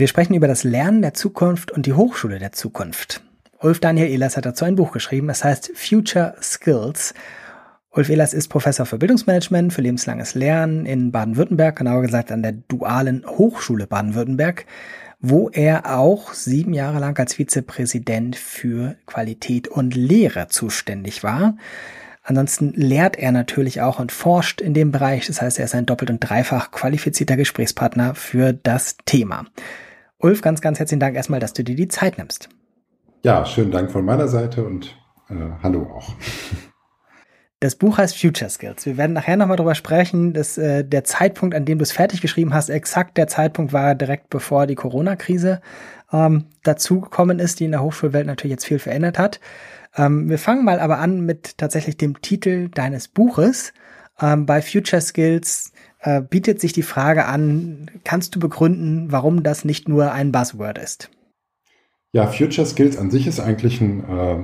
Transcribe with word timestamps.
Wir 0.00 0.08
sprechen 0.08 0.32
über 0.32 0.48
das 0.48 0.64
Lernen 0.64 1.02
der 1.02 1.12
Zukunft 1.12 1.70
und 1.70 1.84
die 1.84 1.92
Hochschule 1.92 2.38
der 2.38 2.52
Zukunft. 2.52 3.22
Ulf 3.58 3.80
Daniel 3.80 4.06
Ehlers 4.06 4.38
hat 4.38 4.46
dazu 4.46 4.64
ein 4.64 4.76
Buch 4.76 4.92
geschrieben, 4.92 5.28
es 5.28 5.44
heißt 5.44 5.72
Future 5.74 6.36
Skills. 6.40 7.12
Ulf 7.90 8.08
Ehlers 8.08 8.32
ist 8.32 8.48
Professor 8.48 8.86
für 8.86 8.96
Bildungsmanagement, 8.96 9.74
für 9.74 9.82
lebenslanges 9.82 10.34
Lernen 10.34 10.86
in 10.86 11.12
Baden-Württemberg, 11.12 11.76
genauer 11.76 12.00
gesagt 12.00 12.32
an 12.32 12.42
der 12.42 12.52
Dualen 12.52 13.26
Hochschule 13.26 13.86
Baden-Württemberg, 13.86 14.64
wo 15.20 15.50
er 15.50 15.98
auch 15.98 16.32
sieben 16.32 16.72
Jahre 16.72 16.98
lang 16.98 17.18
als 17.18 17.34
Vizepräsident 17.34 18.36
für 18.36 18.96
Qualität 19.04 19.68
und 19.68 19.94
Lehre 19.94 20.48
zuständig 20.48 21.22
war. 21.24 21.58
Ansonsten 22.22 22.72
lehrt 22.72 23.18
er 23.18 23.32
natürlich 23.32 23.82
auch 23.82 24.00
und 24.00 24.12
forscht 24.12 24.62
in 24.62 24.72
dem 24.72 24.92
Bereich. 24.92 25.26
Das 25.26 25.42
heißt, 25.42 25.58
er 25.58 25.66
ist 25.66 25.74
ein 25.74 25.84
doppelt 25.84 26.08
und 26.08 26.20
dreifach 26.20 26.70
qualifizierter 26.70 27.36
Gesprächspartner 27.36 28.14
für 28.14 28.54
das 28.54 28.96
Thema. 29.04 29.44
Ulf, 30.20 30.42
ganz, 30.42 30.60
ganz 30.60 30.78
herzlichen 30.78 31.00
Dank 31.00 31.16
erstmal, 31.16 31.40
dass 31.40 31.54
du 31.54 31.64
dir 31.64 31.74
die 31.74 31.88
Zeit 31.88 32.18
nimmst. 32.18 32.50
Ja, 33.22 33.44
schönen 33.46 33.70
Dank 33.70 33.90
von 33.90 34.04
meiner 34.04 34.28
Seite 34.28 34.64
und 34.64 34.96
äh, 35.30 35.34
hallo 35.62 35.82
auch. 35.94 36.14
Das 37.60 37.74
Buch 37.74 37.98
heißt 37.98 38.18
Future 38.18 38.48
Skills. 38.50 38.86
Wir 38.86 38.96
werden 38.96 39.12
nachher 39.12 39.36
nochmal 39.36 39.56
drüber 39.56 39.74
sprechen, 39.74 40.32
dass 40.32 40.56
äh, 40.56 40.82
der 40.84 41.04
Zeitpunkt, 41.04 41.54
an 41.54 41.66
dem 41.66 41.78
du 41.78 41.82
es 41.82 41.92
fertig 41.92 42.22
geschrieben 42.22 42.54
hast, 42.54 42.70
exakt 42.70 43.18
der 43.18 43.28
Zeitpunkt 43.28 43.72
war 43.72 43.94
direkt 43.94 44.30
bevor 44.30 44.66
die 44.66 44.74
Corona-Krise 44.74 45.60
ähm, 46.12 46.46
dazugekommen 46.62 47.38
ist, 47.38 47.60
die 47.60 47.66
in 47.66 47.72
der 47.72 47.82
Hochschulwelt 47.82 48.26
natürlich 48.26 48.52
jetzt 48.52 48.66
viel 48.66 48.78
verändert 48.78 49.18
hat. 49.18 49.40
Ähm, 49.96 50.28
wir 50.28 50.38
fangen 50.38 50.64
mal 50.64 50.80
aber 50.80 50.98
an 50.98 51.20
mit 51.20 51.58
tatsächlich 51.58 51.96
dem 51.96 52.20
Titel 52.22 52.68
deines 52.68 53.08
Buches. 53.08 53.74
Ähm, 54.20 54.46
bei 54.46 54.62
Future 54.62 55.02
Skills 55.02 55.72
äh, 56.00 56.22
bietet 56.22 56.60
sich 56.60 56.72
die 56.72 56.82
Frage 56.82 57.26
an, 57.26 57.90
kannst 58.04 58.34
du 58.34 58.40
begründen, 58.40 59.12
warum 59.12 59.42
das 59.42 59.64
nicht 59.64 59.88
nur 59.88 60.12
ein 60.12 60.32
Buzzword 60.32 60.78
ist? 60.78 61.10
Ja, 62.12 62.26
Future 62.26 62.66
Skills 62.66 62.96
an 62.96 63.10
sich 63.10 63.26
ist 63.26 63.38
eigentlich 63.38 63.80
ein 63.80 64.04
äh, 64.08 64.38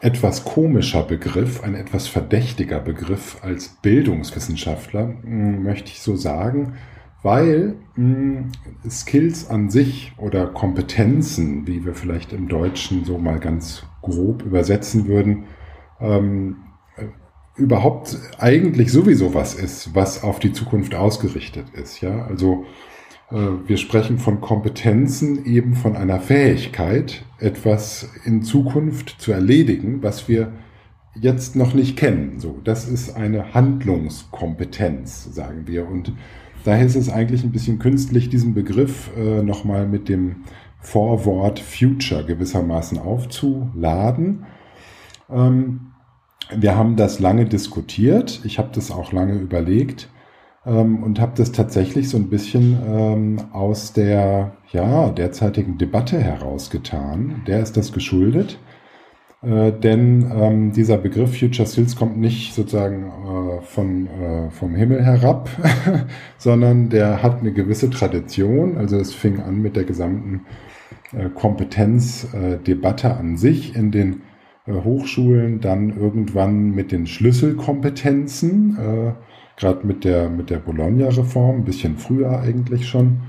etwas 0.00 0.44
komischer 0.44 1.02
Begriff, 1.02 1.62
ein 1.62 1.74
etwas 1.74 2.08
verdächtiger 2.08 2.80
Begriff 2.80 3.38
als 3.42 3.68
Bildungswissenschaftler, 3.80 5.14
hm, 5.22 5.62
möchte 5.62 5.90
ich 5.90 6.00
so 6.00 6.16
sagen, 6.16 6.74
weil 7.22 7.76
mh, 7.94 8.04
hm, 8.04 8.52
Skills 8.90 9.48
an 9.48 9.70
sich 9.70 10.12
oder 10.18 10.46
Kompetenzen, 10.46 11.66
wie 11.66 11.84
wir 11.84 11.94
vielleicht 11.94 12.32
im 12.32 12.48
Deutschen 12.48 13.04
so 13.04 13.18
mal 13.18 13.38
ganz 13.38 13.84
grob 14.02 14.42
übersetzen 14.42 15.06
würden, 15.06 15.44
ähm, 16.00 16.65
überhaupt 17.56 18.18
eigentlich 18.38 18.92
sowieso 18.92 19.34
was 19.34 19.54
ist, 19.54 19.94
was 19.94 20.22
auf 20.22 20.38
die 20.38 20.52
Zukunft 20.52 20.94
ausgerichtet 20.94 21.66
ist. 21.74 22.00
Ja, 22.00 22.26
also 22.26 22.66
äh, 23.30 23.36
wir 23.66 23.76
sprechen 23.76 24.18
von 24.18 24.40
Kompetenzen, 24.40 25.44
eben 25.46 25.74
von 25.74 25.96
einer 25.96 26.20
Fähigkeit, 26.20 27.24
etwas 27.38 28.08
in 28.24 28.42
Zukunft 28.42 29.16
zu 29.18 29.32
erledigen, 29.32 30.02
was 30.02 30.28
wir 30.28 30.52
jetzt 31.14 31.56
noch 31.56 31.74
nicht 31.74 31.96
kennen. 31.96 32.40
So, 32.40 32.60
das 32.62 32.88
ist 32.88 33.16
eine 33.16 33.54
Handlungskompetenz, 33.54 35.34
sagen 35.34 35.66
wir. 35.66 35.88
Und 35.88 36.12
daher 36.64 36.84
ist 36.84 36.96
es 36.96 37.08
eigentlich 37.08 37.42
ein 37.42 37.52
bisschen 37.52 37.78
künstlich, 37.78 38.28
diesen 38.28 38.54
Begriff 38.54 39.10
äh, 39.16 39.42
nochmal 39.42 39.86
mit 39.86 40.08
dem 40.08 40.44
Vorwort 40.80 41.58
Future 41.58 42.24
gewissermaßen 42.24 42.98
aufzuladen. 42.98 44.44
Ähm, 45.30 45.92
wir 46.54 46.76
haben 46.76 46.96
das 46.96 47.18
lange 47.18 47.46
diskutiert. 47.46 48.40
Ich 48.44 48.58
habe 48.58 48.68
das 48.72 48.90
auch 48.90 49.12
lange 49.12 49.34
überlegt 49.34 50.08
ähm, 50.64 51.02
und 51.02 51.20
habe 51.20 51.32
das 51.36 51.52
tatsächlich 51.52 52.08
so 52.08 52.16
ein 52.16 52.28
bisschen 52.28 52.78
ähm, 52.86 53.38
aus 53.52 53.92
der 53.92 54.56
ja, 54.72 55.10
derzeitigen 55.10 55.78
Debatte 55.78 56.18
herausgetan. 56.20 57.42
Der 57.46 57.60
ist 57.60 57.76
das 57.76 57.92
geschuldet. 57.92 58.58
Äh, 59.42 59.72
denn 59.72 60.30
ähm, 60.34 60.72
dieser 60.72 60.98
Begriff 60.98 61.38
Future 61.38 61.68
Skills 61.68 61.94
kommt 61.96 62.16
nicht 62.18 62.54
sozusagen 62.54 63.06
äh, 63.06 63.60
von, 63.62 64.06
äh, 64.06 64.50
vom 64.50 64.74
Himmel 64.74 65.04
herab, 65.04 65.50
sondern 66.38 66.88
der 66.88 67.22
hat 67.22 67.40
eine 67.40 67.52
gewisse 67.52 67.90
Tradition. 67.90 68.76
Also 68.76 68.96
es 68.96 69.14
fing 69.14 69.40
an 69.40 69.60
mit 69.60 69.76
der 69.76 69.84
gesamten 69.84 70.46
äh, 71.12 71.28
Kompetenzdebatte 71.28 73.16
an 73.16 73.36
sich 73.36 73.76
in 73.76 73.90
den 73.92 74.12
äh, 74.14 74.25
Hochschulen, 74.72 75.60
dann 75.60 75.96
irgendwann 75.96 76.70
mit 76.70 76.92
den 76.92 77.06
Schlüsselkompetenzen, 77.06 78.76
äh, 78.78 79.12
gerade 79.56 79.86
mit 79.86 80.04
der, 80.04 80.28
mit 80.28 80.50
der 80.50 80.58
Bologna-Reform, 80.58 81.56
ein 81.56 81.64
bisschen 81.64 81.96
früher 81.96 82.40
eigentlich 82.40 82.88
schon, 82.88 83.20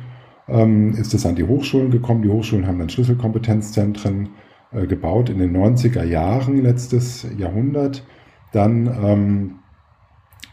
ähm, 0.47 0.91
ist 0.91 1.13
es 1.13 1.25
an 1.25 1.35
die 1.35 1.43
Hochschulen 1.43 1.91
gekommen. 1.91 2.23
Die 2.23 2.29
Hochschulen 2.29 2.67
haben 2.67 2.79
dann 2.79 2.89
Schlüsselkompetenzzentren 2.89 4.29
äh, 4.71 4.87
gebaut 4.87 5.29
in 5.29 5.37
den 5.37 5.55
90er 5.55 6.03
Jahren 6.03 6.61
letztes 6.61 7.27
Jahrhundert. 7.37 8.03
Dann 8.51 8.87
ähm, 9.03 9.55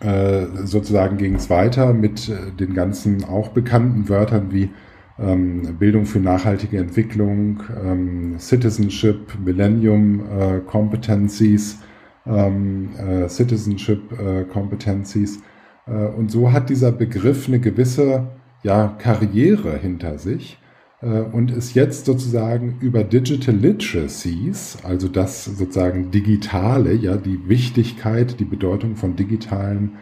äh, 0.00 0.47
sozusagen 0.65 1.17
ging 1.17 1.34
es 1.37 1.49
weiter 1.50 1.94
mit 1.94 2.28
äh, 2.28 2.53
den 2.53 2.75
ganzen 2.75 3.25
auch 3.25 3.49
bekannten 3.49 4.09
Wörtern 4.09 4.53
wie 4.53 4.71
ähm, 5.19 5.77
Bildung 5.79 6.07
für 6.07 6.21
nachhaltige 6.21 6.79
Entwicklung, 6.79 7.63
ähm, 7.85 8.37
Citizenship, 8.39 9.39
Millennium 9.45 10.21
äh, 10.21 10.61
Competencies, 10.61 11.79
ähm, 12.27 12.91
äh, 12.99 13.29
Citizenship 13.29 14.19
äh, 14.19 14.45
Competencies. 14.45 15.41
Äh, 15.87 15.93
und 15.93 16.31
so 16.31 16.53
hat 16.53 16.71
dieser 16.71 16.93
Begriff 16.93 17.49
eine 17.49 17.61
gewisse 17.61 18.27
ja, 18.63 18.89
Karriere 18.99 19.77
hinter 19.77 20.19
sich 20.19 20.59
äh, 21.01 21.21
und 21.21 21.51
ist 21.51 21.75
jetzt 21.75 22.07
sozusagen 22.07 22.79
über 22.81 23.05
Digital 23.05 23.55
Literacies, 23.55 24.79
also 24.83 25.09
das 25.09 25.45
sozusagen 25.45 26.11
Digitale, 26.11 26.95
ja, 26.95 27.17
die 27.17 27.49
Wichtigkeit, 27.49 28.41
die 28.41 28.45
Bedeutung 28.45 28.97
von 28.97 29.15
digitalen 29.15 29.93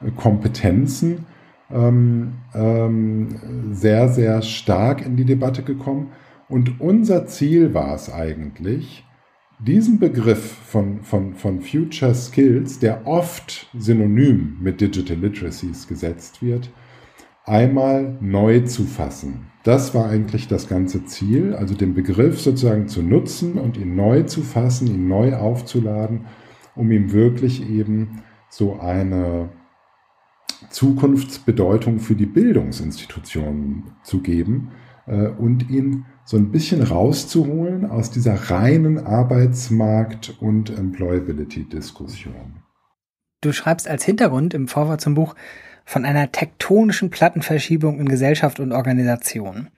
äh, 0.00 0.10
Kompetenzen, 0.10 1.26
ähm, 1.72 2.34
ähm, 2.54 3.72
sehr, 3.72 4.08
sehr 4.08 4.42
stark 4.42 5.04
in 5.04 5.16
die 5.16 5.24
Debatte 5.24 5.62
gekommen. 5.62 6.12
Und 6.48 6.80
unser 6.80 7.26
Ziel 7.26 7.74
war 7.74 7.94
es 7.94 8.12
eigentlich, 8.12 9.04
diesen 9.60 9.98
Begriff 9.98 10.42
von, 10.42 11.02
von, 11.02 11.34
von 11.34 11.60
Future 11.60 12.14
Skills, 12.14 12.78
der 12.78 13.06
oft 13.06 13.68
synonym 13.78 14.56
mit 14.60 14.80
Digital 14.80 15.18
Literacies 15.18 15.86
gesetzt 15.86 16.42
wird, 16.42 16.70
einmal 17.44 18.16
neu 18.20 18.60
zu 18.60 18.84
fassen. 18.84 19.50
Das 19.62 19.94
war 19.94 20.08
eigentlich 20.08 20.48
das 20.48 20.68
ganze 20.68 21.04
Ziel, 21.04 21.54
also 21.54 21.74
den 21.74 21.92
Begriff 21.94 22.40
sozusagen 22.40 22.88
zu 22.88 23.02
nutzen 23.02 23.58
und 23.58 23.76
ihn 23.76 23.94
neu 23.94 24.22
zu 24.22 24.40
fassen, 24.40 24.86
ihn 24.86 25.08
neu 25.08 25.34
aufzuladen, 25.36 26.26
um 26.74 26.90
ihm 26.90 27.12
wirklich 27.12 27.68
eben 27.68 28.22
so 28.48 28.80
eine 28.80 29.50
Zukunftsbedeutung 30.70 31.98
für 31.98 32.14
die 32.14 32.26
Bildungsinstitutionen 32.26 33.92
zu 34.02 34.20
geben 34.20 34.70
äh, 35.06 35.28
und 35.28 35.68
ihn 35.68 36.06
so 36.24 36.36
ein 36.36 36.50
bisschen 36.50 36.82
rauszuholen 36.82 37.84
aus 37.84 38.10
dieser 38.10 38.34
reinen 38.50 38.98
Arbeitsmarkt- 38.98 40.40
und 40.40 40.70
Employability-Diskussion. 40.70 42.62
Du 43.40 43.52
schreibst 43.52 43.88
als 43.88 44.04
Hintergrund 44.04 44.54
im 44.54 44.68
Vorwort 44.68 45.00
zum 45.00 45.14
Buch 45.14 45.34
von 45.84 46.04
einer 46.04 46.30
tektonischen 46.30 47.10
Plattenverschiebung 47.10 47.98
in 47.98 48.08
Gesellschaft 48.08 48.60
und 48.60 48.72
Organisation 48.72 49.70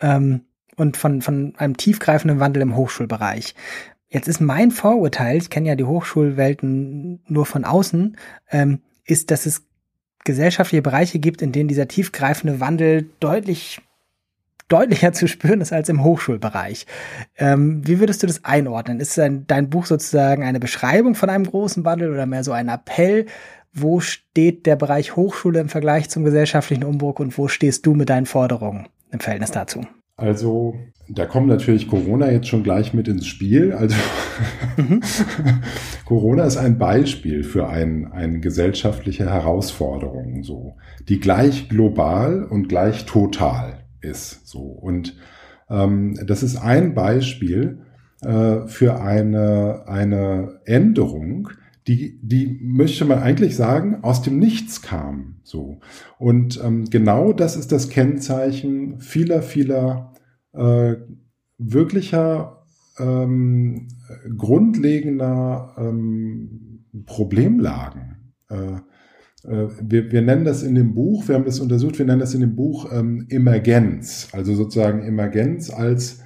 ähm, 0.00 0.42
und 0.76 0.96
von, 0.96 1.20
von 1.20 1.54
einem 1.56 1.76
tiefgreifenden 1.76 2.40
Wandel 2.40 2.62
im 2.62 2.76
Hochschulbereich. 2.76 3.54
Jetzt 4.08 4.28
ist 4.28 4.40
mein 4.40 4.70
Vorurteil, 4.70 5.36
ich 5.36 5.50
kenne 5.50 5.68
ja 5.68 5.76
die 5.76 5.84
Hochschulwelten 5.84 7.22
nur 7.26 7.46
von 7.46 7.64
außen, 7.64 8.16
ähm, 8.50 8.80
ist, 9.04 9.30
dass 9.30 9.44
es 9.44 9.66
gesellschaftliche 10.24 10.82
Bereiche 10.82 11.18
gibt, 11.18 11.42
in 11.42 11.52
denen 11.52 11.68
dieser 11.68 11.88
tiefgreifende 11.88 12.60
Wandel 12.60 13.10
deutlich 13.20 13.80
deutlicher 14.68 15.12
zu 15.12 15.28
spüren 15.28 15.60
ist 15.60 15.72
als 15.72 15.88
im 15.88 16.02
Hochschulbereich. 16.02 16.86
Ähm, 17.36 17.86
wie 17.86 18.00
würdest 18.00 18.22
du 18.22 18.26
das 18.26 18.44
einordnen? 18.44 18.98
Ist 18.98 19.16
dein, 19.18 19.46
dein 19.46 19.68
Buch 19.68 19.86
sozusagen 19.86 20.42
eine 20.42 20.58
Beschreibung 20.58 21.14
von 21.14 21.28
einem 21.28 21.44
großen 21.44 21.84
Wandel 21.84 22.10
oder 22.10 22.26
mehr 22.26 22.44
so 22.44 22.52
ein 22.52 22.68
Appell? 22.68 23.26
Wo 23.72 24.00
steht 24.00 24.66
der 24.66 24.76
Bereich 24.76 25.16
Hochschule 25.16 25.60
im 25.60 25.68
Vergleich 25.68 26.08
zum 26.08 26.24
gesellschaftlichen 26.24 26.84
Umbruch 26.84 27.18
und 27.18 27.36
wo 27.36 27.48
stehst 27.48 27.84
du 27.86 27.94
mit 27.94 28.08
deinen 28.08 28.26
Forderungen 28.26 28.88
im 29.10 29.20
Verhältnis 29.20 29.50
dazu? 29.50 29.86
Also, 30.16 30.78
da 31.08 31.26
kommt 31.26 31.48
natürlich 31.48 31.88
Corona 31.88 32.30
jetzt 32.30 32.48
schon 32.48 32.62
gleich 32.62 32.94
mit 32.94 33.08
ins 33.08 33.26
Spiel. 33.26 33.72
Also, 33.72 33.94
mhm. 34.76 35.00
Corona 36.04 36.44
ist 36.44 36.56
ein 36.56 36.78
Beispiel 36.78 37.44
für 37.44 37.68
ein, 37.68 38.10
eine 38.10 38.40
gesellschaftliche 38.40 39.28
Herausforderung, 39.30 40.42
so, 40.42 40.76
die 41.08 41.20
gleich 41.20 41.68
global 41.68 42.44
und 42.44 42.68
gleich 42.68 43.04
total 43.06 43.84
ist, 44.00 44.46
so. 44.46 44.60
Und 44.60 45.16
ähm, 45.68 46.18
das 46.26 46.42
ist 46.42 46.56
ein 46.56 46.94
Beispiel 46.94 47.78
äh, 48.22 48.66
für 48.66 49.00
eine, 49.00 49.84
eine 49.86 50.60
Änderung, 50.64 51.48
die, 51.86 52.18
die 52.22 52.58
möchte 52.62 53.04
man 53.04 53.18
eigentlich 53.18 53.56
sagen, 53.56 53.98
aus 54.02 54.22
dem 54.22 54.38
Nichts 54.38 54.80
kam. 54.80 55.36
So. 55.42 55.80
Und 56.18 56.58
ähm, 56.64 56.86
genau 56.86 57.34
das 57.34 57.56
ist 57.56 57.72
das 57.72 57.90
Kennzeichen 57.90 59.00
vieler, 59.00 59.42
vieler 59.42 60.13
äh, 60.54 60.96
wirklicher 61.58 62.64
ähm, 62.98 63.88
grundlegender 64.36 65.74
ähm, 65.78 66.84
Problemlagen. 67.06 68.34
Äh, 68.48 68.76
äh, 69.44 69.68
wir, 69.82 70.12
wir 70.12 70.22
nennen 70.22 70.44
das 70.44 70.62
in 70.62 70.74
dem 70.74 70.94
Buch, 70.94 71.28
wir 71.28 71.34
haben 71.34 71.44
das 71.44 71.60
untersucht, 71.60 71.98
wir 71.98 72.06
nennen 72.06 72.20
das 72.20 72.34
in 72.34 72.40
dem 72.40 72.56
Buch 72.56 72.90
ähm, 72.92 73.26
Emergenz, 73.28 74.28
also 74.32 74.54
sozusagen 74.54 75.02
Emergenz 75.02 75.70
als 75.70 76.20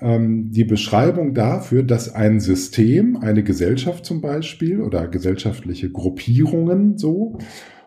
ähm, 0.00 0.50
die 0.50 0.64
Beschreibung 0.64 1.34
dafür, 1.34 1.82
dass 1.82 2.12
ein 2.12 2.40
System, 2.40 3.16
eine 3.16 3.42
Gesellschaft 3.42 4.04
zum 4.04 4.20
Beispiel 4.20 4.80
oder 4.80 5.08
gesellschaftliche 5.08 5.90
Gruppierungen 5.90 6.98
so, 6.98 7.38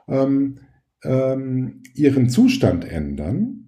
ähm, 0.08 0.60
ähm, 1.04 1.82
ihren 1.94 2.30
Zustand 2.30 2.86
ändern, 2.86 3.67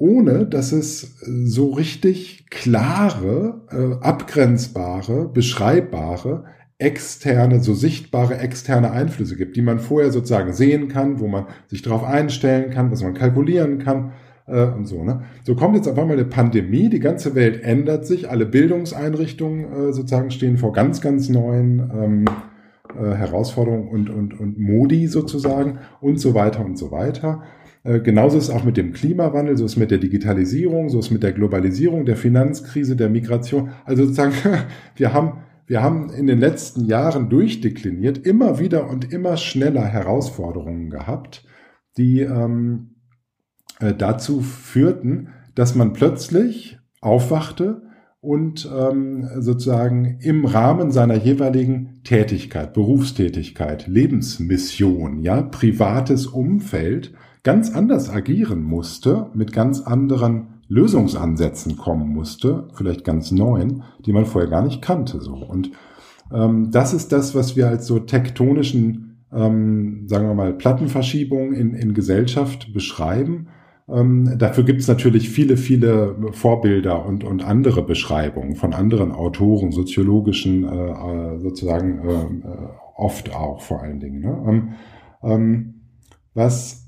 ohne 0.00 0.46
dass 0.46 0.72
es 0.72 1.18
so 1.44 1.72
richtig 1.72 2.46
klare, 2.48 3.60
äh, 3.70 4.02
abgrenzbare, 4.04 5.28
beschreibbare 5.28 6.44
externe, 6.78 7.60
so 7.60 7.74
sichtbare 7.74 8.38
externe 8.38 8.92
Einflüsse 8.92 9.36
gibt, 9.36 9.56
die 9.56 9.62
man 9.62 9.78
vorher 9.78 10.10
sozusagen 10.10 10.54
sehen 10.54 10.88
kann, 10.88 11.20
wo 11.20 11.28
man 11.28 11.44
sich 11.66 11.82
darauf 11.82 12.02
einstellen 12.02 12.70
kann, 12.70 12.90
was 12.90 13.02
man 13.02 13.12
kalkulieren 13.12 13.78
kann 13.78 14.12
äh, 14.46 14.64
und 14.64 14.86
so. 14.86 15.04
Ne? 15.04 15.24
So 15.44 15.54
kommt 15.54 15.76
jetzt 15.76 15.86
auf 15.86 15.98
einmal 15.98 16.16
eine 16.16 16.24
Pandemie, 16.24 16.88
die 16.88 17.00
ganze 17.00 17.34
Welt 17.34 17.62
ändert 17.62 18.06
sich, 18.06 18.30
alle 18.30 18.46
Bildungseinrichtungen 18.46 19.90
äh, 19.90 19.92
sozusagen 19.92 20.30
stehen 20.30 20.56
vor 20.56 20.72
ganz, 20.72 21.02
ganz 21.02 21.28
neuen 21.28 21.90
ähm, 21.94 22.24
äh, 22.98 23.14
Herausforderungen 23.14 23.88
und, 23.88 24.08
und, 24.08 24.40
und 24.40 24.58
Modi 24.58 25.08
sozusagen 25.08 25.80
und 26.00 26.18
so 26.18 26.32
weiter 26.32 26.64
und 26.64 26.78
so 26.78 26.90
weiter. 26.90 27.42
Äh, 27.82 28.00
genauso 28.00 28.38
ist 28.38 28.44
es 28.44 28.50
auch 28.50 28.64
mit 28.64 28.76
dem 28.76 28.92
Klimawandel, 28.92 29.56
so 29.56 29.64
ist 29.64 29.72
es 29.72 29.76
mit 29.76 29.90
der 29.90 29.98
Digitalisierung, 29.98 30.88
so 30.88 30.98
ist 30.98 31.06
es 31.06 31.10
mit 31.10 31.22
der 31.22 31.32
Globalisierung, 31.32 32.04
der 32.04 32.16
Finanzkrise, 32.16 32.96
der 32.96 33.08
Migration. 33.08 33.70
Also 33.84 34.04
sozusagen, 34.04 34.34
wir 34.96 35.12
haben 35.12 35.38
wir 35.70 35.84
haben 35.84 36.10
in 36.10 36.26
den 36.26 36.40
letzten 36.40 36.84
Jahren 36.86 37.28
durchdekliniert 37.28 38.18
immer 38.18 38.58
wieder 38.58 38.90
und 38.90 39.12
immer 39.12 39.36
schneller 39.36 39.84
Herausforderungen 39.84 40.90
gehabt, 40.90 41.44
die 41.96 42.22
ähm, 42.22 42.96
äh, 43.78 43.94
dazu 43.94 44.40
führten, 44.40 45.28
dass 45.54 45.76
man 45.76 45.92
plötzlich 45.92 46.80
aufwachte 47.00 47.82
und 48.20 48.68
ähm, 48.76 49.28
sozusagen 49.38 50.18
im 50.20 50.44
Rahmen 50.44 50.90
seiner 50.90 51.14
jeweiligen 51.14 52.00
Tätigkeit, 52.02 52.74
Berufstätigkeit, 52.74 53.86
Lebensmission, 53.86 55.20
ja, 55.20 55.40
privates 55.40 56.26
Umfeld 56.26 57.14
ganz 57.42 57.74
anders 57.74 58.10
agieren 58.10 58.62
musste, 58.62 59.30
mit 59.34 59.52
ganz 59.52 59.80
anderen 59.80 60.60
Lösungsansätzen 60.68 61.76
kommen 61.76 62.12
musste, 62.12 62.68
vielleicht 62.74 63.04
ganz 63.04 63.32
neuen, 63.32 63.82
die 64.06 64.12
man 64.12 64.24
vorher 64.24 64.50
gar 64.50 64.62
nicht 64.62 64.82
kannte. 64.82 65.20
So. 65.20 65.34
Und 65.34 65.72
ähm, 66.32 66.70
das 66.70 66.94
ist 66.94 67.12
das, 67.12 67.34
was 67.34 67.56
wir 67.56 67.68
als 67.68 67.86
so 67.86 67.98
tektonischen, 67.98 69.24
ähm, 69.32 70.06
sagen 70.06 70.28
wir 70.28 70.34
mal, 70.34 70.52
Plattenverschiebungen 70.52 71.54
in, 71.54 71.74
in 71.74 71.92
Gesellschaft 71.92 72.72
beschreiben. 72.72 73.48
Ähm, 73.88 74.38
dafür 74.38 74.62
gibt 74.62 74.80
es 74.80 74.86
natürlich 74.86 75.28
viele, 75.30 75.56
viele 75.56 76.14
Vorbilder 76.32 77.04
und, 77.04 77.24
und 77.24 77.42
andere 77.42 77.82
Beschreibungen 77.82 78.54
von 78.54 78.72
anderen 78.72 79.10
Autoren, 79.10 79.72
soziologischen 79.72 80.64
äh, 80.64 81.34
äh 81.34 81.38
sozusagen 81.40 82.08
äh, 82.08 82.12
äh, 82.12 82.68
oft 82.94 83.34
auch 83.34 83.60
vor 83.60 83.82
allen 83.82 83.98
Dingen. 83.98 84.20
Ne? 84.20 84.44
Ähm, 84.46 84.68
ähm, 85.22 85.74
was 86.34 86.79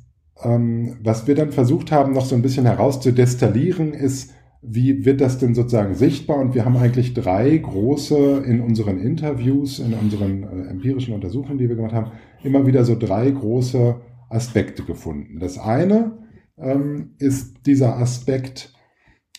ähm, 0.42 0.96
was 1.02 1.26
wir 1.26 1.34
dann 1.34 1.52
versucht 1.52 1.92
haben, 1.92 2.12
noch 2.12 2.24
so 2.24 2.34
ein 2.34 2.42
bisschen 2.42 2.66
herauszudestillieren, 2.66 3.92
ist, 3.92 4.32
wie 4.62 5.04
wird 5.04 5.20
das 5.20 5.38
denn 5.38 5.54
sozusagen 5.54 5.94
sichtbar? 5.94 6.38
Und 6.38 6.54
wir 6.54 6.64
haben 6.64 6.76
eigentlich 6.76 7.14
drei 7.14 7.56
große 7.56 8.44
in 8.46 8.60
unseren 8.60 8.98
Interviews, 8.98 9.80
in 9.80 9.92
unseren 9.94 10.44
äh, 10.44 10.70
empirischen 10.70 11.14
Untersuchungen, 11.14 11.58
die 11.58 11.68
wir 11.68 11.76
gemacht 11.76 11.94
haben, 11.94 12.12
immer 12.44 12.66
wieder 12.66 12.84
so 12.84 12.96
drei 12.96 13.30
große 13.30 14.00
Aspekte 14.30 14.84
gefunden. 14.84 15.40
Das 15.40 15.58
eine 15.58 16.18
ähm, 16.56 17.14
ist 17.18 17.66
dieser 17.66 17.98
Aspekt, 17.98 18.72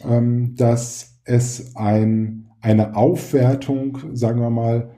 ähm, 0.05 0.55
dass 0.55 1.21
es 1.25 1.75
ein, 1.75 2.49
eine 2.61 2.95
Aufwertung, 2.95 3.99
sagen 4.13 4.41
wir 4.41 4.49
mal, 4.49 4.91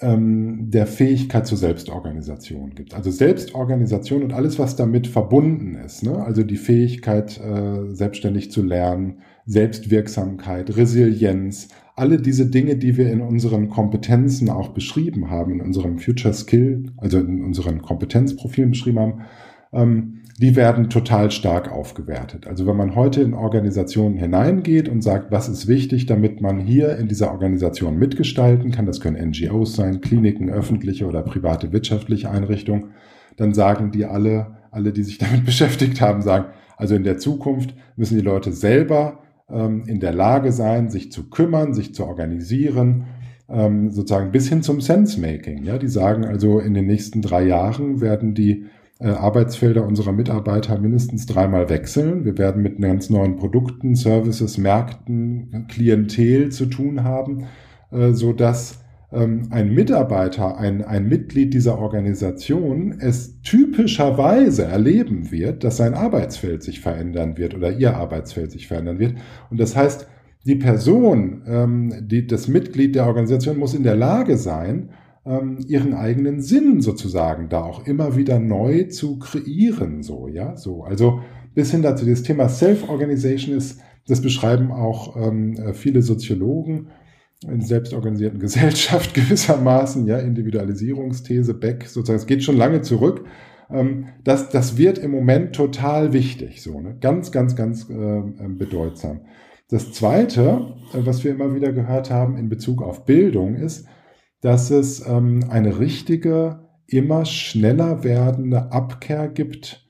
ähm, 0.00 0.70
der 0.70 0.86
Fähigkeit 0.86 1.46
zur 1.46 1.58
Selbstorganisation 1.58 2.74
gibt. 2.74 2.94
Also 2.94 3.10
Selbstorganisation 3.10 4.22
und 4.22 4.32
alles, 4.32 4.58
was 4.58 4.76
damit 4.76 5.06
verbunden 5.06 5.74
ist. 5.74 6.02
Ne? 6.02 6.24
Also 6.24 6.42
die 6.42 6.56
Fähigkeit, 6.56 7.38
äh, 7.38 7.94
selbstständig 7.94 8.50
zu 8.50 8.62
lernen, 8.62 9.18
Selbstwirksamkeit, 9.46 10.74
Resilienz, 10.76 11.68
alle 11.96 12.20
diese 12.20 12.46
Dinge, 12.46 12.76
die 12.76 12.96
wir 12.96 13.12
in 13.12 13.20
unseren 13.20 13.68
Kompetenzen 13.68 14.48
auch 14.50 14.70
beschrieben 14.70 15.30
haben, 15.30 15.52
in 15.52 15.60
unserem 15.60 15.98
Future 15.98 16.34
Skill, 16.34 16.86
also 16.96 17.18
in 17.18 17.44
unseren 17.44 17.82
Kompetenzprofilen 17.82 18.70
beschrieben 18.70 18.98
haben, 18.98 19.20
ähm, 19.74 20.20
die 20.40 20.56
werden 20.56 20.90
total 20.90 21.30
stark 21.30 21.70
aufgewertet. 21.70 22.46
Also 22.46 22.66
wenn 22.66 22.76
man 22.76 22.96
heute 22.96 23.22
in 23.22 23.34
Organisationen 23.34 24.16
hineingeht 24.16 24.88
und 24.88 25.02
sagt, 25.02 25.30
was 25.30 25.48
ist 25.48 25.68
wichtig, 25.68 26.06
damit 26.06 26.40
man 26.40 26.58
hier 26.58 26.96
in 26.96 27.06
dieser 27.06 27.30
Organisation 27.30 27.98
mitgestalten 27.98 28.72
kann, 28.72 28.86
das 28.86 29.00
können 29.00 29.30
NGOs 29.30 29.76
sein, 29.76 30.00
Kliniken, 30.00 30.50
öffentliche 30.50 31.06
oder 31.06 31.22
private 31.22 31.72
wirtschaftliche 31.72 32.30
Einrichtungen, 32.30 32.90
dann 33.36 33.54
sagen 33.54 33.92
die 33.92 34.06
alle, 34.06 34.56
alle, 34.70 34.92
die 34.92 35.04
sich 35.04 35.18
damit 35.18 35.44
beschäftigt 35.44 36.00
haben, 36.00 36.22
sagen, 36.22 36.46
also 36.76 36.96
in 36.96 37.04
der 37.04 37.18
Zukunft 37.18 37.74
müssen 37.96 38.18
die 38.18 38.24
Leute 38.24 38.52
selber 38.52 39.20
ähm, 39.48 39.84
in 39.86 40.00
der 40.00 40.12
Lage 40.12 40.50
sein, 40.50 40.90
sich 40.90 41.12
zu 41.12 41.30
kümmern, 41.30 41.74
sich 41.74 41.94
zu 41.94 42.04
organisieren, 42.04 43.04
ähm, 43.48 43.90
sozusagen 43.90 44.32
bis 44.32 44.48
hin 44.48 44.62
zum 44.62 44.80
Sense-Making. 44.80 45.62
Ja, 45.62 45.78
die 45.78 45.88
sagen 45.88 46.24
also, 46.24 46.58
in 46.58 46.74
den 46.74 46.86
nächsten 46.86 47.22
drei 47.22 47.44
Jahren 47.44 48.00
werden 48.00 48.34
die 48.34 48.66
Arbeitsfelder 49.10 49.86
unserer 49.86 50.12
Mitarbeiter 50.12 50.78
mindestens 50.78 51.26
dreimal 51.26 51.68
wechseln. 51.68 52.24
Wir 52.24 52.38
werden 52.38 52.62
mit 52.62 52.80
ganz 52.80 53.10
neuen 53.10 53.36
Produkten, 53.36 53.94
Services, 53.94 54.58
Märkten, 54.58 55.66
Klientel 55.68 56.50
zu 56.50 56.66
tun 56.66 57.04
haben, 57.04 57.46
äh, 57.90 58.12
so 58.12 58.32
dass 58.32 58.84
ähm, 59.12 59.48
ein 59.50 59.72
Mitarbeiter, 59.72 60.58
ein, 60.58 60.82
ein 60.84 61.08
Mitglied 61.08 61.54
dieser 61.54 61.78
Organisation 61.78 62.96
es 62.98 63.40
typischerweise 63.42 64.64
erleben 64.64 65.30
wird, 65.30 65.64
dass 65.64 65.76
sein 65.76 65.94
Arbeitsfeld 65.94 66.62
sich 66.62 66.80
verändern 66.80 67.36
wird 67.36 67.54
oder 67.54 67.72
ihr 67.72 67.96
Arbeitsfeld 67.96 68.50
sich 68.50 68.66
verändern 68.66 68.98
wird. 68.98 69.14
Und 69.50 69.60
das 69.60 69.76
heißt, 69.76 70.08
die 70.46 70.56
Person, 70.56 71.42
ähm, 71.46 71.92
die, 72.02 72.26
das 72.26 72.48
Mitglied 72.48 72.94
der 72.94 73.06
Organisation 73.06 73.58
muss 73.58 73.74
in 73.74 73.82
der 73.82 73.96
Lage 73.96 74.36
sein, 74.36 74.90
ähm, 75.26 75.58
ihren 75.66 75.94
eigenen 75.94 76.40
Sinn 76.40 76.80
sozusagen 76.80 77.48
da 77.48 77.62
auch 77.62 77.86
immer 77.86 78.16
wieder 78.16 78.38
neu 78.38 78.84
zu 78.84 79.18
kreieren, 79.18 80.02
so, 80.02 80.28
ja, 80.28 80.56
so. 80.56 80.82
Also 80.84 81.20
bis 81.54 81.70
hin 81.70 81.82
dazu, 81.82 82.04
das 82.04 82.22
Thema 82.22 82.48
Self-Organization 82.48 83.56
ist, 83.56 83.80
das 84.06 84.20
beschreiben 84.20 84.70
auch 84.70 85.16
ähm, 85.16 85.54
äh, 85.54 85.72
viele 85.72 86.02
Soziologen 86.02 86.88
in 87.48 87.60
selbstorganisierten 87.60 88.38
Gesellschaft 88.40 89.14
gewissermaßen, 89.14 90.06
ja, 90.06 90.18
Individualisierungsthese, 90.18 91.54
Beck, 91.54 91.84
sozusagen, 91.86 92.18
es 92.18 92.26
geht 92.26 92.42
schon 92.42 92.56
lange 92.56 92.82
zurück. 92.82 93.24
Ähm, 93.70 94.08
das, 94.24 94.50
das 94.50 94.76
wird 94.76 94.98
im 94.98 95.10
Moment 95.10 95.54
total 95.54 96.12
wichtig, 96.12 96.62
so, 96.62 96.80
ne? 96.80 96.96
ganz, 97.00 97.32
ganz, 97.32 97.56
ganz 97.56 97.88
äh, 97.88 98.22
bedeutsam. 98.48 99.22
Das 99.70 99.92
Zweite, 99.92 100.74
äh, 100.92 100.98
was 101.06 101.24
wir 101.24 101.32
immer 101.32 101.54
wieder 101.54 101.72
gehört 101.72 102.10
haben 102.10 102.36
in 102.36 102.48
Bezug 102.48 102.82
auf 102.82 103.06
Bildung, 103.06 103.54
ist, 103.54 103.86
dass 104.44 104.70
es 104.70 105.06
ähm, 105.06 105.46
eine 105.48 105.78
richtige, 105.78 106.68
immer 106.86 107.24
schneller 107.24 108.04
werdende 108.04 108.72
Abkehr 108.72 109.28
gibt 109.28 109.88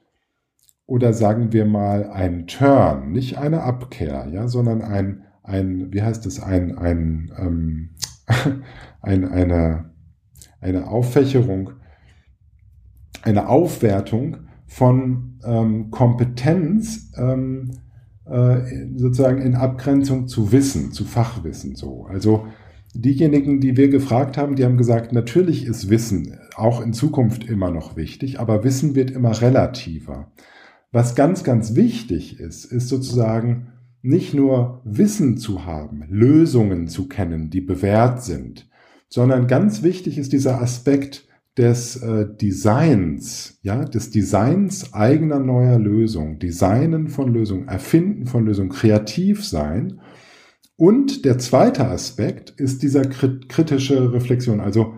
oder 0.86 1.12
sagen 1.12 1.52
wir 1.52 1.64
mal 1.64 2.08
ein 2.08 2.46
Turn, 2.46 3.10
nicht 3.10 3.36
eine 3.36 3.64
Abkehr, 3.64 4.28
ja, 4.32 4.46
sondern 4.46 4.80
ein, 4.80 5.24
ein 5.42 5.92
wie 5.92 6.02
heißt 6.02 6.24
es, 6.26 6.40
ein, 6.40 6.78
ein, 6.78 7.32
ähm, 7.36 7.90
ein, 9.02 9.24
eine, 9.28 9.90
eine 10.60 10.86
Auffächerung, 10.86 11.70
eine 13.22 13.48
Aufwertung 13.48 14.36
von 14.66 15.40
ähm, 15.44 15.90
Kompetenz 15.90 17.12
ähm, 17.16 17.72
äh, 18.24 18.60
sozusagen 18.94 19.42
in 19.42 19.56
Abgrenzung 19.56 20.28
zu 20.28 20.52
Wissen, 20.52 20.92
zu 20.92 21.04
Fachwissen 21.04 21.74
so. 21.74 22.06
Also 22.06 22.46
Diejenigen, 22.94 23.60
die 23.60 23.76
wir 23.76 23.88
gefragt 23.88 24.36
haben, 24.36 24.54
die 24.54 24.64
haben 24.64 24.76
gesagt, 24.76 25.12
natürlich 25.12 25.66
ist 25.66 25.90
Wissen 25.90 26.38
auch 26.54 26.80
in 26.80 26.92
Zukunft 26.92 27.44
immer 27.44 27.70
noch 27.70 27.96
wichtig, 27.96 28.38
aber 28.38 28.62
Wissen 28.64 28.94
wird 28.94 29.10
immer 29.10 29.40
relativer. 29.40 30.32
Was 30.92 31.16
ganz, 31.16 31.42
ganz 31.42 31.74
wichtig 31.74 32.38
ist, 32.38 32.64
ist 32.64 32.88
sozusagen 32.88 33.72
nicht 34.00 34.34
nur 34.34 34.80
Wissen 34.84 35.38
zu 35.38 35.64
haben, 35.64 36.04
Lösungen 36.08 36.88
zu 36.88 37.08
kennen, 37.08 37.50
die 37.50 37.60
bewährt 37.60 38.22
sind, 38.22 38.68
sondern 39.08 39.46
ganz 39.48 39.82
wichtig 39.82 40.18
ist 40.18 40.32
dieser 40.32 40.60
Aspekt 40.60 41.26
des 41.56 41.96
äh, 41.96 42.26
Designs, 42.40 43.58
ja, 43.62 43.84
des 43.84 44.10
Designs 44.10 44.92
eigener 44.92 45.38
neuer 45.38 45.78
Lösungen, 45.78 46.38
Designen 46.38 47.08
von 47.08 47.32
Lösungen, 47.32 47.68
Erfinden 47.68 48.26
von 48.26 48.44
Lösungen, 48.44 48.70
kreativ 48.70 49.44
sein. 49.44 50.00
Und 50.76 51.24
der 51.24 51.38
zweite 51.38 51.86
Aspekt 51.86 52.50
ist 52.50 52.82
dieser 52.82 53.02
kritische 53.02 54.12
Reflexion, 54.12 54.60
also 54.60 54.94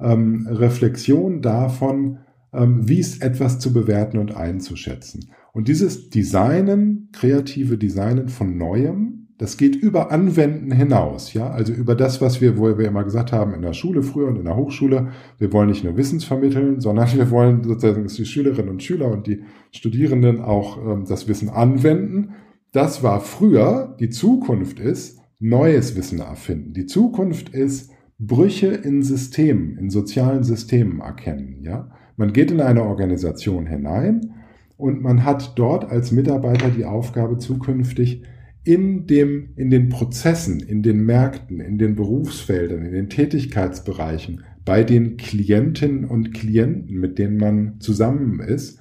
ähm, 0.00 0.48
Reflexion 0.50 1.40
davon, 1.40 2.18
ähm, 2.52 2.88
wie 2.88 2.98
ist 2.98 3.22
etwas 3.22 3.58
zu 3.58 3.72
bewerten 3.72 4.18
und 4.18 4.34
einzuschätzen. 4.34 5.30
Und 5.52 5.68
dieses 5.68 6.10
Designen, 6.10 7.10
kreative 7.12 7.78
Designen 7.78 8.28
von 8.28 8.56
Neuem, 8.56 9.28
das 9.38 9.56
geht 9.56 9.74
über 9.74 10.10
Anwenden 10.12 10.70
hinaus, 10.70 11.32
ja, 11.32 11.48
also 11.48 11.72
über 11.72 11.94
das, 11.94 12.20
was 12.20 12.42
wir, 12.42 12.58
wo 12.58 12.76
wir 12.76 12.86
immer 12.86 13.04
gesagt 13.04 13.32
haben 13.32 13.54
in 13.54 13.62
der 13.62 13.72
Schule 13.72 14.02
früher 14.02 14.28
und 14.28 14.36
in 14.36 14.44
der 14.44 14.56
Hochschule. 14.56 15.12
Wir 15.38 15.52
wollen 15.52 15.70
nicht 15.70 15.82
nur 15.82 15.96
Wissens 15.96 16.24
vermitteln, 16.24 16.80
sondern 16.80 17.10
wir 17.14 17.30
wollen 17.30 17.64
sozusagen, 17.64 18.02
dass 18.02 18.14
die 18.14 18.26
Schülerinnen 18.26 18.68
und 18.68 18.82
Schüler 18.82 19.10
und 19.10 19.26
die 19.26 19.42
Studierenden 19.70 20.40
auch 20.42 20.76
ähm, 20.84 21.04
das 21.08 21.26
Wissen 21.28 21.48
anwenden. 21.48 22.34
Das 22.72 23.02
war 23.02 23.20
früher. 23.20 23.96
Die 23.98 24.10
Zukunft 24.10 24.78
ist 24.78 25.19
neues 25.40 25.96
Wissen 25.96 26.20
erfinden. 26.20 26.74
Die 26.74 26.86
Zukunft 26.86 27.48
ist 27.48 27.90
Brüche 28.18 28.68
in 28.68 29.02
Systemen, 29.02 29.78
in 29.78 29.90
sozialen 29.90 30.44
Systemen 30.44 31.00
erkennen, 31.00 31.62
ja. 31.62 31.90
Man 32.16 32.34
geht 32.34 32.50
in 32.50 32.60
eine 32.60 32.84
Organisation 32.84 33.66
hinein 33.66 34.34
und 34.76 35.00
man 35.00 35.24
hat 35.24 35.58
dort 35.58 35.90
als 35.90 36.12
Mitarbeiter 36.12 36.68
die 36.68 36.84
Aufgabe 36.84 37.38
zukünftig 37.38 38.22
in 38.62 39.06
dem, 39.06 39.54
in 39.56 39.70
den 39.70 39.88
Prozessen, 39.88 40.60
in 40.60 40.82
den 40.82 41.02
Märkten, 41.06 41.60
in 41.60 41.78
den 41.78 41.96
Berufsfeldern, 41.96 42.84
in 42.84 42.92
den 42.92 43.08
Tätigkeitsbereichen, 43.08 44.44
bei 44.66 44.84
den 44.84 45.16
Klientinnen 45.16 46.04
und 46.04 46.34
Klienten, 46.34 47.00
mit 47.00 47.18
denen 47.18 47.38
man 47.38 47.80
zusammen 47.80 48.40
ist, 48.40 48.78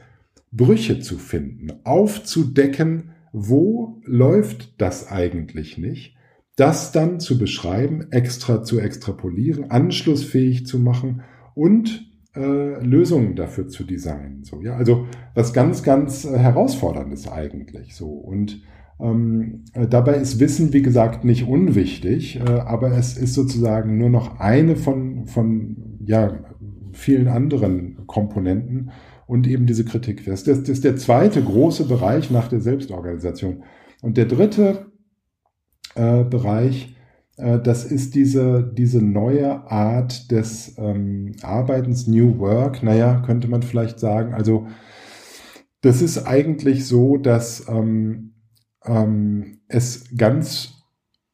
Brüche 0.52 1.00
zu 1.00 1.18
finden, 1.18 1.72
aufzudecken, 1.86 3.12
wo 3.32 4.02
läuft 4.04 4.82
das 4.82 5.10
eigentlich 5.10 5.78
nicht, 5.78 6.18
das 6.60 6.92
dann 6.92 7.20
zu 7.20 7.38
beschreiben, 7.38 8.08
extra 8.12 8.64
zu 8.64 8.80
extrapolieren, 8.80 9.72
anschlussfähig 9.72 10.66
zu 10.66 10.80
machen 10.80 11.22
und 11.56 12.06
äh, 12.36 12.84
Lösungen 12.84 13.36
dafür 13.36 13.68
zu 13.68 13.84
designen. 13.84 14.44
So, 14.44 14.62
ja, 14.62 14.76
also 14.76 15.08
was 15.36 15.54
ganz, 15.54 15.84
ganz 15.84 16.26
äh, 16.26 16.38
herausforderndes 16.38 17.28
eigentlich. 17.28 17.96
So 17.96 18.10
und 18.10 18.62
ähm, 19.00 19.64
äh, 19.74 19.88
dabei 19.88 20.16
ist 20.16 20.40
Wissen, 20.40 20.74
wie 20.74 20.82
gesagt, 20.82 21.24
nicht 21.24 21.48
unwichtig, 21.48 22.40
äh, 22.40 22.44
aber 22.44 22.92
es 22.92 23.18
ist 23.18 23.34
sozusagen 23.34 23.98
nur 23.98 24.10
noch 24.10 24.40
eine 24.40 24.76
von, 24.76 25.26
von 25.26 26.00
ja, 26.06 26.40
vielen 26.92 27.30
anderen 27.30 28.06
Komponenten 28.06 28.92
und 29.26 29.48
eben 29.48 29.66
diese 29.66 29.86
Kritik. 29.86 30.26
Das, 30.26 30.44
das, 30.44 30.60
das 30.60 30.70
ist 30.70 30.84
der 30.84 30.98
zweite 30.98 31.42
große 31.42 31.88
Bereich 31.88 32.32
nach 32.32 32.50
der 32.50 32.60
Selbstorganisation. 32.60 33.64
Und 34.02 34.18
der 34.18 34.26
dritte 34.26 34.89
äh, 35.96 36.24
Bereich, 36.24 36.96
äh, 37.40 37.60
das 37.60 37.86
ist 37.86 38.16
diese, 38.16 38.64
diese 38.64 39.02
neue 39.02 39.70
Art 39.72 40.32
des 40.32 40.76
ähm, 40.78 41.36
Arbeitens, 41.42 42.08
New 42.08 42.40
Work. 42.40 42.84
Naja, 42.84 43.22
könnte 43.26 43.48
man 43.48 43.62
vielleicht 43.64 44.00
sagen. 44.00 44.34
Also 44.34 44.68
das 45.82 46.02
ist 46.02 46.28
eigentlich 46.28 46.86
so, 46.86 47.18
dass 47.18 47.68
ähm, 47.70 48.34
ähm, 48.86 49.60
es 49.68 50.16
ganz 50.18 50.74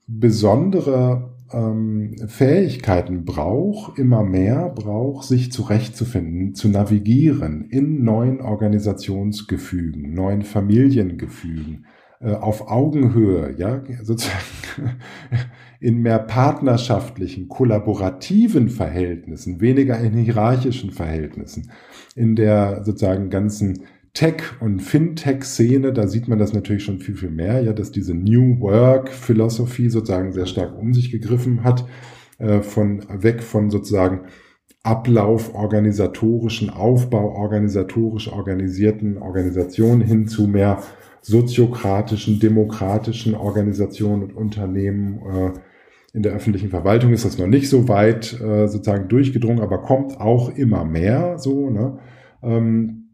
besondere 0.07 1.35
ähm, 1.51 2.15
Fähigkeiten 2.27 3.25
braucht, 3.25 3.97
immer 3.97 4.23
mehr 4.23 4.69
braucht, 4.69 5.27
sich 5.27 5.51
zurechtzufinden, 5.51 6.53
zu 6.53 6.69
navigieren 6.69 7.65
in 7.69 8.03
neuen 8.03 8.41
Organisationsgefügen, 8.41 10.13
neuen 10.13 10.43
Familiengefügen, 10.43 11.85
auf 12.33 12.69
Augenhöhe, 12.69 13.53
ja, 13.57 13.83
sozusagen 14.01 14.43
in 15.79 16.01
mehr 16.01 16.19
partnerschaftlichen, 16.19 17.47
kollaborativen 17.47 18.69
Verhältnissen, 18.69 19.61
weniger 19.61 19.99
in 19.99 20.13
hierarchischen 20.13 20.91
Verhältnissen, 20.91 21.71
in 22.15 22.35
der 22.35 22.83
sozusagen 22.83 23.29
ganzen 23.29 23.83
Tech- 24.13 24.61
und 24.61 24.79
Fintech-Szene, 24.79 25.91
da 25.91 26.07
sieht 26.07 26.29
man 26.29 26.39
das 26.39 26.53
natürlich 26.53 26.83
schon 26.83 26.99
viel, 26.99 27.15
viel 27.15 27.31
mehr, 27.31 27.61
ja, 27.61 27.73
dass 27.73 27.91
diese 27.91 28.15
New 28.15 28.61
Work-Philosophie 28.61 29.89
sozusagen 29.89 30.31
sehr 30.31 30.45
stark 30.45 30.77
um 30.77 30.93
sich 30.93 31.11
gegriffen 31.11 31.63
hat, 31.63 31.85
äh, 32.39 32.61
von 32.61 33.03
weg 33.09 33.43
von 33.43 33.69
sozusagen 33.69 34.21
Ablauf 34.83 35.53
organisatorischen, 35.53 36.69
Aufbau 36.69 37.35
organisatorisch 37.35 38.31
organisierten 38.31 39.17
Organisationen 39.17 40.01
hin 40.01 40.27
zu 40.27 40.47
mehr 40.47 40.81
soziokratischen, 41.25 42.39
demokratischen 42.39 43.33
Organisationen 43.33 44.23
und 44.23 44.35
Unternehmen. 44.35 45.19
Äh, 45.25 45.59
in 46.13 46.21
der 46.23 46.33
öffentlichen 46.33 46.69
Verwaltung 46.69 47.11
ist 47.13 47.25
das 47.25 47.37
noch 47.37 47.47
nicht 47.47 47.67
so 47.67 47.89
weit 47.89 48.39
äh, 48.39 48.67
sozusagen 48.67 49.09
durchgedrungen, 49.09 49.59
aber 49.59 49.81
kommt 49.81 50.21
auch 50.21 50.55
immer 50.55 50.85
mehr 50.85 51.39
so. 51.39 51.69
Ne? 51.69 51.97
Ähm, 52.43 53.09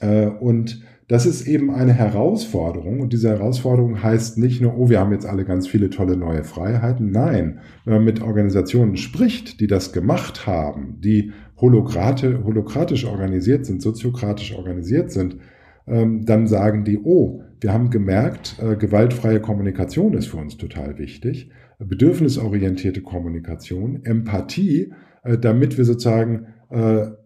äh, 0.00 0.26
und 0.26 0.82
das 1.08 1.26
ist 1.26 1.46
eben 1.46 1.70
eine 1.70 1.92
Herausforderung. 1.92 3.00
Und 3.00 3.12
diese 3.12 3.28
Herausforderung 3.28 4.02
heißt 4.02 4.38
nicht 4.38 4.60
nur, 4.62 4.76
oh, 4.76 4.88
wir 4.88 4.98
haben 4.98 5.12
jetzt 5.12 5.26
alle 5.26 5.44
ganz 5.44 5.68
viele 5.68 5.90
tolle 5.90 6.16
neue 6.16 6.42
Freiheiten. 6.42 7.10
Nein, 7.10 7.60
wenn 7.84 7.94
man 7.94 8.04
mit 8.04 8.22
Organisationen 8.22 8.96
spricht, 8.96 9.60
die 9.60 9.66
das 9.68 9.92
gemacht 9.92 10.46
haben, 10.46 11.00
die 11.00 11.32
holokratisch 11.60 13.04
organisiert 13.04 13.66
sind, 13.66 13.82
soziokratisch 13.82 14.56
organisiert 14.56 15.12
sind, 15.12 15.36
dann 15.86 16.46
sagen 16.46 16.84
die, 16.84 16.98
oh, 16.98 17.42
wir 17.60 17.72
haben 17.72 17.90
gemerkt, 17.90 18.56
äh, 18.60 18.76
gewaltfreie 18.76 19.40
Kommunikation 19.40 20.14
ist 20.14 20.26
für 20.26 20.36
uns 20.36 20.56
total 20.56 20.98
wichtig, 20.98 21.50
bedürfnisorientierte 21.78 23.02
Kommunikation, 23.02 24.04
Empathie, 24.04 24.92
äh, 25.22 25.38
damit 25.38 25.78
wir 25.78 25.84
sozusagen 25.84 26.48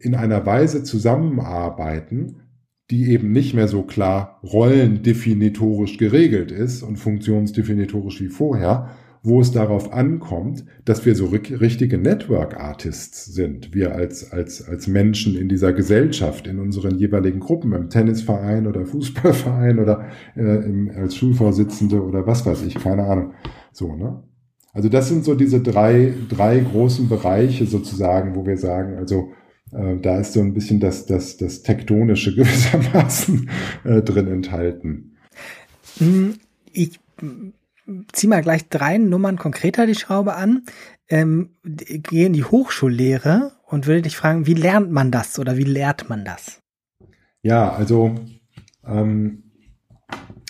in 0.01 0.15
einer 0.15 0.45
Weise 0.45 0.85
zusammenarbeiten, 0.85 2.43
die 2.91 3.11
eben 3.11 3.33
nicht 3.33 3.55
mehr 3.55 3.69
so 3.69 3.85
klar 3.85 4.39
rollendefinitorisch 4.43 5.97
geregelt 5.97 6.53
ist 6.53 6.83
und 6.83 6.97
funktionsdefinitorisch 6.97 8.21
wie 8.21 8.29
vorher, 8.29 8.91
wo 9.23 9.41
es 9.41 9.53
darauf 9.53 9.93
ankommt, 9.93 10.65
dass 10.85 11.05
wir 11.05 11.15
so 11.15 11.27
richtige 11.27 11.99
Network 11.99 12.59
Artists 12.59 13.27
sind, 13.27 13.75
wir 13.75 13.95
als, 13.95 14.33
als, 14.33 14.67
als 14.67 14.87
Menschen 14.87 15.37
in 15.37 15.49
dieser 15.49 15.73
Gesellschaft, 15.73 16.47
in 16.47 16.59
unseren 16.59 16.99
jeweiligen 16.99 17.41
Gruppen, 17.41 17.73
im 17.75 17.91
Tennisverein 17.91 18.67
oder 18.67 18.87
Fußballverein 18.87 19.79
oder 19.79 20.09
äh, 20.37 20.65
im, 20.65 20.91
als 20.91 21.17
Schulvorsitzende 21.17 22.03
oder 22.03 22.27
was 22.27 22.47
weiß 22.47 22.63
ich, 22.63 22.77
keine 22.77 23.05
Ahnung. 23.05 23.35
So, 23.73 23.95
ne? 23.95 24.23
Also 24.73 24.89
das 24.89 25.09
sind 25.09 25.25
so 25.25 25.35
diese 25.35 25.61
drei, 25.61 26.15
drei 26.29 26.61
großen 26.61 27.09
Bereiche 27.09 27.67
sozusagen, 27.67 28.37
wo 28.37 28.47
wir 28.47 28.57
sagen, 28.57 28.97
also 28.97 29.33
äh, 29.73 29.97
da 29.97 30.21
ist 30.21 30.33
so 30.33 30.41
ein 30.41 30.55
bisschen 30.55 30.81
das, 30.81 31.07
das, 31.07 31.37
das 31.37 31.63
Tektonische 31.63 32.35
gewissermaßen 32.37 33.51
äh, 33.85 34.01
drin 34.01 34.29
enthalten. 34.29 35.17
Hm, 35.99 36.35
ich 36.73 37.01
ziehe 38.13 38.31
mal 38.31 38.43
gleich 38.43 38.69
drei 38.69 38.99
Nummern 38.99 39.37
konkreter 39.37 39.87
die 39.87 39.95
Schraube 39.95 40.35
an. 40.35 40.63
Ähm, 41.09 41.57
gehe 41.65 42.27
in 42.27 42.33
die 42.33 42.45
Hochschullehre 42.45 43.53
und 43.67 43.87
würde 43.87 44.03
dich 44.03 44.17
fragen, 44.17 44.47
wie 44.47 44.55
lernt 44.55 44.91
man 44.91 45.11
das 45.11 45.39
oder 45.39 45.57
wie 45.57 45.65
lehrt 45.65 46.09
man 46.09 46.25
das? 46.25 46.61
Ja, 47.43 47.73
also 47.73 48.15
ähm, 48.87 49.45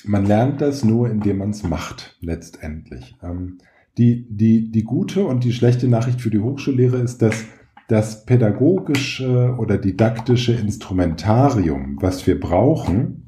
man 0.04 0.26
lernt 0.26 0.60
das 0.60 0.84
nur, 0.84 1.10
indem 1.10 1.38
man 1.38 1.50
es 1.50 1.62
macht, 1.62 2.16
letztendlich. 2.20 3.16
Ähm, 3.22 3.58
die, 3.98 4.26
die, 4.28 4.70
die 4.70 4.84
gute 4.84 5.24
und 5.24 5.44
die 5.44 5.52
schlechte 5.52 5.88
Nachricht 5.88 6.20
für 6.20 6.30
die 6.30 6.38
Hochschullehre 6.38 6.98
ist, 6.98 7.22
dass 7.22 7.44
das 7.88 8.24
pädagogische 8.24 9.56
oder 9.58 9.76
didaktische 9.76 10.52
Instrumentarium, 10.52 11.98
was 12.00 12.26
wir 12.26 12.38
brauchen, 12.38 13.19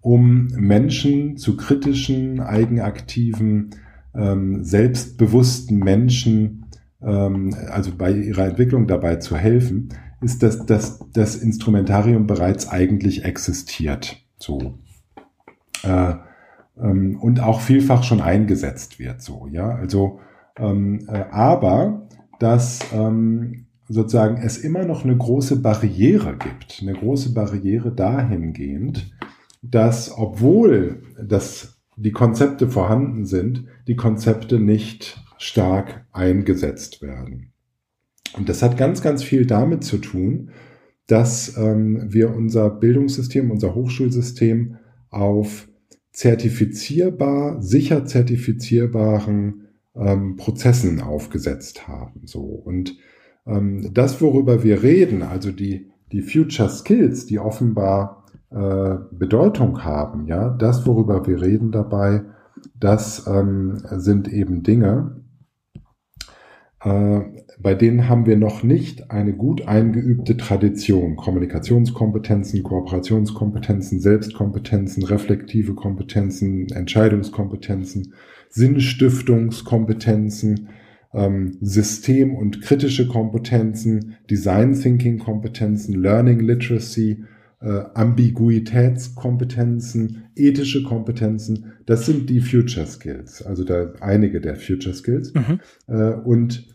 um 0.00 0.46
Menschen 0.56 1.36
zu 1.36 1.56
kritischen, 1.56 2.40
eigenaktiven, 2.40 3.70
ähm, 4.14 4.64
selbstbewussten 4.64 5.78
Menschen, 5.78 6.66
ähm, 7.02 7.54
also 7.70 7.92
bei 7.96 8.12
ihrer 8.12 8.46
Entwicklung 8.46 8.86
dabei 8.86 9.16
zu 9.16 9.36
helfen, 9.36 9.90
ist, 10.20 10.42
dass, 10.42 10.66
dass 10.66 11.00
das 11.12 11.36
Instrumentarium 11.36 12.26
bereits 12.26 12.68
eigentlich 12.68 13.24
existiert. 13.24 14.24
So. 14.36 14.78
Äh, 15.82 16.14
ähm, 16.80 17.18
und 17.20 17.40
auch 17.40 17.60
vielfach 17.60 18.02
schon 18.02 18.20
eingesetzt 18.20 18.98
wird. 18.98 19.22
So, 19.22 19.46
ja. 19.50 19.74
Also, 19.74 20.20
ähm, 20.56 21.06
äh, 21.08 21.24
aber 21.30 22.06
dass 22.38 22.80
ähm, 22.92 23.66
sozusagen 23.88 24.38
es 24.38 24.56
immer 24.56 24.84
noch 24.84 25.04
eine 25.04 25.16
große 25.16 25.60
Barriere 25.60 26.36
gibt, 26.36 26.78
eine 26.80 26.94
große 26.94 27.34
Barriere 27.34 27.92
dahingehend, 27.92 29.10
dass 29.62 30.16
obwohl 30.16 31.02
das, 31.22 31.80
die 31.96 32.12
Konzepte 32.12 32.68
vorhanden 32.68 33.24
sind, 33.24 33.64
die 33.86 33.96
Konzepte 33.96 34.58
nicht 34.58 35.22
stark 35.38 36.06
eingesetzt 36.12 37.02
werden. 37.02 37.52
Und 38.36 38.48
das 38.48 38.62
hat 38.62 38.76
ganz, 38.76 39.02
ganz 39.02 39.22
viel 39.22 39.46
damit 39.46 39.84
zu 39.84 39.98
tun, 39.98 40.50
dass 41.06 41.56
ähm, 41.56 42.06
wir 42.12 42.34
unser 42.34 42.70
Bildungssystem, 42.70 43.50
unser 43.50 43.74
Hochschulsystem 43.74 44.76
auf 45.10 45.68
zertifizierbar, 46.12 47.60
sicher 47.60 48.04
zertifizierbaren 48.04 49.68
ähm, 49.96 50.36
Prozessen 50.36 51.00
aufgesetzt 51.00 51.88
haben. 51.88 52.22
So 52.26 52.42
und 52.42 52.96
ähm, 53.46 53.90
das, 53.92 54.20
worüber 54.20 54.62
wir 54.62 54.82
reden, 54.82 55.22
also 55.22 55.50
die 55.50 55.90
die 56.12 56.22
Future 56.22 56.68
Skills, 56.68 57.26
die 57.26 57.38
offenbar 57.38 58.19
äh, 58.50 58.96
Bedeutung 59.12 59.84
haben, 59.84 60.26
ja, 60.26 60.50
das, 60.50 60.86
worüber 60.86 61.26
wir 61.26 61.40
reden 61.40 61.72
dabei, 61.72 62.22
das 62.78 63.26
ähm, 63.26 63.78
sind 63.84 64.28
eben 64.28 64.62
Dinge, 64.62 65.20
äh, 66.82 67.20
bei 67.62 67.74
denen 67.74 68.08
haben 68.08 68.24
wir 68.26 68.36
noch 68.36 68.62
nicht 68.62 69.10
eine 69.10 69.32
gut 69.34 69.68
eingeübte 69.68 70.38
Tradition. 70.38 71.16
Kommunikationskompetenzen, 71.16 72.62
Kooperationskompetenzen, 72.62 74.00
Selbstkompetenzen, 74.00 75.04
reflektive 75.04 75.74
Kompetenzen, 75.74 76.68
Entscheidungskompetenzen, 76.70 78.14
Sinnstiftungskompetenzen, 78.48 80.70
ähm, 81.12 81.58
System- 81.60 82.34
und 82.34 82.62
kritische 82.62 83.06
Kompetenzen, 83.08 84.16
Design 84.30 84.72
Thinking 84.74 85.18
Kompetenzen, 85.18 86.00
Learning 86.00 86.40
Literacy, 86.40 87.24
äh, 87.60 87.84
Ambiguitätskompetenzen, 87.94 90.24
ethische 90.34 90.82
Kompetenzen. 90.82 91.74
Das 91.86 92.06
sind 92.06 92.28
die 92.30 92.40
Future 92.40 92.86
Skills, 92.86 93.42
also 93.42 93.62
da 93.64 93.92
einige 94.00 94.40
der 94.40 94.56
Future 94.56 94.94
Skills. 94.94 95.34
Mhm. 95.34 95.60
Äh, 95.86 96.12
und 96.12 96.66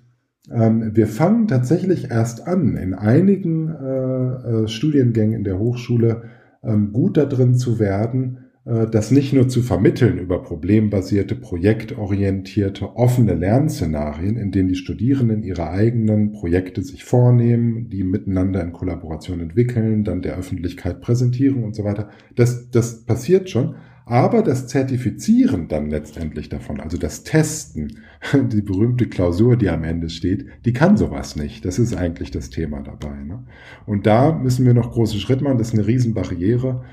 ähm, 0.51 0.95
wir 0.95 1.07
fangen 1.07 1.47
tatsächlich 1.47 2.11
erst 2.11 2.47
an, 2.47 2.77
in 2.77 2.93
einigen 2.93 3.69
äh, 3.69 4.63
äh, 4.63 4.67
Studiengängen 4.67 5.33
in 5.33 5.43
der 5.43 5.57
Hochschule 5.57 6.25
ähm, 6.63 6.93
gut 6.93 7.17
darin 7.17 7.55
zu 7.55 7.79
werden, 7.79 8.44
das 8.65 9.12
nicht 9.12 9.31
nur 9.31 9.48
zu 9.48 9.62
vermitteln 9.62 10.17
über 10.17 10.41
problembasierte, 10.41 11.36
projektorientierte, 11.36 12.95
offene 12.95 13.36
Lernszenarien, 13.36 14.38
in 14.38 14.51
denen 14.51 14.69
die 14.69 14.75
Studierenden 14.75 15.43
ihre 15.43 15.69
eigenen 15.69 16.31
Projekte 16.31 16.81
sich 16.81 17.03
vornehmen, 17.03 17.89
die 17.91 18.03
miteinander 18.03 18.63
in 18.63 18.74
Kollaboration 18.74 19.39
entwickeln, 19.39 20.03
dann 20.03 20.24
der 20.24 20.36
Öffentlichkeit 20.36 21.00
präsentieren 21.00 21.63
und 21.63 21.75
so 21.75 21.84
weiter. 21.84 22.10
Das, 22.36 22.72
das 22.72 23.05
passiert 23.05 23.51
schon. 23.51 23.75
Aber 24.07 24.43
das 24.43 24.67
Zertifizieren 24.67 25.67
dann 25.67 25.89
letztendlich 25.89 26.50
davon, 26.50 26.79
also 26.79 26.98
das 26.98 27.24
Testen, 27.24 28.00
die 28.34 28.62
berühmte 28.62 29.07
Klausur, 29.07 29.57
die 29.57 29.69
am 29.69 29.84
Ende 29.84 30.10
steht, 30.10 30.45
die 30.63 30.74
kann 30.74 30.98
sowas 30.98 31.36
nicht. 31.36 31.65
Das 31.65 31.77
ist 31.77 31.95
eigentlich 31.95 32.31
das 32.31 32.51
Thema 32.51 32.81
dabei. 32.81 33.24
Ne? 33.24 33.43
Und 33.86 34.07
da 34.07 34.31
müssen 34.31 34.65
wir 34.65 34.74
noch 34.74 34.91
große 34.91 35.19
Schritte 35.19 35.43
machen. 35.43 35.57
Das 35.60 35.69
ist 35.69 35.74
eine 35.74 35.88
Riesenbarriere. 35.88 36.84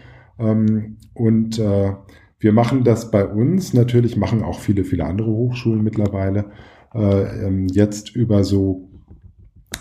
Ähm, 0.43 0.99
und 1.15 1.59
äh, 1.59 1.95
wir 2.39 2.53
machen 2.53 2.85
das 2.85 3.11
bei 3.11 3.27
uns, 3.27 3.73
natürlich 3.73 4.17
machen 4.17 4.43
auch 4.43 4.59
viele, 4.59 4.85
viele 4.85 5.05
andere 5.05 5.31
Hochschulen 5.31 5.83
mittlerweile, 5.85 6.51
äh, 6.95 7.47
ähm, 7.47 7.67
jetzt 7.69 8.17
über 8.17 8.45
so 8.45 8.89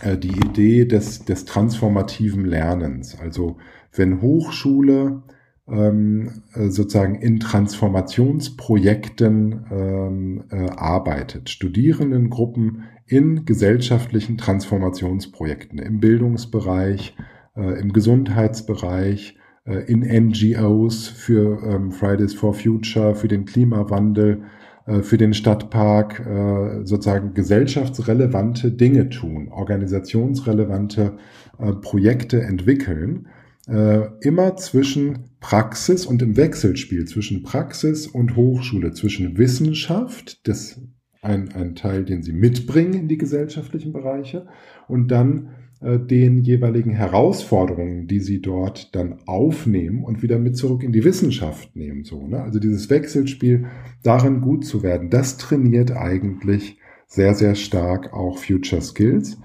äh, 0.01 0.17
die 0.17 0.29
Idee 0.29 0.85
des, 0.85 1.25
des 1.25 1.43
transformativen 1.45 2.45
Lernens. 2.45 3.19
Also 3.19 3.57
wenn 3.93 4.21
Hochschule 4.21 5.23
ähm, 5.67 6.43
sozusagen 6.55 7.15
in 7.15 7.39
Transformationsprojekten 7.39 9.65
ähm, 9.71 10.43
äh, 10.51 10.69
arbeitet, 10.69 11.49
Studierendengruppen 11.49 12.83
in 13.07 13.45
gesellschaftlichen 13.45 14.37
Transformationsprojekten 14.37 15.79
im 15.79 15.99
Bildungsbereich, 15.99 17.15
äh, 17.55 17.79
im 17.79 17.93
Gesundheitsbereich, 17.93 19.37
äh, 19.37 19.40
in 19.65 20.01
NGOs 20.01 21.07
für 21.07 21.61
ähm, 21.63 21.91
Fridays 21.91 22.33
for 22.33 22.53
Future, 22.53 23.13
für 23.13 23.27
den 23.27 23.45
Klimawandel, 23.45 24.43
äh, 24.85 25.01
für 25.01 25.17
den 25.17 25.33
Stadtpark 25.33 26.19
äh, 26.19 26.85
sozusagen 26.85 27.33
gesellschaftsrelevante 27.33 28.71
Dinge 28.71 29.09
tun, 29.09 29.49
organisationsrelevante 29.49 31.17
äh, 31.59 31.73
Projekte 31.73 32.41
entwickeln, 32.41 33.27
äh, 33.67 34.07
immer 34.21 34.55
zwischen 34.57 35.29
Praxis 35.39 36.05
und 36.05 36.21
im 36.21 36.37
Wechselspiel 36.37 37.05
zwischen 37.05 37.43
Praxis 37.43 38.07
und 38.07 38.35
Hochschule, 38.35 38.93
zwischen 38.93 39.37
Wissenschaft, 39.37 40.47
das 40.47 40.81
ein, 41.21 41.53
ein 41.53 41.75
Teil, 41.75 42.03
den 42.03 42.23
sie 42.23 42.33
mitbringen 42.33 42.93
in 42.93 43.07
die 43.07 43.17
gesellschaftlichen 43.17 43.93
Bereiche, 43.93 44.47
und 44.87 45.09
dann 45.09 45.45
äh, 45.45 45.60
den 45.81 46.43
jeweiligen 46.43 46.91
Herausforderungen, 46.91 48.07
die 48.07 48.19
sie 48.19 48.39
dort 48.39 48.93
dann 48.95 49.19
aufnehmen 49.25 50.03
und 50.03 50.21
wieder 50.21 50.37
mit 50.37 50.55
zurück 50.55 50.83
in 50.83 50.91
die 50.91 51.03
Wissenschaft 51.03 51.75
nehmen. 51.75 52.03
So, 52.03 52.27
ne? 52.27 52.43
Also 52.43 52.59
dieses 52.59 52.89
Wechselspiel, 52.91 53.65
darin 54.03 54.41
gut 54.41 54.63
zu 54.63 54.83
werden, 54.83 55.09
das 55.09 55.37
trainiert 55.37 55.91
eigentlich 55.91 56.77
sehr, 57.07 57.33
sehr 57.33 57.55
stark 57.55 58.13
auch 58.13 58.37
Future 58.37 58.81
Skills. 58.81 59.39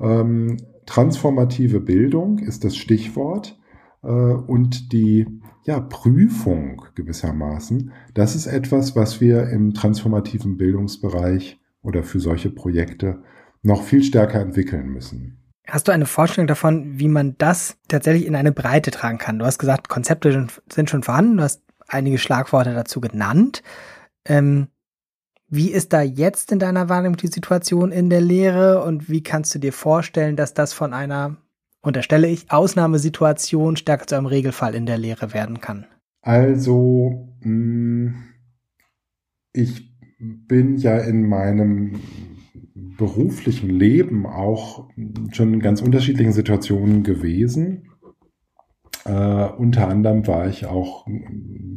Ähm, 0.00 0.56
transformative 0.86 1.80
Bildung 1.80 2.38
ist 2.38 2.64
das 2.64 2.74
Stichwort 2.74 3.58
äh, 4.02 4.08
und 4.08 4.92
die 4.92 5.26
ja, 5.64 5.78
Prüfung 5.78 6.82
gewissermaßen, 6.94 7.92
das 8.14 8.34
ist 8.34 8.46
etwas, 8.46 8.96
was 8.96 9.20
wir 9.20 9.48
im 9.50 9.74
transformativen 9.74 10.56
Bildungsbereich 10.56 11.60
oder 11.82 12.02
für 12.02 12.18
solche 12.18 12.50
Projekte 12.50 13.22
noch 13.62 13.82
viel 13.82 14.02
stärker 14.02 14.40
entwickeln 14.40 14.88
müssen. 14.88 15.41
Hast 15.66 15.86
du 15.86 15.92
eine 15.92 16.06
Vorstellung 16.06 16.48
davon, 16.48 16.98
wie 16.98 17.08
man 17.08 17.36
das 17.38 17.76
tatsächlich 17.88 18.26
in 18.26 18.34
eine 18.34 18.52
Breite 18.52 18.90
tragen 18.90 19.18
kann? 19.18 19.38
Du 19.38 19.44
hast 19.44 19.58
gesagt, 19.58 19.88
Konzepte 19.88 20.46
sind 20.72 20.90
schon 20.90 21.02
vorhanden, 21.02 21.36
du 21.36 21.44
hast 21.44 21.62
einige 21.86 22.18
Schlagworte 22.18 22.74
dazu 22.74 23.00
genannt. 23.00 23.62
Ähm, 24.24 24.68
wie 25.48 25.70
ist 25.70 25.92
da 25.92 26.00
jetzt 26.00 26.50
in 26.50 26.58
deiner 26.58 26.88
Wahrnehmung 26.88 27.18
die 27.18 27.28
Situation 27.28 27.92
in 27.92 28.10
der 28.10 28.22
Lehre 28.22 28.82
und 28.82 29.08
wie 29.08 29.22
kannst 29.22 29.54
du 29.54 29.58
dir 29.58 29.72
vorstellen, 29.72 30.34
dass 30.34 30.54
das 30.54 30.72
von 30.72 30.94
einer, 30.94 31.36
unterstelle 31.82 32.26
ich, 32.26 32.50
Ausnahmesituation 32.50 33.76
stärker 33.76 34.06
zu 34.06 34.16
einem 34.16 34.26
Regelfall 34.26 34.74
in 34.74 34.86
der 34.86 34.98
Lehre 34.98 35.34
werden 35.34 35.60
kann? 35.60 35.86
Also, 36.22 37.28
hm, 37.42 38.14
ich 39.52 39.92
bin 40.18 40.76
ja 40.76 40.98
in 40.98 41.28
meinem 41.28 42.00
beruflichen 42.96 43.70
Leben 43.70 44.26
auch 44.26 44.88
schon 45.32 45.54
in 45.54 45.60
ganz 45.60 45.82
unterschiedlichen 45.82 46.32
Situationen 46.32 47.02
gewesen. 47.02 47.88
Äh, 49.04 49.48
unter 49.58 49.88
anderem 49.88 50.26
war 50.28 50.46
ich 50.46 50.66
auch 50.66 51.06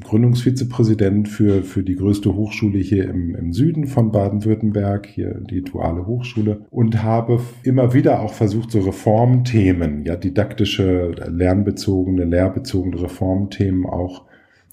Gründungsvizepräsident 0.04 1.28
für, 1.28 1.64
für 1.64 1.82
die 1.82 1.96
größte 1.96 2.36
Hochschule 2.36 2.78
hier 2.78 3.10
im, 3.10 3.34
im 3.34 3.52
Süden 3.52 3.88
von 3.88 4.12
Baden-Württemberg, 4.12 5.08
hier 5.08 5.42
die 5.42 5.64
Duale 5.64 6.06
Hochschule, 6.06 6.68
und 6.70 7.02
habe 7.02 7.40
immer 7.64 7.94
wieder 7.94 8.22
auch 8.22 8.34
versucht, 8.34 8.70
so 8.70 8.82
Reformthemen, 8.82 10.06
ja, 10.06 10.16
didaktische, 10.16 11.14
lernbezogene, 11.28 12.26
lehrbezogene 12.26 13.02
Reformthemen 13.02 13.88
auch 13.88 14.26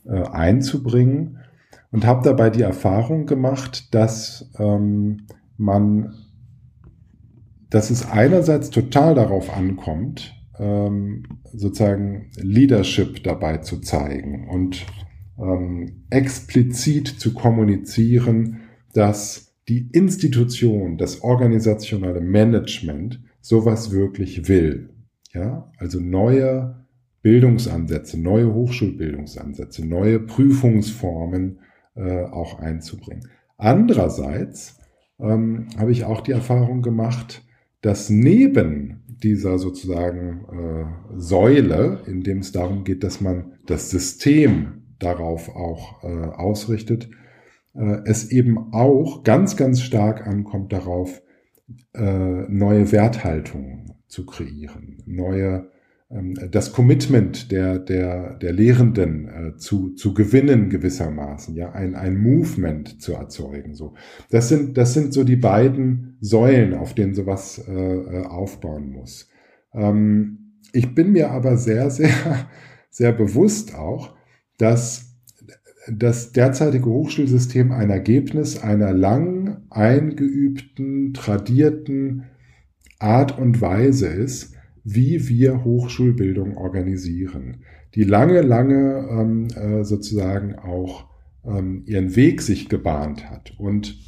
äh, 0.05 0.21
einzubringen 0.21 1.39
und 1.91 2.05
habe 2.05 2.23
dabei 2.23 2.51
die 2.51 2.63
Erfahrung 2.63 3.25
gemacht, 3.25 3.95
dass 3.95 4.51
ähm, 4.59 5.27
man 5.57 6.13
dass 7.73 7.89
es 7.89 8.11
einerseits 8.11 8.69
total 8.69 9.15
darauf 9.15 9.51
ankommt, 9.51 10.35
ähm, 10.59 11.23
sozusagen 11.55 12.31
Leadership 12.37 13.25
dabei 13.25 13.59
zu 13.59 13.81
zeigen 13.81 14.47
und 14.51 14.85
ähm, 15.39 16.05
explizit 16.11 17.09
zu 17.09 17.33
kommunizieren, 17.33 18.61
dass 18.93 19.55
die 19.69 19.89
Institution, 19.93 20.99
das 20.99 21.23
organisationale 21.23 22.21
Management 22.21 23.23
sowas 23.41 23.91
wirklich 23.91 24.49
will. 24.49 24.91
Ja, 25.33 25.73
also 25.79 25.99
neue 25.99 26.85
Bildungsansätze, 27.23 28.21
neue 28.21 28.53
Hochschulbildungsansätze, 28.53 29.87
neue 29.87 30.21
Prüfungsformen 30.21 31.61
äh, 31.95 32.25
auch 32.25 32.59
einzubringen. 32.59 33.31
Andererseits 33.57 34.79
ähm, 35.19 35.69
habe 35.79 35.91
ich 35.91 36.05
auch 36.05 36.21
die 36.21 36.33
Erfahrung 36.33 36.83
gemacht, 36.83 37.43
dass 37.83 38.09
neben 38.11 39.03
dieser 39.23 39.59
sozusagen 39.59 40.47
äh, 40.51 41.19
Säule, 41.21 42.01
in 42.07 42.23
dem 42.23 42.39
es 42.39 42.53
darum 42.53 42.85
geht, 42.85 43.05
dass 43.05 43.21
man 43.21 43.53
das 43.67 43.91
System 43.91 44.83
darauf 44.99 45.55
auch 45.55 46.03
äh, 46.03 46.07
ausrichtet, 46.07 47.11
äh, 47.75 47.99
es 48.05 48.31
eben 48.31 48.73
auch 48.73 49.25
ganz, 49.25 49.57
ganz 49.57 49.83
stark 49.83 50.27
ankommt 50.27 50.73
darauf, 50.73 51.23
äh, 51.95 52.43
neue 52.49 52.93
Werthaltungen 52.93 53.93
zu 54.09 54.27
kreieren, 54.27 55.03
neue 55.07 55.71
das 56.51 56.73
Commitment 56.73 57.51
der, 57.51 57.79
der, 57.79 58.35
der 58.35 58.53
Lehrenden 58.53 59.29
äh, 59.29 59.57
zu, 59.57 59.95
zu 59.95 60.13
gewinnen 60.13 60.69
gewissermaßen, 60.69 61.57
ja, 61.57 61.73
ein, 61.73 61.95
ein 61.95 62.19
Movement 62.19 63.01
zu 63.01 63.15
erzeugen. 63.15 63.75
So. 63.75 63.95
Das 64.31 64.51
sind, 64.51 64.77
das 64.77 64.93
sind 64.93 65.15
so 65.15 65.25
die 65.25 65.37
beiden 65.37 66.19
Säulen, 66.21 66.75
auf 66.75 66.95
denen 66.95 67.15
sowas 67.15 67.65
äh, 67.67 67.73
äh 67.73 68.27
aufbauen 68.27 68.91
muss. 68.91 69.31
Ähm, 69.73 70.59
ich 70.73 70.95
bin 70.95 71.13
mir 71.13 71.31
aber 71.31 71.57
sehr, 71.57 71.89
sehr, 71.91 72.11
sehr 72.91 73.13
bewusst 73.13 73.75
auch, 73.75 74.15
dass 74.59 75.17
das 75.91 76.33
derzeitige 76.33 76.91
Hochschulsystem 76.91 77.73
ein 77.73 77.91
Ergebnis 77.91 78.63
einer 78.63 78.93
lang 78.93 79.63
eingeübten, 79.71 81.15
tradierten 81.15 82.25
Art 82.99 83.39
und 83.39 83.61
Weise 83.61 84.07
ist, 84.07 84.52
wie 84.85 85.29
wir 85.29 85.65
Hochschulbildung 85.65 86.57
organisieren, 86.57 87.59
die 87.95 88.05
lange, 88.05 88.41
lange 88.43 89.07
ähm, 89.11 89.49
äh, 89.55 89.85
sozusagen 89.85 90.57
auch 90.57 91.07
ähm, 91.45 91.83
ihren 91.87 92.17
Weg 92.17 92.43
sich 92.43 92.69
gebahnt 92.69 93.31
hat. 93.31 93.55
Und 93.59 93.99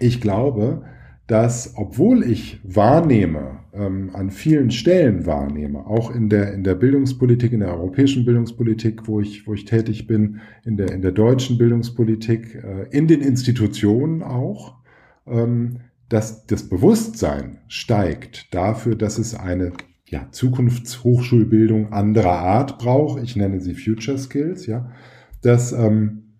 ich 0.00 0.20
glaube, 0.20 0.82
dass 1.26 1.74
obwohl 1.76 2.22
ich 2.22 2.60
wahrnehme, 2.62 3.58
ähm, 3.72 4.10
an 4.14 4.30
vielen 4.30 4.70
Stellen 4.70 5.26
wahrnehme, 5.26 5.86
auch 5.86 6.14
in 6.14 6.28
der, 6.28 6.54
in 6.54 6.62
der 6.62 6.76
Bildungspolitik, 6.76 7.52
in 7.52 7.60
der 7.60 7.74
europäischen 7.74 8.24
Bildungspolitik, 8.24 9.08
wo 9.08 9.20
ich, 9.20 9.46
wo 9.46 9.54
ich 9.54 9.64
tätig 9.64 10.06
bin, 10.06 10.40
in 10.64 10.76
der, 10.76 10.92
in 10.92 11.02
der 11.02 11.12
deutschen 11.12 11.58
Bildungspolitik, 11.58 12.54
äh, 12.54 12.86
in 12.90 13.08
den 13.08 13.20
Institutionen 13.22 14.22
auch, 14.22 14.76
ähm, 15.26 15.78
dass 16.08 16.46
das 16.46 16.68
Bewusstsein 16.68 17.55
steigt 17.68 18.54
dafür, 18.54 18.96
dass 18.96 19.18
es 19.18 19.34
eine 19.34 19.72
ja, 20.08 20.28
Zukunftshochschulbildung 20.30 21.92
anderer 21.92 22.38
Art 22.38 22.78
braucht. 22.78 23.22
Ich 23.22 23.36
nenne 23.36 23.60
sie 23.60 23.74
Future 23.74 24.18
Skills, 24.18 24.66
ja. 24.66 24.90
Dass, 25.42 25.72
ähm, 25.72 26.34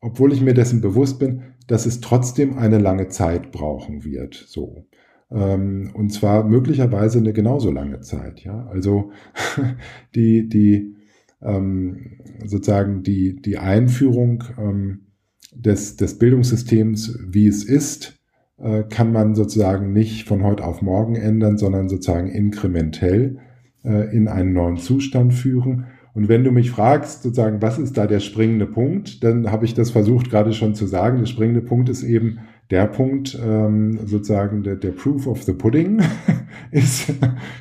obwohl 0.00 0.32
ich 0.32 0.40
mir 0.40 0.54
dessen 0.54 0.80
bewusst 0.80 1.18
bin, 1.18 1.42
dass 1.66 1.86
es 1.86 2.00
trotzdem 2.00 2.56
eine 2.56 2.78
lange 2.78 3.08
Zeit 3.08 3.52
brauchen 3.52 4.04
wird, 4.04 4.34
so. 4.34 4.86
Ähm, 5.30 5.90
und 5.94 6.10
zwar 6.10 6.44
möglicherweise 6.44 7.18
eine 7.18 7.32
genauso 7.32 7.70
lange 7.70 8.00
Zeit, 8.00 8.40
ja. 8.44 8.66
Also, 8.66 9.10
die, 10.14 10.48
die, 10.48 10.94
ähm, 11.42 12.18
sozusagen 12.44 13.02
die, 13.02 13.40
die 13.40 13.58
Einführung 13.58 14.44
ähm, 14.58 15.08
des, 15.54 15.96
des 15.96 16.18
Bildungssystems, 16.18 17.18
wie 17.26 17.46
es 17.46 17.64
ist, 17.64 18.17
äh, 18.62 18.82
kann 18.82 19.12
man 19.12 19.34
sozusagen 19.34 19.92
nicht 19.92 20.26
von 20.26 20.42
heute 20.42 20.64
auf 20.64 20.82
morgen 20.82 21.16
ändern, 21.16 21.58
sondern 21.58 21.88
sozusagen 21.88 22.28
inkrementell 22.28 23.38
äh, 23.84 24.14
in 24.14 24.28
einen 24.28 24.52
neuen 24.52 24.76
Zustand 24.76 25.34
führen. 25.34 25.86
Und 26.14 26.28
wenn 26.28 26.42
du 26.42 26.50
mich 26.50 26.70
fragst, 26.70 27.22
sozusagen, 27.22 27.62
was 27.62 27.78
ist 27.78 27.96
da 27.96 28.06
der 28.06 28.20
springende 28.20 28.66
Punkt, 28.66 29.22
dann 29.22 29.52
habe 29.52 29.64
ich 29.64 29.74
das 29.74 29.90
versucht 29.90 30.30
gerade 30.30 30.52
schon 30.52 30.74
zu 30.74 30.86
sagen. 30.86 31.18
Der 31.18 31.26
springende 31.26 31.60
Punkt 31.60 31.88
ist 31.88 32.02
eben 32.02 32.38
der 32.70 32.86
Punkt, 32.86 33.38
ähm, 33.42 34.00
sozusagen 34.04 34.62
der, 34.62 34.76
der 34.76 34.90
Proof 34.90 35.26
of 35.26 35.42
the 35.44 35.52
Pudding 35.52 36.00
ist 36.70 37.12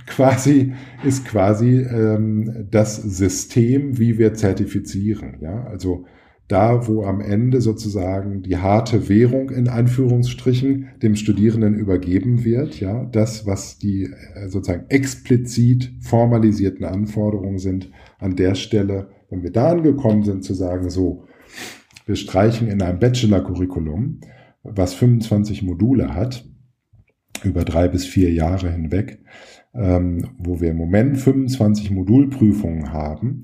quasi 0.07 0.73
ist 1.03 1.25
quasi 1.25 1.81
ähm, 1.81 2.67
das 2.69 2.95
System, 2.95 3.99
wie 3.99 4.17
wir 4.17 4.33
zertifizieren. 4.33 5.35
Ja, 5.39 5.63
also 5.65 6.05
da, 6.47 6.87
wo 6.87 7.03
am 7.03 7.19
Ende 7.19 7.59
sozusagen 7.59 8.41
die 8.41 8.57
harte 8.57 9.09
Währung 9.09 9.49
in 9.49 9.67
Anführungsstrichen 9.67 10.89
dem 11.01 11.15
Studierenden 11.15 11.75
übergeben 11.75 12.45
wird, 12.45 12.79
ja, 12.79 13.03
das, 13.05 13.45
was 13.45 13.77
die 13.77 14.03
äh, 14.03 14.47
sozusagen 14.47 14.85
explizit 14.89 15.91
formalisierten 15.99 16.85
Anforderungen 16.85 17.59
sind, 17.59 17.91
an 18.19 18.35
der 18.35 18.55
Stelle, 18.55 19.09
wenn 19.29 19.43
wir 19.43 19.51
da 19.51 19.71
angekommen 19.71 20.23
sind, 20.23 20.43
zu 20.43 20.53
sagen, 20.53 20.89
so, 20.89 21.25
wir 22.05 22.15
streichen 22.15 22.69
in 22.69 22.81
einem 22.81 22.99
Bachelor-Curriculum, 22.99 24.21
was 24.63 24.93
25 24.93 25.63
Module 25.63 26.13
hat, 26.13 26.45
über 27.43 27.65
drei 27.65 27.89
bis 27.89 28.05
vier 28.05 28.31
Jahre 28.31 28.71
hinweg, 28.71 29.19
ähm, 29.73 30.29
wo 30.39 30.61
wir 30.61 30.71
im 30.71 30.77
Moment 30.77 31.17
25 31.17 31.91
Modulprüfungen 31.91 32.93
haben, 32.93 33.43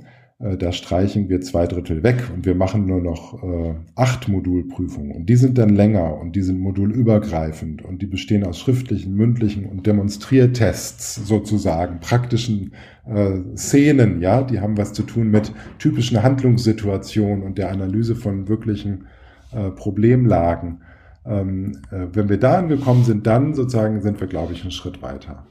da 0.57 0.73
streichen 0.73 1.29
wir 1.29 1.39
zwei 1.39 1.67
Drittel 1.67 2.03
weg 2.03 2.29
und 2.33 2.45
wir 2.45 2.53
machen 2.53 2.85
nur 2.85 2.99
noch 2.99 3.41
äh, 3.43 3.75
acht 3.95 4.27
Modulprüfungen. 4.27 5.11
Und 5.11 5.29
die 5.29 5.37
sind 5.37 5.57
dann 5.57 5.69
länger 5.69 6.17
und 6.17 6.35
die 6.35 6.41
sind 6.41 6.59
modulübergreifend 6.59 7.85
und 7.85 8.01
die 8.01 8.07
bestehen 8.07 8.45
aus 8.45 8.59
schriftlichen, 8.59 9.15
mündlichen 9.15 9.65
und 9.65 9.87
Demonstriertests 9.87 11.15
sozusagen, 11.15 12.01
praktischen 12.01 12.73
äh, 13.05 13.37
Szenen, 13.55 14.21
ja, 14.21 14.43
die 14.43 14.59
haben 14.59 14.77
was 14.77 14.91
zu 14.91 15.03
tun 15.03 15.31
mit 15.31 15.53
typischen 15.79 16.21
Handlungssituationen 16.21 17.41
und 17.43 17.57
der 17.57 17.71
Analyse 17.71 18.15
von 18.15 18.49
wirklichen 18.49 19.05
äh, 19.53 19.69
Problemlagen. 19.69 20.81
Ähm, 21.25 21.77
äh, 21.89 22.07
wenn 22.11 22.27
wir 22.27 22.37
da 22.37 22.57
angekommen 22.57 23.05
sind, 23.05 23.25
dann 23.27 23.53
sozusagen 23.53 24.01
sind 24.01 24.19
wir, 24.19 24.27
glaube 24.27 24.51
ich, 24.51 24.61
einen 24.63 24.71
Schritt 24.71 25.01
weiter. 25.01 25.45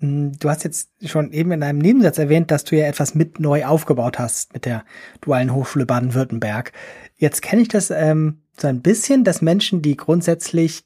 Hm, 0.00 0.38
du 0.38 0.50
hast 0.50 0.64
jetzt 0.64 0.90
schon 1.04 1.32
eben 1.32 1.52
in 1.52 1.62
einem 1.62 1.78
Nebensatz 1.78 2.18
erwähnt, 2.18 2.50
dass 2.50 2.64
du 2.64 2.76
ja 2.76 2.86
etwas 2.86 3.14
mit 3.14 3.40
neu 3.40 3.64
aufgebaut 3.64 4.18
hast 4.18 4.52
mit 4.52 4.64
der 4.64 4.84
Dualen 5.20 5.54
Hochschule 5.54 5.86
Baden-Württemberg. 5.86 6.72
Jetzt 7.16 7.42
kenne 7.42 7.62
ich 7.62 7.68
das 7.68 7.90
ähm, 7.90 8.42
so 8.58 8.68
ein 8.68 8.82
bisschen, 8.82 9.24
dass 9.24 9.42
Menschen, 9.42 9.82
die 9.82 9.96
grundsätzlich 9.96 10.84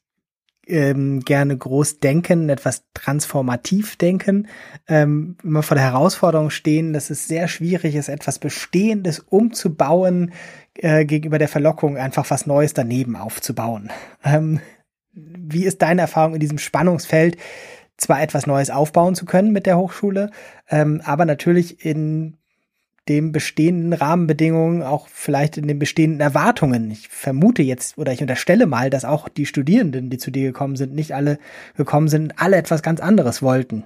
ähm, 0.66 1.20
gerne 1.20 1.56
groß 1.56 1.98
denken, 1.98 2.48
etwas 2.48 2.84
transformativ 2.94 3.96
denken, 3.96 4.46
ähm, 4.86 5.36
immer 5.42 5.62
vor 5.62 5.74
der 5.74 5.84
Herausforderung 5.84 6.50
stehen, 6.50 6.92
dass 6.92 7.10
es 7.10 7.26
sehr 7.26 7.48
schwierig 7.48 7.94
ist, 7.96 8.08
etwas 8.08 8.38
Bestehendes 8.38 9.18
umzubauen, 9.18 10.32
äh, 10.74 11.04
gegenüber 11.04 11.38
der 11.38 11.48
Verlockung, 11.48 11.96
einfach 11.96 12.30
was 12.30 12.46
Neues 12.46 12.74
daneben 12.74 13.16
aufzubauen. 13.16 13.90
Ähm, 14.22 14.60
wie 15.12 15.64
ist 15.64 15.82
deine 15.82 16.02
Erfahrung 16.02 16.34
in 16.34 16.40
diesem 16.40 16.58
Spannungsfeld? 16.58 17.36
Zwar 18.00 18.22
etwas 18.22 18.46
Neues 18.46 18.70
aufbauen 18.70 19.14
zu 19.14 19.24
können 19.26 19.52
mit 19.52 19.66
der 19.66 19.78
Hochschule, 19.78 20.30
ähm, 20.68 21.00
aber 21.04 21.24
natürlich 21.24 21.84
in 21.84 22.36
den 23.08 23.32
bestehenden 23.32 23.92
Rahmenbedingungen, 23.92 24.82
auch 24.82 25.08
vielleicht 25.08 25.56
in 25.56 25.66
den 25.66 25.78
bestehenden 25.78 26.20
Erwartungen. 26.20 26.90
Ich 26.90 27.08
vermute 27.08 27.62
jetzt 27.62 27.98
oder 27.98 28.12
ich 28.12 28.20
unterstelle 28.20 28.66
mal, 28.66 28.88
dass 28.88 29.04
auch 29.04 29.28
die 29.28 29.46
Studierenden, 29.46 30.10
die 30.10 30.18
zu 30.18 30.30
dir 30.30 30.44
gekommen 30.44 30.76
sind, 30.76 30.94
nicht 30.94 31.14
alle 31.14 31.38
gekommen 31.76 32.08
sind, 32.08 32.40
alle 32.40 32.56
etwas 32.56 32.82
ganz 32.82 33.00
anderes 33.00 33.42
wollten, 33.42 33.84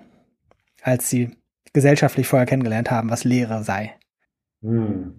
als 0.82 1.08
sie 1.08 1.30
gesellschaftlich 1.72 2.26
vorher 2.26 2.46
kennengelernt 2.46 2.90
haben, 2.90 3.10
was 3.10 3.24
Lehre 3.24 3.64
sei. 3.64 3.94
Hm. 4.62 5.14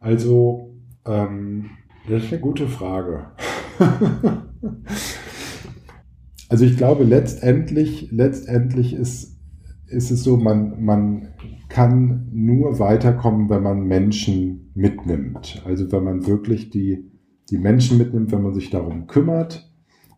Also, 0.00 0.74
ähm, 1.04 1.70
das 2.08 2.24
ist 2.24 2.32
eine 2.32 2.40
gute 2.40 2.68
Frage. 2.68 3.32
Also 6.48 6.64
ich 6.64 6.76
glaube, 6.76 7.04
letztendlich, 7.04 8.10
letztendlich 8.12 8.94
ist, 8.94 9.36
ist 9.88 10.10
es 10.10 10.22
so, 10.22 10.36
man, 10.36 10.84
man 10.84 11.28
kann 11.68 12.28
nur 12.32 12.78
weiterkommen, 12.78 13.48
wenn 13.48 13.62
man 13.62 13.82
Menschen 13.82 14.70
mitnimmt. 14.74 15.62
Also 15.64 15.90
wenn 15.90 16.04
man 16.04 16.26
wirklich 16.26 16.70
die, 16.70 17.10
die 17.50 17.58
Menschen 17.58 17.98
mitnimmt, 17.98 18.30
wenn 18.32 18.42
man 18.42 18.54
sich 18.54 18.70
darum 18.70 19.06
kümmert, 19.06 19.68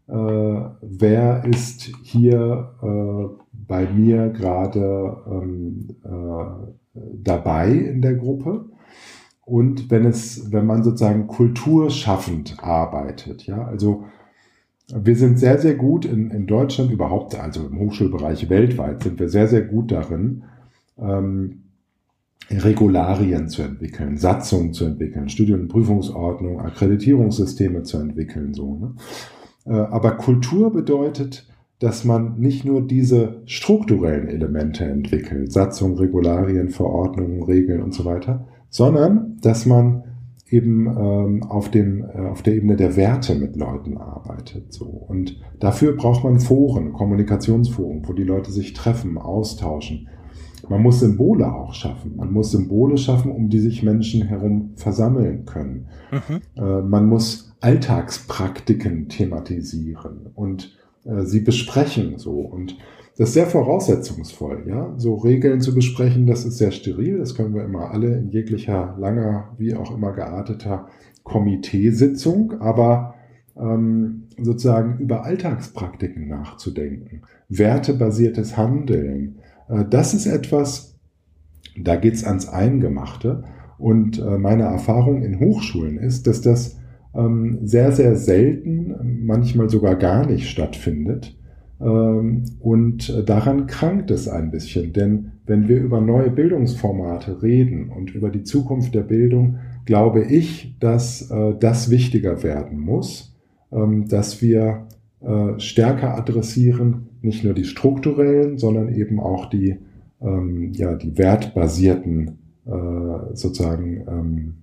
äh, 0.07 0.13
wer 0.13 1.45
ist 1.45 1.91
hier 2.03 2.75
äh, 2.83 3.43
bei 3.53 3.91
mir 3.91 4.31
gerade 4.31 5.17
ähm, 5.31 5.89
äh, 6.05 7.01
dabei 7.23 7.73
in 7.73 8.03
der 8.03 8.15
Gruppe. 8.15 8.71
Und 9.45 9.91
wenn 9.91 10.05
es, 10.05 10.53
wenn 10.53 10.67
man 10.67 10.83
sozusagen 10.83 11.27
kulturschaffend 11.27 12.63
arbeitet, 12.63 13.47
ja, 13.47 13.65
also 13.65 14.05
wir 14.95 15.17
sind 15.17 15.39
sehr, 15.39 15.59
sehr 15.59 15.75
gut 15.75 16.05
in, 16.05 16.31
in 16.31 16.47
Deutschland 16.47 16.91
überhaupt, 16.91 17.39
also 17.39 17.67
im 17.67 17.79
Hochschulbereich 17.79 18.49
weltweit, 18.49 19.03
sind 19.03 19.21
wir 19.21 19.29
sehr, 19.29 19.49
sehr 19.49 19.63
gut 19.63 19.93
darin, 19.93 20.45
ähm, 20.99 21.65
Regularien 22.51 23.49
zu 23.49 23.63
entwickeln, 23.63 24.17
Satzungen 24.17 24.73
zu 24.73 24.87
entwickeln, 24.87 25.29
Studien- 25.29 25.61
und 25.61 25.69
Prüfungsordnung, 25.69 26.61
Akkreditierungssysteme 26.61 27.83
zu 27.83 27.99
entwickeln. 27.99 28.55
So, 28.55 28.77
ne? 28.77 28.95
Äh, 29.67 29.73
aber 29.73 30.13
Kultur 30.13 30.73
bedeutet, 30.73 31.47
dass 31.79 32.05
man 32.05 32.39
nicht 32.39 32.65
nur 32.65 32.87
diese 32.87 33.43
strukturellen 33.45 34.29
Elemente 34.29 34.85
entwickelt, 34.85 35.53
Satzungen, 35.53 35.99
Regularien, 35.99 36.71
Verordnungen, 36.71 37.43
Regeln 37.43 37.83
und 37.83 37.93
so 37.93 38.05
weiter, 38.05 38.49
sondern 38.71 39.37
dass 39.43 39.67
man 39.67 40.05
eben 40.51 40.87
ähm, 40.87 41.43
auf, 41.43 41.71
dem, 41.71 42.05
äh, 42.05 42.29
auf 42.29 42.43
der 42.43 42.55
Ebene 42.55 42.77
der 42.77 42.97
Werte 42.97 43.35
mit 43.35 43.57
Leuten 43.57 43.99
arbeitet. 43.99 44.73
So. 44.73 44.87
Und 44.87 45.37
dafür 45.61 45.97
braucht 45.97 46.25
man 46.25 46.41
Foren, 46.41 46.93
Kommunikationsforen, 46.93 48.03
wo 48.07 48.13
die 48.13 48.25
Leute 48.25 48.51
sich 48.51 48.73
treffen, 48.73 49.19
austauschen. 49.19 50.09
Man 50.69 50.83
muss 50.83 51.01
Symbole 51.01 51.53
auch 51.53 51.75
schaffen. 51.75 52.17
Man 52.17 52.33
muss 52.33 52.51
Symbole 52.51 52.99
schaffen, 52.99 53.31
um 53.31 53.49
die 53.49 53.61
sich 53.61 53.83
Menschen 53.83 54.23
herum 54.23 54.73
versammeln 54.77 55.45
können. 55.45 55.87
Mhm. 56.11 56.63
Äh, 56.63 56.83
man 56.83 57.07
muss 57.07 57.55
Alltagspraktiken 57.61 59.09
thematisieren 59.09 60.31
und 60.35 60.77
äh, 61.05 61.23
sie 61.23 61.41
besprechen 61.41 62.19
so. 62.19 62.33
Und 62.33 62.77
das 63.19 63.31
ist 63.31 63.35
sehr 63.35 63.49
voraussetzungsvoll, 63.49 64.63
ja. 64.69 64.95
So 64.97 65.17
Regeln 65.17 65.61
zu 65.61 65.75
besprechen, 65.75 66.29
das 66.29 66.45
ist 66.45 66.59
sehr 66.59 66.71
steril. 66.71 67.19
Das 67.19 67.35
können 67.35 67.53
wir 67.53 67.65
immer 67.65 67.91
alle 67.91 68.17
in 68.17 68.31
jeglicher 68.31 68.97
langer, 68.97 69.57
wie 69.59 69.75
auch 69.75 69.93
immer 69.93 70.13
gearteter 70.13 70.87
Komiteesitzung. 71.25 72.61
Aber 72.61 73.15
ähm, 73.57 74.29
sozusagen 74.41 74.99
über 74.99 75.25
Alltagspraktiken 75.25 76.29
nachzudenken, 76.29 77.23
wertebasiertes 77.49 78.57
Handeln, 78.57 79.41
äh, 79.69 79.85
das 79.85 80.15
ist 80.15 80.27
etwas, 80.27 80.97
da 81.77 81.97
geht's 81.97 82.23
ans 82.23 82.49
Eingemachte. 82.49 83.43
Und 83.79 84.21
äh, 84.21 84.39
meine 84.39 84.63
Erfahrung 84.63 85.25
in 85.25 85.41
Hochschulen 85.41 85.99
ist, 85.99 86.29
dass 86.29 86.41
das 86.41 86.79
ähm, 87.17 87.59
sehr, 87.65 87.91
sehr 87.91 88.15
selten, 88.15 89.25
manchmal 89.27 89.69
sogar 89.69 89.97
gar 89.97 90.25
nicht 90.25 90.49
stattfindet 90.49 91.37
und 91.81 93.29
daran 93.29 93.69
krankt 93.69 94.11
es 94.11 94.27
ein 94.29 94.51
bisschen, 94.51 94.93
denn 94.93 95.33
wenn 95.47 95.69
wir 95.69 95.81
über 95.81 96.01
neue 96.01 96.31
Bildungsformate 96.31 97.43
reden 97.43 97.89
und 97.89 98.15
über 98.15 98.31
die 98.31 98.43
Zukunft 98.43 98.95
der 98.95 99.03
Bildung, 99.03 99.59
glaube 99.87 100.23
ich, 100.23 100.77
dass 100.79 101.31
äh, 101.31 101.55
das 101.59 101.89
wichtiger 101.91 102.43
werden 102.43 102.79
muss, 102.79 103.35
ähm, 103.73 104.07
dass 104.07 104.43
wir 104.43 104.87
äh, 105.21 105.59
stärker 105.59 106.17
adressieren, 106.17 107.09
nicht 107.23 107.43
nur 107.43 107.55
die 107.55 107.65
strukturellen, 107.65 108.59
sondern 108.59 108.95
eben 108.95 109.19
auch 109.19 109.47
die, 109.47 109.77
ähm, 110.21 110.73
ja, 110.75 110.95
die 110.95 111.17
wertbasierten 111.17 112.39
äh, 112.67 113.35
sozusagen 113.35 114.55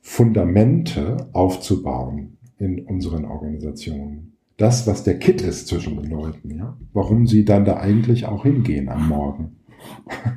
Fundamente 0.00 1.28
aufzubauen 1.32 2.38
in 2.58 2.80
unseren 2.80 3.24
Organisationen 3.24 4.31
das, 4.56 4.86
was 4.86 5.04
der 5.04 5.18
Kit 5.18 5.40
ist 5.42 5.68
zwischen 5.68 6.00
den 6.00 6.10
Leuten, 6.10 6.50
ja. 6.56 6.76
Warum 6.92 7.26
sie 7.26 7.44
dann 7.44 7.64
da 7.64 7.78
eigentlich 7.78 8.26
auch 8.26 8.44
hingehen 8.44 8.88
am 8.88 9.08
Morgen. 9.08 9.56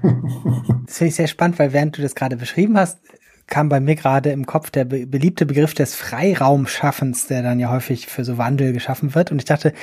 das 0.85 0.97
finde 0.97 1.09
ich 1.09 1.15
sehr 1.15 1.27
spannend, 1.27 1.59
weil 1.59 1.73
während 1.73 1.97
du 1.97 2.01
das 2.01 2.15
gerade 2.15 2.37
beschrieben 2.37 2.77
hast, 2.77 2.99
kam 3.47 3.69
bei 3.69 3.79
mir 3.79 3.95
gerade 3.95 4.31
im 4.31 4.47
Kopf 4.47 4.71
der 4.71 4.85
be 4.85 5.05
beliebte 5.05 5.45
Begriff 5.45 5.75
des 5.75 5.93
Freiraumschaffens, 5.93 7.27
der 7.27 7.43
dann 7.43 7.59
ja 7.59 7.69
häufig 7.69 8.07
für 8.07 8.23
so 8.23 8.39
Wandel 8.39 8.73
geschaffen 8.73 9.13
wird. 9.13 9.31
Und 9.31 9.37
ich 9.37 9.45
dachte, 9.45 9.73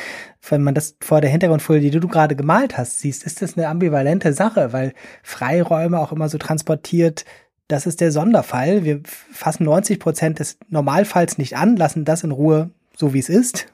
wenn 0.48 0.62
man 0.62 0.74
das 0.74 0.96
vor 1.00 1.20
der 1.20 1.30
Hintergrundfolie, 1.30 1.90
die 1.90 2.00
du 2.00 2.08
gerade 2.08 2.34
gemalt 2.34 2.76
hast, 2.76 2.98
siehst, 2.98 3.24
ist 3.24 3.40
das 3.40 3.56
eine 3.56 3.68
ambivalente 3.68 4.32
Sache, 4.32 4.72
weil 4.72 4.94
Freiräume 5.22 6.00
auch 6.00 6.10
immer 6.10 6.28
so 6.28 6.38
transportiert, 6.38 7.24
das 7.68 7.86
ist 7.86 8.00
der 8.00 8.10
Sonderfall. 8.10 8.84
Wir 8.84 9.00
fassen 9.04 9.64
90 9.64 10.00
Prozent 10.00 10.40
des 10.40 10.58
Normalfalls 10.68 11.38
nicht 11.38 11.56
an, 11.56 11.76
lassen 11.76 12.04
das 12.04 12.24
in 12.24 12.32
Ruhe 12.32 12.70
so 12.96 13.14
wie 13.14 13.20
es 13.20 13.28
ist 13.28 13.71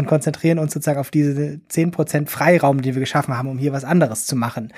und 0.00 0.06
konzentrieren 0.06 0.58
uns 0.58 0.72
sozusagen 0.72 0.98
auf 0.98 1.10
diese 1.10 1.60
zehn 1.68 1.90
Prozent 1.92 2.28
Freiraum, 2.28 2.82
die 2.82 2.94
wir 2.94 3.00
geschaffen 3.00 3.36
haben, 3.36 3.48
um 3.48 3.58
hier 3.58 3.72
was 3.72 3.84
anderes 3.84 4.26
zu 4.26 4.34
machen. 4.34 4.72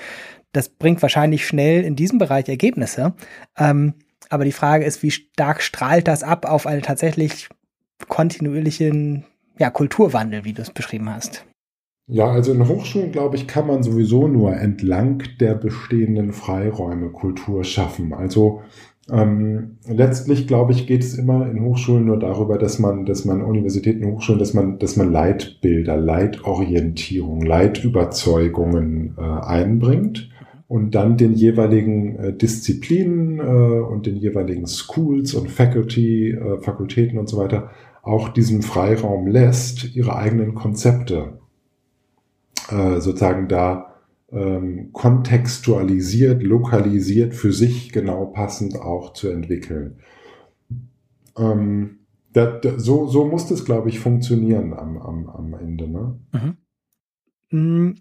Das 0.51 0.69
bringt 0.69 1.01
wahrscheinlich 1.01 1.47
schnell 1.47 1.83
in 1.83 1.95
diesem 1.95 2.19
Bereich 2.19 2.47
Ergebnisse. 2.47 3.13
Ähm, 3.57 3.95
aber 4.29 4.45
die 4.45 4.51
Frage 4.51 4.85
ist, 4.85 5.01
wie 5.03 5.11
stark 5.11 5.61
strahlt 5.61 6.07
das 6.07 6.23
ab 6.23 6.45
auf 6.45 6.67
einen 6.67 6.81
tatsächlich 6.81 7.49
kontinuierlichen 8.07 9.25
ja, 9.57 9.69
Kulturwandel, 9.69 10.45
wie 10.45 10.53
du 10.53 10.61
es 10.61 10.71
beschrieben 10.71 11.09
hast? 11.09 11.45
Ja, 12.07 12.29
also 12.29 12.51
in 12.51 12.67
Hochschulen, 12.67 13.11
glaube 13.11 13.37
ich, 13.37 13.47
kann 13.47 13.65
man 13.65 13.81
sowieso 13.81 14.27
nur 14.27 14.55
entlang 14.55 15.23
der 15.39 15.55
bestehenden 15.55 16.33
Freiräume 16.33 17.11
Kultur 17.11 17.63
schaffen. 17.63 18.13
Also 18.13 18.61
ähm, 19.11 19.77
letztlich, 19.85 20.47
glaube 20.47 20.71
ich, 20.71 20.87
geht 20.87 21.03
es 21.03 21.17
immer 21.17 21.49
in 21.49 21.61
Hochschulen 21.61 22.05
nur 22.05 22.19
darüber, 22.19 22.57
dass 22.57 22.79
man, 22.79 23.05
dass 23.05 23.25
man 23.25 23.41
Universitäten, 23.41 24.05
Hochschulen, 24.05 24.39
dass 24.39 24.53
man, 24.53 24.79
dass 24.79 24.95
man 24.95 25.11
Leitbilder, 25.11 25.97
Leitorientierung, 25.97 27.41
Leitüberzeugungen 27.41 29.15
äh, 29.17 29.21
einbringt 29.21 30.29
und 30.69 30.95
dann 30.95 31.17
den 31.17 31.33
jeweiligen 31.33 32.15
äh, 32.15 32.33
Disziplinen 32.33 33.39
äh, 33.39 33.43
und 33.43 34.05
den 34.05 34.15
jeweiligen 34.15 34.67
Schools 34.67 35.33
und 35.33 35.51
Faculty, 35.51 36.31
äh, 36.31 36.61
Fakultäten 36.61 37.19
und 37.19 37.27
so 37.27 37.37
weiter 37.37 37.71
auch 38.03 38.29
diesen 38.29 38.61
Freiraum 38.61 39.27
lässt, 39.27 39.95
ihre 39.95 40.15
eigenen 40.15 40.55
Konzepte 40.55 41.39
äh, 42.69 42.99
sozusagen 42.99 43.47
da 43.47 43.92
ähm, 44.33 44.89
kontextualisiert, 44.93 46.41
lokalisiert, 46.41 47.35
für 47.35 47.53
sich 47.53 47.91
genau 47.91 48.25
passend 48.25 48.75
auch 48.75 49.13
zu 49.13 49.29
entwickeln. 49.29 49.99
Ähm, 51.37 51.99
da, 52.33 52.47
da, 52.47 52.79
so, 52.79 53.07
so 53.07 53.25
muss 53.25 53.47
das, 53.47 53.63
glaube 53.63 53.89
ich, 53.89 53.99
funktionieren 53.99 54.73
am, 54.73 54.97
am, 54.97 55.29
am 55.29 55.53
Ende. 55.53 55.87
Ne? 55.87 56.19
Mhm. 56.31 56.57
Mm, 57.51 57.95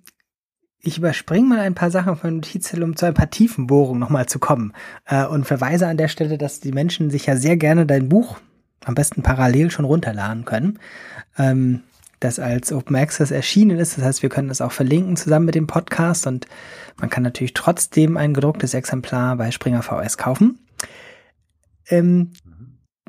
ich 0.81 0.99
überspringe 0.99 1.47
mal 1.47 1.61
ein 1.61 1.75
paar 1.75 1.91
Sachen 1.91 2.17
von 2.17 2.37
Notizzettel, 2.37 2.83
um 2.83 2.97
zu 2.97 3.07
ein 3.07 3.15
paar 3.15 3.31
Tiefenbohrungen 3.31 4.01
nochmal 4.01 4.27
zu 4.27 4.39
kommen. 4.39 4.73
Äh, 5.05 5.27
und 5.27 5.45
verweise 5.45 5.87
an 5.87 5.97
der 5.97 6.09
Stelle, 6.09 6.39
dass 6.39 6.61
die 6.61 6.73
Menschen 6.73 7.11
sich 7.11 7.27
ja 7.27 7.37
sehr 7.37 7.57
gerne 7.57 7.87
dein 7.87 8.09
Buch 8.09 8.39
am 8.85 8.95
besten 8.95 9.23
parallel 9.23 9.71
schon 9.71 9.85
runterladen 9.85 10.45
können. 10.45 10.79
Ähm, 11.39 11.81
das 12.25 12.39
als 12.39 12.73
Open 12.73 12.97
Access 12.97 13.31
erschienen 13.31 13.79
ist. 13.79 13.99
Das 13.99 14.05
heißt, 14.05 14.23
wir 14.23 14.31
können 14.31 14.49
das 14.49 14.61
auch 14.61 14.73
verlinken 14.73 15.17
zusammen 15.17 15.47
mit 15.47 15.55
dem 15.55 15.67
Podcast 15.67 16.27
und 16.27 16.47
man 16.99 17.11
kann 17.11 17.23
natürlich 17.23 17.55
trotzdem 17.55 18.17
ein 18.17 18.35
gedrucktes 18.35 18.75
Exemplar 18.75 19.37
bei 19.37 19.51
Springer 19.51 19.83
VS 19.83 20.19
kaufen. 20.19 20.59
Ähm, 21.89 22.33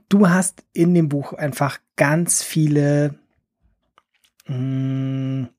du 0.10 0.30
hast 0.30 0.64
in 0.74 0.94
dem 0.94 1.10
Buch 1.10 1.34
einfach 1.34 1.80
ganz 1.96 2.44
viele 2.44 3.16
mh, 4.48 4.56
hm, 4.56 5.50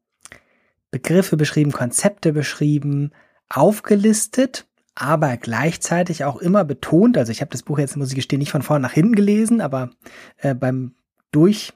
Begriffe 0.90 1.36
beschrieben, 1.36 1.72
Konzepte 1.72 2.32
beschrieben, 2.32 3.10
aufgelistet, 3.48 4.66
aber 4.94 5.36
gleichzeitig 5.36 6.24
auch 6.24 6.36
immer 6.36 6.64
betont, 6.64 7.18
also 7.18 7.32
ich 7.32 7.40
habe 7.40 7.50
das 7.50 7.64
Buch 7.64 7.80
jetzt, 7.80 7.96
muss 7.96 8.10
ich 8.10 8.14
gestehen, 8.14 8.38
nicht 8.38 8.52
von 8.52 8.62
vorn 8.62 8.82
nach 8.82 8.92
hinten 8.92 9.16
gelesen, 9.16 9.60
aber 9.60 9.90
äh, 10.38 10.54
beim 10.54 10.94
Durch 11.32 11.72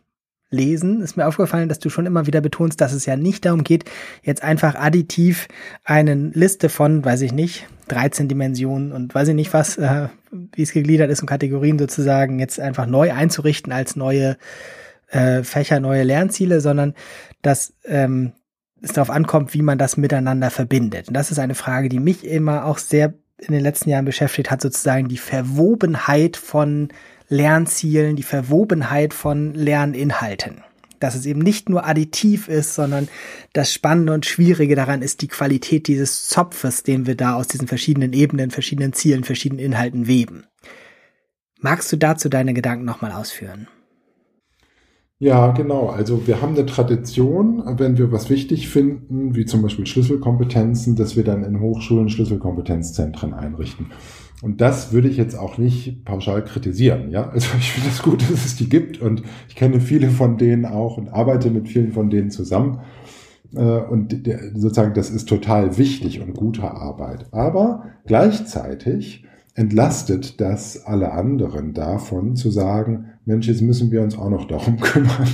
lesen, 0.50 1.02
ist 1.02 1.16
mir 1.16 1.26
aufgefallen, 1.26 1.68
dass 1.68 1.78
du 1.78 1.90
schon 1.90 2.06
immer 2.06 2.26
wieder 2.26 2.40
betonst, 2.40 2.80
dass 2.80 2.92
es 2.92 3.06
ja 3.06 3.16
nicht 3.16 3.44
darum 3.44 3.64
geht, 3.64 3.84
jetzt 4.22 4.42
einfach 4.42 4.74
additiv 4.74 5.48
eine 5.84 6.14
Liste 6.14 6.68
von, 6.68 7.04
weiß 7.04 7.20
ich 7.22 7.32
nicht, 7.32 7.68
13 7.88 8.28
Dimensionen 8.28 8.92
und 8.92 9.14
weiß 9.14 9.28
ich 9.28 9.34
nicht 9.34 9.52
was, 9.52 9.76
äh, 9.76 10.08
wie 10.30 10.62
es 10.62 10.72
gegliedert 10.72 11.10
ist 11.10 11.20
und 11.20 11.26
Kategorien 11.26 11.78
sozusagen 11.78 12.38
jetzt 12.38 12.60
einfach 12.60 12.86
neu 12.86 13.12
einzurichten 13.12 13.72
als 13.72 13.96
neue 13.96 14.36
äh, 15.08 15.42
Fächer, 15.42 15.80
neue 15.80 16.02
Lernziele, 16.02 16.60
sondern 16.60 16.94
dass 17.42 17.74
ähm, 17.84 18.32
es 18.80 18.92
darauf 18.92 19.10
ankommt, 19.10 19.54
wie 19.54 19.62
man 19.62 19.78
das 19.78 19.96
miteinander 19.96 20.50
verbindet. 20.50 21.08
Und 21.08 21.14
das 21.14 21.30
ist 21.30 21.38
eine 21.38 21.54
Frage, 21.54 21.88
die 21.88 21.98
mich 21.98 22.24
immer 22.26 22.64
auch 22.64 22.78
sehr 22.78 23.14
in 23.38 23.52
den 23.52 23.62
letzten 23.62 23.90
Jahren 23.90 24.04
beschäftigt 24.04 24.50
hat, 24.50 24.60
sozusagen 24.60 25.08
die 25.08 25.18
Verwobenheit 25.18 26.36
von 26.36 26.88
Lernzielen, 27.28 28.16
die 28.16 28.22
Verwobenheit 28.22 29.14
von 29.14 29.54
Lerninhalten. 29.54 30.62
Dass 30.98 31.14
es 31.14 31.26
eben 31.26 31.40
nicht 31.40 31.68
nur 31.68 31.86
additiv 31.86 32.48
ist, 32.48 32.74
sondern 32.74 33.08
das 33.52 33.72
Spannende 33.72 34.12
und 34.12 34.26
Schwierige 34.26 34.74
daran 34.74 35.02
ist 35.02 35.22
die 35.22 35.28
Qualität 35.28 35.86
dieses 35.86 36.26
Zopfes, 36.26 36.82
den 36.82 37.06
wir 37.06 37.14
da 37.14 37.34
aus 37.34 37.46
diesen 37.46 37.68
verschiedenen 37.68 38.12
Ebenen, 38.12 38.50
verschiedenen 38.50 38.92
Zielen, 38.92 39.22
verschiedenen 39.22 39.64
Inhalten 39.64 40.08
weben. 40.08 40.44
Magst 41.60 41.92
du 41.92 41.96
dazu 41.96 42.28
deine 42.28 42.54
Gedanken 42.54 42.84
nochmal 42.84 43.12
ausführen? 43.12 43.68
Ja, 45.20 45.50
genau. 45.50 45.88
Also 45.88 46.28
wir 46.28 46.40
haben 46.40 46.54
eine 46.54 46.64
Tradition, 46.64 47.64
wenn 47.76 47.98
wir 47.98 48.12
was 48.12 48.30
wichtig 48.30 48.68
finden, 48.68 49.34
wie 49.34 49.46
zum 49.46 49.62
Beispiel 49.62 49.84
Schlüsselkompetenzen, 49.84 50.94
dass 50.94 51.16
wir 51.16 51.24
dann 51.24 51.42
in 51.42 51.58
Hochschulen 51.58 52.08
Schlüsselkompetenzzentren 52.08 53.34
einrichten. 53.34 53.86
Und 54.42 54.60
das 54.60 54.92
würde 54.92 55.08
ich 55.08 55.16
jetzt 55.16 55.36
auch 55.36 55.58
nicht 55.58 56.04
pauschal 56.04 56.44
kritisieren. 56.44 57.10
Ja, 57.10 57.30
also 57.30 57.48
ich 57.58 57.72
finde 57.72 57.88
es 57.88 58.00
gut, 58.00 58.22
dass 58.30 58.44
es 58.44 58.54
die 58.54 58.68
gibt 58.68 59.00
und 59.00 59.22
ich 59.48 59.56
kenne 59.56 59.80
viele 59.80 60.10
von 60.10 60.38
denen 60.38 60.64
auch 60.64 60.96
und 60.96 61.08
arbeite 61.08 61.50
mit 61.50 61.68
vielen 61.68 61.90
von 61.90 62.10
denen 62.10 62.30
zusammen. 62.30 62.80
Äh, 63.56 63.58
und 63.58 64.14
sozusagen, 64.54 64.94
das 64.94 65.10
ist 65.10 65.28
total 65.28 65.78
wichtig 65.78 66.20
und 66.20 66.34
gute 66.34 66.70
Arbeit. 66.70 67.26
Aber 67.32 67.86
gleichzeitig 68.06 69.24
entlastet 69.54 70.40
das 70.40 70.86
alle 70.86 71.10
anderen 71.10 71.74
davon 71.74 72.36
zu 72.36 72.52
sagen, 72.52 73.06
Mensch, 73.28 73.46
jetzt 73.46 73.60
müssen 73.60 73.90
wir 73.90 74.00
uns 74.00 74.16
auch 74.16 74.30
noch 74.30 74.46
darum 74.46 74.76
kümmern. 74.80 75.28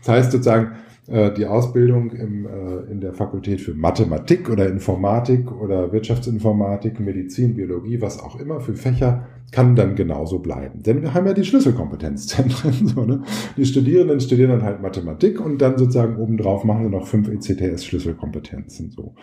das 0.00 0.08
heißt 0.08 0.32
sozusagen, 0.32 0.76
äh, 1.08 1.32
die 1.32 1.44
Ausbildung 1.44 2.12
im, 2.12 2.46
äh, 2.46 2.90
in 2.90 3.00
der 3.00 3.12
Fakultät 3.12 3.60
für 3.60 3.74
Mathematik 3.74 4.48
oder 4.48 4.68
Informatik 4.68 5.50
oder 5.50 5.92
Wirtschaftsinformatik, 5.92 7.00
Medizin, 7.00 7.56
Biologie, 7.56 8.00
was 8.00 8.22
auch 8.22 8.38
immer 8.38 8.60
für 8.60 8.74
Fächer, 8.74 9.26
kann 9.50 9.74
dann 9.74 9.96
genauso 9.96 10.38
bleiben. 10.38 10.84
Denn 10.84 11.02
wir 11.02 11.14
haben 11.14 11.26
ja 11.26 11.34
die 11.34 11.44
Schlüsselkompetenzzentren. 11.44 12.72
So, 12.94 13.04
ne? 13.04 13.22
Die 13.56 13.64
Studierenden 13.64 14.20
studieren 14.20 14.50
dann 14.50 14.62
halt 14.62 14.80
Mathematik 14.80 15.44
und 15.44 15.58
dann 15.60 15.78
sozusagen 15.78 16.16
obendrauf 16.16 16.64
machen 16.64 16.84
sie 16.84 16.90
noch 16.90 17.08
fünf 17.08 17.28
ECTS-Schlüsselkompetenzen. 17.28 18.90
So. 18.90 19.14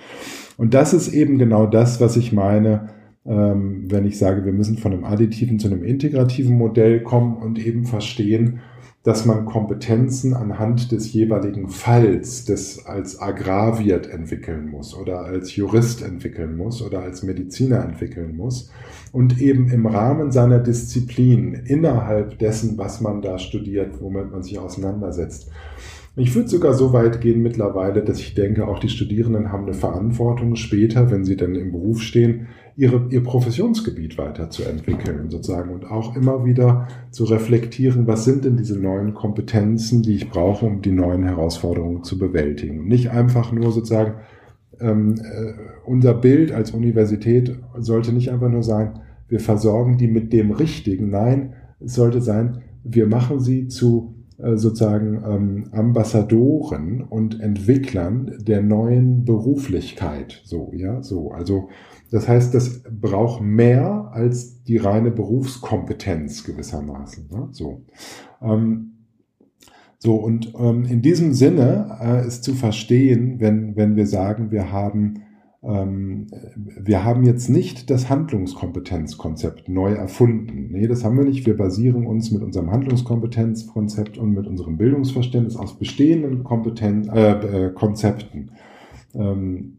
Und 0.57 0.73
das 0.73 0.93
ist 0.93 1.13
eben 1.13 1.37
genau 1.37 1.67
das, 1.67 2.01
was 2.01 2.17
ich 2.17 2.33
meine, 2.33 2.89
wenn 3.23 4.05
ich 4.05 4.17
sage, 4.17 4.45
wir 4.45 4.53
müssen 4.53 4.77
von 4.77 4.93
einem 4.93 5.05
additiven 5.05 5.59
zu 5.59 5.67
einem 5.67 5.83
integrativen 5.83 6.57
Modell 6.57 7.03
kommen 7.03 7.37
und 7.37 7.63
eben 7.63 7.85
verstehen, 7.85 8.61
dass 9.03 9.25
man 9.25 9.45
Kompetenzen 9.45 10.35
anhand 10.35 10.91
des 10.91 11.11
jeweiligen 11.11 11.69
Falls, 11.69 12.45
des 12.45 12.85
als 12.85 13.19
Agrarwirt 13.19 14.07
entwickeln 14.07 14.69
muss 14.69 14.95
oder 14.95 15.21
als 15.21 15.55
Jurist 15.55 16.03
entwickeln 16.03 16.55
muss 16.55 16.83
oder 16.83 17.01
als 17.01 17.23
Mediziner 17.23 17.83
entwickeln 17.83 18.35
muss 18.35 18.71
und 19.11 19.41
eben 19.41 19.69
im 19.69 19.87
Rahmen 19.87 20.31
seiner 20.31 20.59
Disziplin 20.59 21.53
innerhalb 21.65 22.37
dessen, 22.37 22.77
was 22.77 23.01
man 23.01 23.23
da 23.23 23.39
studiert, 23.39 23.99
womit 24.01 24.31
man 24.31 24.43
sich 24.43 24.59
auseinandersetzt. 24.59 25.49
Ich 26.17 26.35
würde 26.35 26.49
sogar 26.49 26.73
so 26.73 26.91
weit 26.91 27.21
gehen 27.21 27.41
mittlerweile, 27.41 28.03
dass 28.03 28.19
ich 28.19 28.33
denke, 28.33 28.67
auch 28.67 28.79
die 28.79 28.89
Studierenden 28.89 29.51
haben 29.53 29.63
eine 29.63 29.73
Verantwortung 29.73 30.57
später, 30.57 31.09
wenn 31.09 31.23
sie 31.23 31.37
dann 31.37 31.55
im 31.55 31.71
Beruf 31.71 32.01
stehen, 32.01 32.47
ihre, 32.75 33.07
ihr 33.11 33.23
Professionsgebiet 33.23 34.17
weiterzuentwickeln 34.17 35.29
sozusagen 35.29 35.71
und 35.71 35.85
auch 35.85 36.17
immer 36.17 36.43
wieder 36.43 36.89
zu 37.11 37.23
reflektieren, 37.23 38.07
was 38.07 38.25
sind 38.25 38.43
denn 38.43 38.57
diese 38.57 38.77
neuen 38.77 39.13
Kompetenzen, 39.13 40.01
die 40.03 40.15
ich 40.15 40.29
brauche, 40.29 40.65
um 40.65 40.81
die 40.81 40.91
neuen 40.91 41.23
Herausforderungen 41.23 42.03
zu 42.03 42.17
bewältigen. 42.17 42.87
nicht 42.87 43.11
einfach 43.11 43.53
nur 43.53 43.71
sozusagen, 43.71 44.15
ähm, 44.81 45.15
äh, 45.15 45.53
unser 45.85 46.13
Bild 46.13 46.51
als 46.51 46.71
Universität 46.71 47.57
sollte 47.77 48.11
nicht 48.11 48.31
einfach 48.31 48.49
nur 48.49 48.63
sein, 48.63 48.99
wir 49.29 49.39
versorgen 49.39 49.97
die 49.97 50.07
mit 50.07 50.33
dem 50.33 50.51
Richtigen. 50.51 51.09
Nein, 51.09 51.53
es 51.79 51.95
sollte 51.95 52.19
sein, 52.19 52.63
wir 52.83 53.07
machen 53.07 53.39
sie 53.39 53.69
zu 53.69 54.20
sozusagen 54.55 55.23
ähm, 55.25 55.63
Ambassadoren 55.71 57.01
und 57.01 57.39
Entwicklern 57.39 58.37
der 58.39 58.61
neuen 58.61 59.25
Beruflichkeit. 59.25 60.41
So, 60.45 60.71
ja, 60.75 61.01
so. 61.03 61.31
Also 61.31 61.69
das 62.11 62.27
heißt, 62.27 62.53
das 62.53 62.83
braucht 62.83 63.41
mehr 63.41 64.11
als 64.11 64.63
die 64.63 64.77
reine 64.77 65.11
Berufskompetenz 65.11 66.43
gewissermaßen. 66.43 67.29
Ne? 67.31 67.47
So. 67.51 67.85
Ähm, 68.41 68.91
so, 69.97 70.15
und 70.15 70.53
ähm, 70.57 70.85
in 70.85 71.01
diesem 71.01 71.33
Sinne 71.33 71.97
äh, 72.01 72.27
ist 72.27 72.43
zu 72.43 72.53
verstehen, 72.53 73.39
wenn, 73.39 73.75
wenn 73.75 73.95
wir 73.95 74.07
sagen, 74.07 74.51
wir 74.51 74.71
haben, 74.71 75.21
wir 75.63 77.03
haben 77.03 77.23
jetzt 77.23 77.47
nicht 77.47 77.91
das 77.91 78.09
Handlungskompetenzkonzept 78.09 79.69
neu 79.69 79.93
erfunden. 79.93 80.69
Nee, 80.71 80.87
das 80.87 81.03
haben 81.03 81.17
wir 81.17 81.23
nicht. 81.23 81.45
Wir 81.45 81.55
basieren 81.55 82.07
uns 82.07 82.31
mit 82.31 82.41
unserem 82.41 82.71
Handlungskompetenzkonzept 82.71 84.17
und 84.17 84.31
mit 84.31 84.47
unserem 84.47 84.77
Bildungsverständnis 84.77 85.55
aus 85.55 85.77
bestehenden 85.77 86.43
Kompetenz, 86.43 87.07
äh, 87.09 87.67
äh, 87.67 87.73
Konzepten. 87.73 88.53
Ähm, 89.13 89.77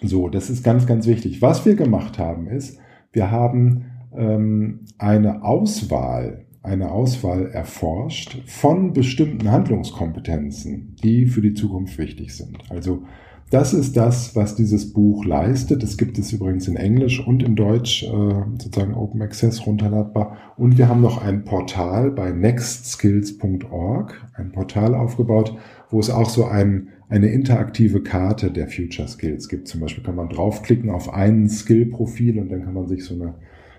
so, 0.00 0.30
das 0.30 0.48
ist 0.48 0.64
ganz, 0.64 0.86
ganz 0.86 1.06
wichtig. 1.06 1.42
Was 1.42 1.66
wir 1.66 1.74
gemacht 1.74 2.18
haben, 2.18 2.46
ist, 2.46 2.78
wir 3.12 3.30
haben 3.30 3.84
ähm, 4.16 4.86
eine 4.96 5.42
Auswahl, 5.42 6.46
eine 6.62 6.92
Auswahl 6.92 7.46
erforscht 7.46 8.42
von 8.46 8.94
bestimmten 8.94 9.50
Handlungskompetenzen, 9.50 10.96
die 11.02 11.26
für 11.26 11.42
die 11.42 11.52
Zukunft 11.52 11.98
wichtig 11.98 12.34
sind. 12.34 12.58
Also 12.70 13.02
das 13.50 13.72
ist 13.72 13.96
das, 13.96 14.36
was 14.36 14.54
dieses 14.54 14.92
Buch 14.92 15.24
leistet. 15.24 15.82
Es 15.82 15.96
gibt 15.96 16.18
es 16.18 16.32
übrigens 16.32 16.68
in 16.68 16.76
Englisch 16.76 17.26
und 17.26 17.42
in 17.42 17.56
Deutsch, 17.56 18.02
äh, 18.02 18.44
sozusagen 18.58 18.94
Open 18.94 19.22
Access 19.22 19.66
runterladbar. 19.66 20.36
Und 20.56 20.76
wir 20.76 20.88
haben 20.88 21.00
noch 21.00 21.22
ein 21.22 21.44
Portal 21.44 22.10
bei 22.10 22.30
nextskills.org, 22.30 24.28
ein 24.34 24.52
Portal 24.52 24.94
aufgebaut, 24.94 25.56
wo 25.90 25.98
es 25.98 26.10
auch 26.10 26.28
so 26.28 26.44
ein 26.44 26.88
eine 27.08 27.28
interaktive 27.28 28.02
Karte 28.02 28.50
der 28.50 28.68
Future 28.68 29.08
Skills 29.08 29.48
gibt. 29.48 29.68
Zum 29.68 29.80
Beispiel 29.80 30.04
kann 30.04 30.16
man 30.16 30.28
draufklicken 30.28 30.90
auf 30.90 31.12
ein 31.12 31.48
Skill-Profil 31.48 32.38
und 32.38 32.50
dann 32.50 32.64
kann 32.64 32.74
man 32.74 32.86
sich 32.86 33.04
so 33.04 33.14
eine, 33.14 33.34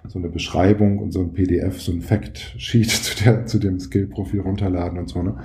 so 0.08 0.18
eine 0.18 0.30
Beschreibung 0.30 0.98
und 0.98 1.12
so 1.12 1.22
ein 1.22 1.34
PDF, 1.34 1.80
so 1.80 1.92
ein 1.92 2.02
Fact-Sheet 2.02 2.90
zu, 2.90 3.24
der, 3.24 3.46
zu 3.46 3.60
dem 3.60 3.80
Skill-Profil 3.80 4.42
runterladen 4.42 4.98
und 4.98 5.10
so. 5.10 5.22
Ne? 5.22 5.36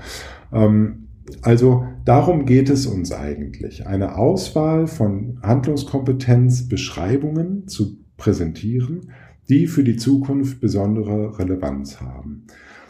Ähm, 0.53 1.04
also 1.43 1.85
darum 2.05 2.47
geht 2.47 2.71
es 2.71 2.87
uns 2.87 3.13
eigentlich, 3.13 3.87
eine 3.87 4.17
Auswahl 4.17 4.87
von 4.87 5.39
Handlungskompetenz-Beschreibungen 5.43 7.69
zu 7.69 7.99
präsentieren, 8.17 9.11
die 9.49 9.67
für 9.67 9.85
die 9.85 9.97
Zukunft 9.97 10.61
besondere 10.61 11.39
Relevanz 11.39 12.01
haben. 12.01 12.47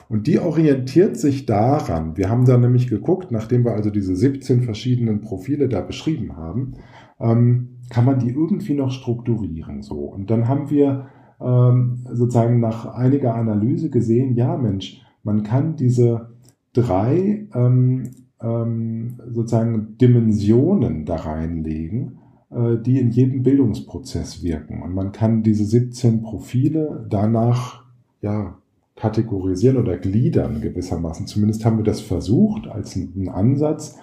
Und 0.08 0.26
die 0.26 0.38
orientiert 0.38 1.16
sich 1.16 1.46
daran. 1.46 2.16
Wir 2.16 2.28
haben 2.28 2.44
da 2.44 2.58
nämlich 2.58 2.88
geguckt, 2.88 3.32
nachdem 3.32 3.64
wir 3.64 3.74
also 3.74 3.90
diese 3.90 4.14
17 4.14 4.62
verschiedenen 4.62 5.20
Profile 5.20 5.68
da 5.68 5.80
beschrieben 5.80 6.36
haben, 6.36 6.74
ähm, 7.18 7.78
kann 7.90 8.04
man 8.04 8.18
die 8.18 8.30
irgendwie 8.30 8.74
noch 8.74 8.90
strukturieren. 8.90 9.82
So. 9.82 9.96
Und 9.96 10.30
dann 10.30 10.46
haben 10.46 10.70
wir 10.70 11.06
ähm, 11.40 12.04
sozusagen 12.12 12.60
nach 12.60 12.94
einiger 12.94 13.34
Analyse 13.34 13.90
gesehen, 13.90 14.36
ja 14.36 14.56
Mensch, 14.56 15.02
man 15.22 15.42
kann 15.42 15.76
diese 15.76 16.34
drei 16.74 17.46
ähm, 17.54 18.10
ähm, 18.44 19.14
sozusagen 19.30 19.96
Dimensionen 19.98 21.06
da 21.06 21.16
reinlegen, 21.16 22.18
äh, 22.50 22.76
die 22.76 23.00
in 23.00 23.10
jedem 23.10 23.42
Bildungsprozess 23.42 24.42
wirken. 24.42 24.82
Und 24.82 24.94
man 24.94 25.12
kann 25.12 25.42
diese 25.42 25.64
17 25.64 26.22
Profile 26.22 27.06
danach 27.08 27.84
ja, 28.20 28.58
kategorisieren 28.96 29.78
oder 29.78 29.96
gliedern 29.96 30.60
gewissermaßen. 30.60 31.26
Zumindest 31.26 31.64
haben 31.64 31.78
wir 31.78 31.84
das 31.84 32.00
versucht 32.00 32.68
als 32.68 32.96
einen 32.96 33.28
Ansatz. 33.28 33.98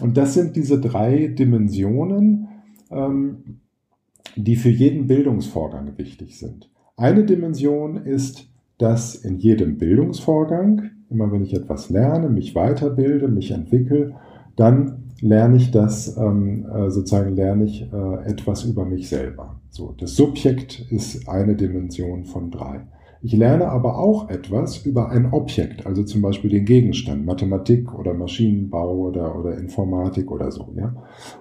Und 0.00 0.16
das 0.16 0.34
sind 0.34 0.56
diese 0.56 0.80
drei 0.80 1.28
Dimensionen, 1.28 2.48
ähm, 2.90 3.60
die 4.36 4.56
für 4.56 4.70
jeden 4.70 5.06
Bildungsvorgang 5.06 5.96
wichtig 5.96 6.38
sind. 6.38 6.70
Eine 6.96 7.24
Dimension 7.24 7.96
ist, 7.96 8.48
dass 8.78 9.14
in 9.14 9.38
jedem 9.38 9.78
Bildungsvorgang, 9.78 10.90
immer 11.10 11.30
wenn 11.32 11.42
ich 11.42 11.54
etwas 11.54 11.90
lerne, 11.90 12.28
mich 12.28 12.54
weiterbilde, 12.54 13.28
mich 13.28 13.50
entwickle, 13.50 14.14
dann 14.56 15.04
lerne 15.20 15.56
ich 15.56 15.70
das, 15.70 16.16
ähm, 16.16 16.66
äh, 16.66 16.90
sozusagen 16.90 17.34
lerne 17.34 17.64
ich 17.64 17.90
äh, 17.92 18.30
etwas 18.30 18.64
über 18.64 18.84
mich 18.84 19.08
selber. 19.08 19.60
So, 19.70 19.94
das 19.98 20.14
Subjekt 20.16 20.86
ist 20.90 21.28
eine 21.28 21.54
Dimension 21.54 22.24
von 22.24 22.50
drei. 22.50 22.80
Ich 23.22 23.32
lerne 23.32 23.68
aber 23.68 23.98
auch 23.98 24.28
etwas 24.28 24.84
über 24.84 25.10
ein 25.10 25.32
Objekt, 25.32 25.86
also 25.86 26.04
zum 26.04 26.22
Beispiel 26.22 26.50
den 26.50 26.64
Gegenstand, 26.64 27.24
Mathematik 27.24 27.92
oder 27.98 28.14
Maschinenbau 28.14 28.96
oder, 28.96 29.38
oder 29.38 29.56
Informatik 29.58 30.30
oder 30.30 30.50
so, 30.50 30.72
ja. 30.76 30.94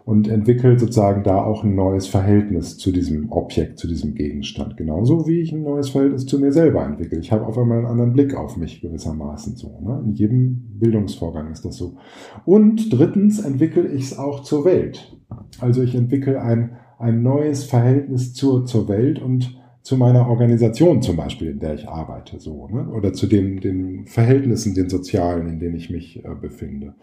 Und 0.05 0.27
entwickle 0.27 0.79
sozusagen 0.79 1.23
da 1.23 1.43
auch 1.43 1.63
ein 1.63 1.75
neues 1.75 2.07
Verhältnis 2.07 2.77
zu 2.77 2.91
diesem 2.91 3.31
Objekt, 3.31 3.77
zu 3.77 3.87
diesem 3.87 4.15
Gegenstand. 4.15 4.77
Genauso 4.77 5.27
wie 5.27 5.41
ich 5.41 5.51
ein 5.51 5.63
neues 5.63 5.89
Verhältnis 5.89 6.25
zu 6.25 6.39
mir 6.39 6.51
selber 6.51 6.85
entwickle. 6.85 7.19
Ich 7.19 7.31
habe 7.31 7.45
auf 7.45 7.57
einmal 7.57 7.79
einen 7.79 7.87
anderen 7.87 8.13
Blick 8.13 8.35
auf 8.35 8.57
mich 8.57 8.81
gewissermaßen 8.81 9.55
so. 9.55 9.79
Ne? 9.81 10.01
In 10.05 10.13
jedem 10.13 10.79
Bildungsvorgang 10.79 11.51
ist 11.51 11.65
das 11.65 11.75
so. 11.75 11.97
Und 12.45 12.91
drittens 12.91 13.43
entwickle 13.43 13.87
ich 13.87 14.03
es 14.03 14.17
auch 14.17 14.41
zur 14.41 14.65
Welt. 14.65 15.17
Also 15.59 15.81
ich 15.81 15.95
entwickle 15.95 16.41
ein, 16.41 16.77
ein 16.99 17.21
neues 17.21 17.63
Verhältnis 17.63 18.33
zur, 18.33 18.65
zur 18.65 18.87
Welt 18.87 19.21
und 19.21 19.57
zu 19.85 19.97
meiner 19.97 20.27
Organisation 20.27 21.03
zum 21.03 21.15
Beispiel, 21.15 21.51
in 21.51 21.59
der 21.59 21.75
ich 21.75 21.87
arbeite, 21.87 22.39
so, 22.39 22.67
ne? 22.67 22.89
oder 22.89 23.13
zu 23.13 23.27
den, 23.27 23.61
den 23.61 24.07
Verhältnissen, 24.07 24.73
den 24.73 24.89
sozialen, 24.89 25.47
in 25.47 25.59
denen 25.59 25.75
ich 25.75 25.91
mich 25.91 26.25
äh, 26.25 26.29
befinde. 26.41 26.95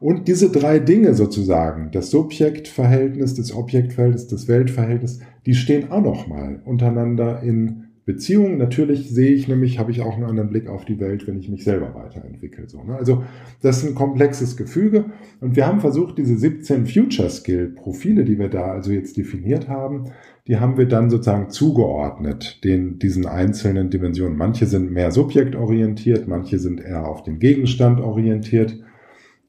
Und 0.00 0.26
diese 0.26 0.50
drei 0.50 0.80
Dinge 0.80 1.14
sozusagen, 1.14 1.90
das 1.92 2.10
Subjektverhältnis, 2.10 3.34
das 3.34 3.54
Objektverhältnis, 3.54 4.26
das 4.26 4.48
Weltverhältnis, 4.48 5.20
die 5.46 5.54
stehen 5.54 5.92
auch 5.92 6.02
nochmal 6.02 6.60
untereinander 6.64 7.40
in 7.40 7.84
Beziehung. 8.04 8.56
Natürlich 8.56 9.10
sehe 9.10 9.32
ich 9.32 9.46
nämlich, 9.46 9.78
habe 9.78 9.92
ich 9.92 10.00
auch 10.00 10.14
einen 10.14 10.24
anderen 10.24 10.48
Blick 10.48 10.66
auf 10.66 10.84
die 10.84 10.98
Welt, 10.98 11.28
wenn 11.28 11.38
ich 11.38 11.48
mich 11.48 11.62
selber 11.62 11.94
weiterentwickle. 11.94 12.68
So, 12.68 12.82
ne? 12.82 12.96
Also 12.96 13.22
das 13.60 13.84
ist 13.84 13.90
ein 13.90 13.94
komplexes 13.94 14.56
Gefüge. 14.56 15.04
Und 15.40 15.56
wir 15.56 15.66
haben 15.66 15.80
versucht, 15.80 16.18
diese 16.18 16.36
17 16.36 16.86
Future 16.86 17.30
Skill 17.30 17.68
Profile, 17.68 18.24
die 18.24 18.38
wir 18.38 18.48
da 18.48 18.72
also 18.72 18.90
jetzt 18.92 19.16
definiert 19.18 19.68
haben, 19.68 20.06
die 20.48 20.58
haben 20.58 20.78
wir 20.78 20.88
dann 20.88 21.10
sozusagen 21.10 21.50
zugeordnet, 21.50 22.64
den, 22.64 22.98
diesen 22.98 23.26
einzelnen 23.26 23.90
Dimensionen. 23.90 24.38
Manche 24.38 24.64
sind 24.64 24.90
mehr 24.90 25.12
subjektorientiert, 25.12 26.26
manche 26.26 26.58
sind 26.58 26.80
eher 26.80 27.06
auf 27.06 27.22
den 27.22 27.38
Gegenstand 27.38 28.00
orientiert 28.00 28.74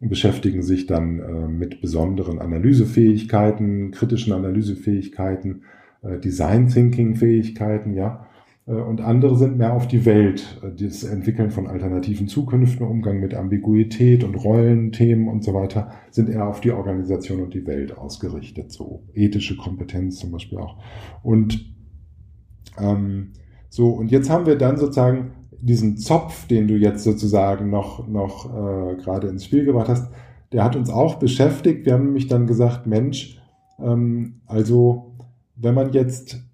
und 0.01 0.09
beschäftigen 0.09 0.61
sich 0.61 0.87
dann 0.87 1.19
äh, 1.19 1.47
mit 1.47 1.79
besonderen 1.79 2.39
Analysefähigkeiten, 2.39 3.91
kritischen 3.91 4.33
Analysefähigkeiten, 4.33 5.63
äh, 6.01 6.19
Design 6.19 6.67
Thinking 6.67 7.15
Fähigkeiten, 7.15 7.93
ja. 7.93 8.27
Äh, 8.69 8.73
und 8.73 9.01
andere 9.01 9.35
sind 9.35 9.57
mehr 9.57 9.73
auf 9.73 9.87
die 9.87 10.05
Welt, 10.05 10.59
äh, 10.63 10.71
das 10.71 11.03
Entwickeln 11.03 11.51
von 11.51 11.67
alternativen 11.67 12.27
Zukünften, 12.27 12.85
Umgang 12.85 13.19
mit 13.19 13.33
Ambiguität 13.33 14.23
und 14.23 14.35
Rollenthemen 14.35 15.27
und 15.27 15.43
so 15.43 15.53
weiter, 15.53 15.91
sind 16.11 16.29
eher 16.29 16.47
auf 16.47 16.61
die 16.61 16.71
Organisation 16.71 17.41
und 17.41 17.53
die 17.53 17.65
Welt 17.65 17.97
ausgerichtet, 17.97 18.71
so 18.71 19.03
ethische 19.13 19.57
Kompetenz 19.57 20.19
zum 20.19 20.31
Beispiel 20.31 20.59
auch. 20.59 20.77
Und 21.23 21.73
ähm, 22.77 23.33
so, 23.69 23.89
und 23.89 24.11
jetzt 24.11 24.29
haben 24.29 24.45
wir 24.45 24.57
dann 24.57 24.77
sozusagen 24.77 25.31
diesen 25.61 25.97
Zopf, 25.97 26.47
den 26.47 26.67
du 26.67 26.75
jetzt 26.75 27.03
sozusagen 27.03 27.69
noch, 27.69 28.07
noch 28.07 28.45
äh, 28.45 28.95
gerade 28.95 29.27
ins 29.27 29.45
Spiel 29.45 29.65
gebracht 29.65 29.89
hast, 29.89 30.11
der 30.53 30.63
hat 30.63 30.75
uns 30.75 30.89
auch 30.89 31.15
beschäftigt. 31.15 31.85
Wir 31.85 31.93
haben 31.93 32.05
nämlich 32.05 32.27
dann 32.27 32.47
gesagt, 32.47 32.87
Mensch, 32.87 33.39
ähm, 33.77 34.41
also 34.45 35.15
wenn 35.55 35.75
man 35.75 35.91
jetzt 35.91 36.48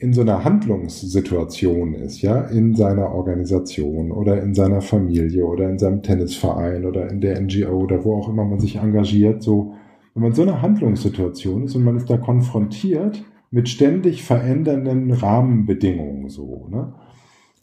in 0.00 0.14
so 0.14 0.22
einer 0.22 0.44
Handlungssituation 0.44 1.92
ist, 1.92 2.22
ja, 2.22 2.40
in 2.40 2.74
seiner 2.74 3.14
Organisation 3.14 4.10
oder 4.10 4.42
in 4.42 4.54
seiner 4.54 4.80
Familie 4.80 5.44
oder 5.44 5.68
in 5.68 5.78
seinem 5.78 6.02
Tennisverein 6.02 6.86
oder 6.86 7.10
in 7.10 7.20
der 7.20 7.38
NGO 7.38 7.82
oder 7.82 8.02
wo 8.02 8.16
auch 8.16 8.28
immer 8.30 8.44
man 8.44 8.60
sich 8.60 8.76
engagiert, 8.76 9.42
so, 9.42 9.74
wenn 10.14 10.22
man 10.22 10.32
so 10.32 10.42
eine 10.42 10.62
Handlungssituation 10.62 11.64
ist 11.64 11.76
und 11.76 11.84
man 11.84 11.98
ist 11.98 12.08
da 12.08 12.16
konfrontiert 12.16 13.22
mit 13.50 13.68
ständig 13.68 14.22
verändernden 14.22 15.12
Rahmenbedingungen, 15.12 16.30
so, 16.30 16.66
ne, 16.70 16.94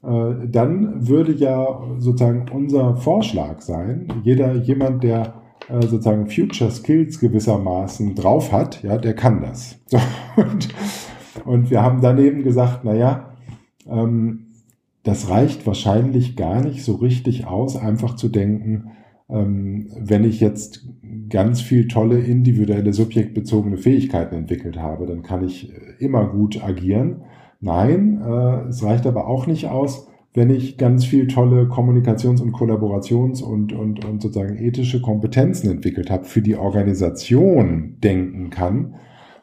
äh, 0.03 0.47
dann 0.47 1.07
würde 1.07 1.31
ja 1.31 1.81
sozusagen 1.97 2.45
unser 2.53 2.97
Vorschlag 2.97 3.61
sein, 3.61 4.07
jeder, 4.23 4.53
jemand, 4.53 5.03
der 5.03 5.41
äh, 5.69 5.81
sozusagen 5.81 6.27
Future 6.27 6.69
Skills 6.69 7.19
gewissermaßen 7.19 8.13
drauf 8.13 8.51
hat, 8.51 8.83
ja, 8.83 8.97
der 8.97 9.15
kann 9.15 9.41
das. 9.41 9.79
So, 9.87 9.97
und, 10.37 10.69
und 11.45 11.69
wir 11.69 11.81
haben 11.81 12.01
daneben 12.01 12.43
gesagt, 12.43 12.83
naja, 12.83 13.31
ähm, 13.87 14.47
das 15.03 15.29
reicht 15.29 15.65
wahrscheinlich 15.65 16.35
gar 16.35 16.61
nicht 16.61 16.83
so 16.83 16.95
richtig 16.95 17.47
aus, 17.47 17.77
einfach 17.77 18.15
zu 18.15 18.27
denken, 18.29 18.91
ähm, 19.29 19.89
wenn 19.97 20.23
ich 20.23 20.39
jetzt 20.39 20.87
ganz 21.29 21.61
viel 21.61 21.87
tolle 21.87 22.19
individuelle 22.19 22.93
subjektbezogene 22.93 23.77
Fähigkeiten 23.77 24.35
entwickelt 24.35 24.77
habe, 24.77 25.05
dann 25.05 25.23
kann 25.23 25.45
ich 25.45 25.73
immer 25.99 26.27
gut 26.27 26.63
agieren. 26.63 27.21
Nein, 27.59 28.21
äh, 28.21 28.67
es 28.67 28.83
reicht 28.83 29.05
aber 29.05 29.27
auch 29.27 29.47
nicht 29.47 29.67
aus, 29.67 30.07
wenn 30.33 30.49
ich 30.49 30.77
ganz 30.77 31.03
viel 31.03 31.27
tolle 31.27 31.63
Kommunikations- 31.63 32.41
und 32.41 32.53
Kollaborations- 32.53 33.41
und, 33.41 33.73
und, 33.73 34.05
und 34.05 34.21
sozusagen 34.21 34.57
ethische 34.57 35.01
Kompetenzen 35.01 35.71
entwickelt 35.71 36.11
habe, 36.11 36.25
für 36.25 36.41
die 36.41 36.55
Organisation 36.55 37.97
denken 38.03 38.49
kann, 38.49 38.95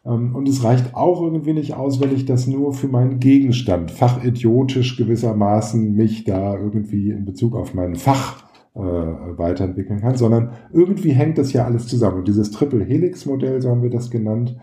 und 0.04 0.48
es 0.48 0.62
reicht 0.62 0.94
auch 0.94 1.22
irgendwie 1.22 1.54
nicht 1.54 1.74
aus, 1.74 1.98
wenn 2.00 2.14
ich 2.14 2.26
das 2.26 2.46
nur 2.46 2.74
für 2.74 2.88
meinen 2.88 3.20
Gegenstand, 3.20 3.90
fachidiotisch 3.90 4.98
gewissermaßen 4.98 5.94
mich 5.94 6.24
da 6.24 6.58
irgendwie 6.58 7.10
in 7.10 7.24
Bezug 7.24 7.56
auf 7.56 7.72
mein 7.72 7.94
Fach 7.94 8.44
äh, 8.74 8.80
weiterentwickeln 8.80 10.00
kann, 10.00 10.16
sondern 10.16 10.50
irgendwie 10.72 11.12
hängt 11.12 11.38
das 11.38 11.54
ja 11.54 11.64
alles 11.64 11.86
zusammen. 11.86 12.18
Und 12.18 12.28
dieses 12.28 12.50
Triple 12.50 12.84
Helix 12.84 13.24
Modell, 13.24 13.62
so 13.62 13.70
haben 13.70 13.82
wir 13.82 13.90
das 13.90 14.10
genannt, 14.10 14.56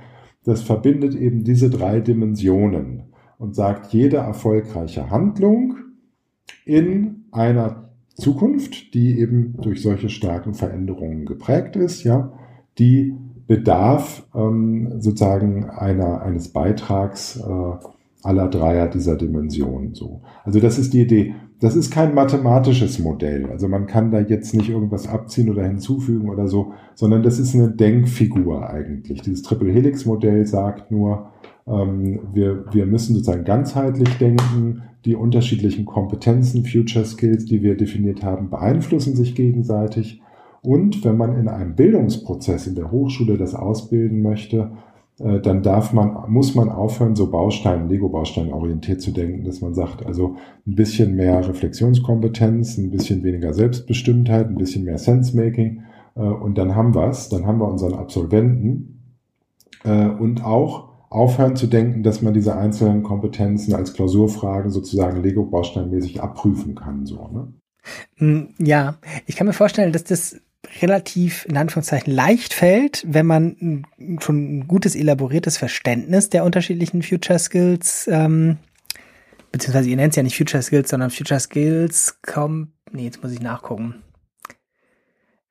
das 0.43 0.61
verbindet 0.61 1.15
eben 1.15 1.43
diese 1.43 1.71
drei 1.71 2.01
Dimensionen 2.01 3.13
und 3.39 3.55
sagt, 3.55 3.93
jede 3.93 4.17
erfolgreiche 4.17 5.09
Handlung 5.09 5.75
in 6.65 7.25
einer 7.31 7.89
Zukunft, 8.13 8.93
die 8.93 9.19
eben 9.19 9.55
durch 9.59 9.81
solche 9.81 10.09
starken 10.09 10.53
Veränderungen 10.53 11.25
geprägt 11.25 11.75
ist, 11.75 12.03
ja, 12.03 12.31
die 12.77 13.15
bedarf 13.51 14.25
ähm, 14.33 15.01
sozusagen 15.01 15.65
einer, 15.65 16.21
eines 16.21 16.53
Beitrags 16.53 17.35
äh, 17.35 17.85
aller 18.23 18.47
Dreier 18.47 18.87
dieser 18.87 19.17
Dimensionen. 19.17 19.93
So. 19.93 20.21
Also 20.45 20.61
das 20.61 20.79
ist 20.79 20.93
die 20.93 21.01
Idee. 21.01 21.35
Das 21.59 21.75
ist 21.75 21.91
kein 21.91 22.15
mathematisches 22.15 22.99
Modell. 22.99 23.47
Also 23.51 23.67
man 23.67 23.87
kann 23.87 24.09
da 24.09 24.21
jetzt 24.21 24.53
nicht 24.53 24.69
irgendwas 24.69 25.05
abziehen 25.05 25.49
oder 25.49 25.65
hinzufügen 25.65 26.29
oder 26.29 26.47
so, 26.47 26.71
sondern 26.95 27.23
das 27.23 27.39
ist 27.39 27.53
eine 27.53 27.69
Denkfigur 27.69 28.69
eigentlich. 28.69 29.21
Dieses 29.21 29.41
Triple 29.41 29.73
Helix 29.73 30.05
Modell 30.05 30.47
sagt 30.47 30.89
nur, 30.89 31.31
ähm, 31.67 32.21
wir, 32.31 32.63
wir 32.71 32.85
müssen 32.85 33.15
sozusagen 33.15 33.43
ganzheitlich 33.43 34.17
denken. 34.17 34.83
Die 35.03 35.15
unterschiedlichen 35.15 35.83
Kompetenzen, 35.83 36.63
Future 36.63 37.03
Skills, 37.03 37.43
die 37.43 37.61
wir 37.61 37.75
definiert 37.75 38.23
haben, 38.23 38.49
beeinflussen 38.49 39.17
sich 39.17 39.35
gegenseitig. 39.35 40.21
Und 40.62 41.03
wenn 41.03 41.18
man 41.18 41.38
in 41.38 41.47
einem 41.47 41.76
Bildungsprozess 41.76 42.68
in 42.68 42.76
der 42.76 42.91
Hochschule 42.91 43.38
das 43.38 43.55
ausbilden 43.55 44.22
möchte, 44.22 44.72
äh, 45.20 45.39
dann 45.39 45.64
darf 45.64 45.93
man, 45.93 46.32
muss 46.32 46.55
man 46.55 46.70
aufhören, 46.70 47.16
so 47.16 47.30
Baustein, 47.30 47.89
Lego-Baustein 47.89 48.51
orientiert 48.51 49.01
zu 49.01 49.12
denken, 49.12 49.43
dass 49.43 49.62
man 49.62 49.74
sagt, 49.74 50.05
also 50.05 50.36
ein 50.68 50.76
bisschen 50.76 51.16
mehr 51.16 51.47
Reflexionskompetenz, 51.47 52.78
ein 52.78 52.91
bisschen 52.91 53.24
weniger 53.24 53.53
Selbstbestimmtheit, 53.53 54.47
ein 54.47 54.57
bisschen 54.57 54.86
mehr 54.86 54.97
Sense-Making 54.97 55.84
äh, 56.16 56.22
und 56.22 56.57
dann 56.57 56.76
haben 56.76 56.95
wir 56.95 57.07
es, 57.07 57.30
dann 57.30 57.45
haben 57.45 57.59
wir 57.59 57.68
unseren 57.68 57.93
Absolventen. 57.93 59.18
Äh, 59.84 60.07
und 60.07 60.43
auch 60.43 60.89
aufhören 61.09 61.55
zu 61.55 61.68
denken, 61.68 62.03
dass 62.03 62.22
man 62.22 62.34
diese 62.34 62.55
einzelnen 62.55 63.03
Kompetenzen 63.03 63.76
als 63.76 63.93
Klausurfragen 63.93 64.72
sozusagen 64.72 65.22
Lego-Bausteinmäßig 65.22 66.22
abprüfen 66.22 66.76
kann, 66.76 67.05
so, 67.05 67.28
ne? 67.28 67.53
Mm, 68.18 68.53
ja, 68.59 68.95
ich 69.26 69.36
kann 69.36 69.47
mir 69.47 69.53
vorstellen, 69.53 69.91
dass 69.91 70.03
das 70.03 70.39
relativ 70.82 71.45
in 71.45 71.57
Anführungszeichen 71.57 72.14
leicht 72.14 72.53
fällt, 72.53 73.03
wenn 73.07 73.26
man 73.26 73.86
schon 74.20 74.59
ein 74.59 74.68
gutes 74.68 74.95
elaboriertes 74.95 75.57
Verständnis 75.57 76.30
der 76.30 76.43
unterschiedlichen 76.43 77.01
Future 77.01 77.39
Skills, 77.39 78.07
ähm, 78.12 78.57
beziehungsweise 79.51 79.89
ihr 79.89 79.95
nennt 79.95 80.12
es 80.12 80.18
ja 80.18 80.24
nicht 80.24 80.38
Future 80.38 80.64
Skills, 80.64 80.89
sondern 80.89 81.09
Future 81.09 81.39
Skills 81.39 82.20
kommt, 82.22 82.70
nee, 82.91 83.05
jetzt 83.05 83.24
muss 83.24 83.32
ich 83.32 83.41
nachgucken. 83.41 84.03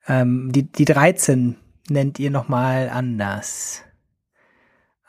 Ähm, 0.07 0.51
die, 0.51 0.63
die 0.63 0.85
13 0.85 1.57
nennt 1.89 2.17
ihr 2.17 2.31
nochmal 2.31 2.89
anders. 2.89 3.83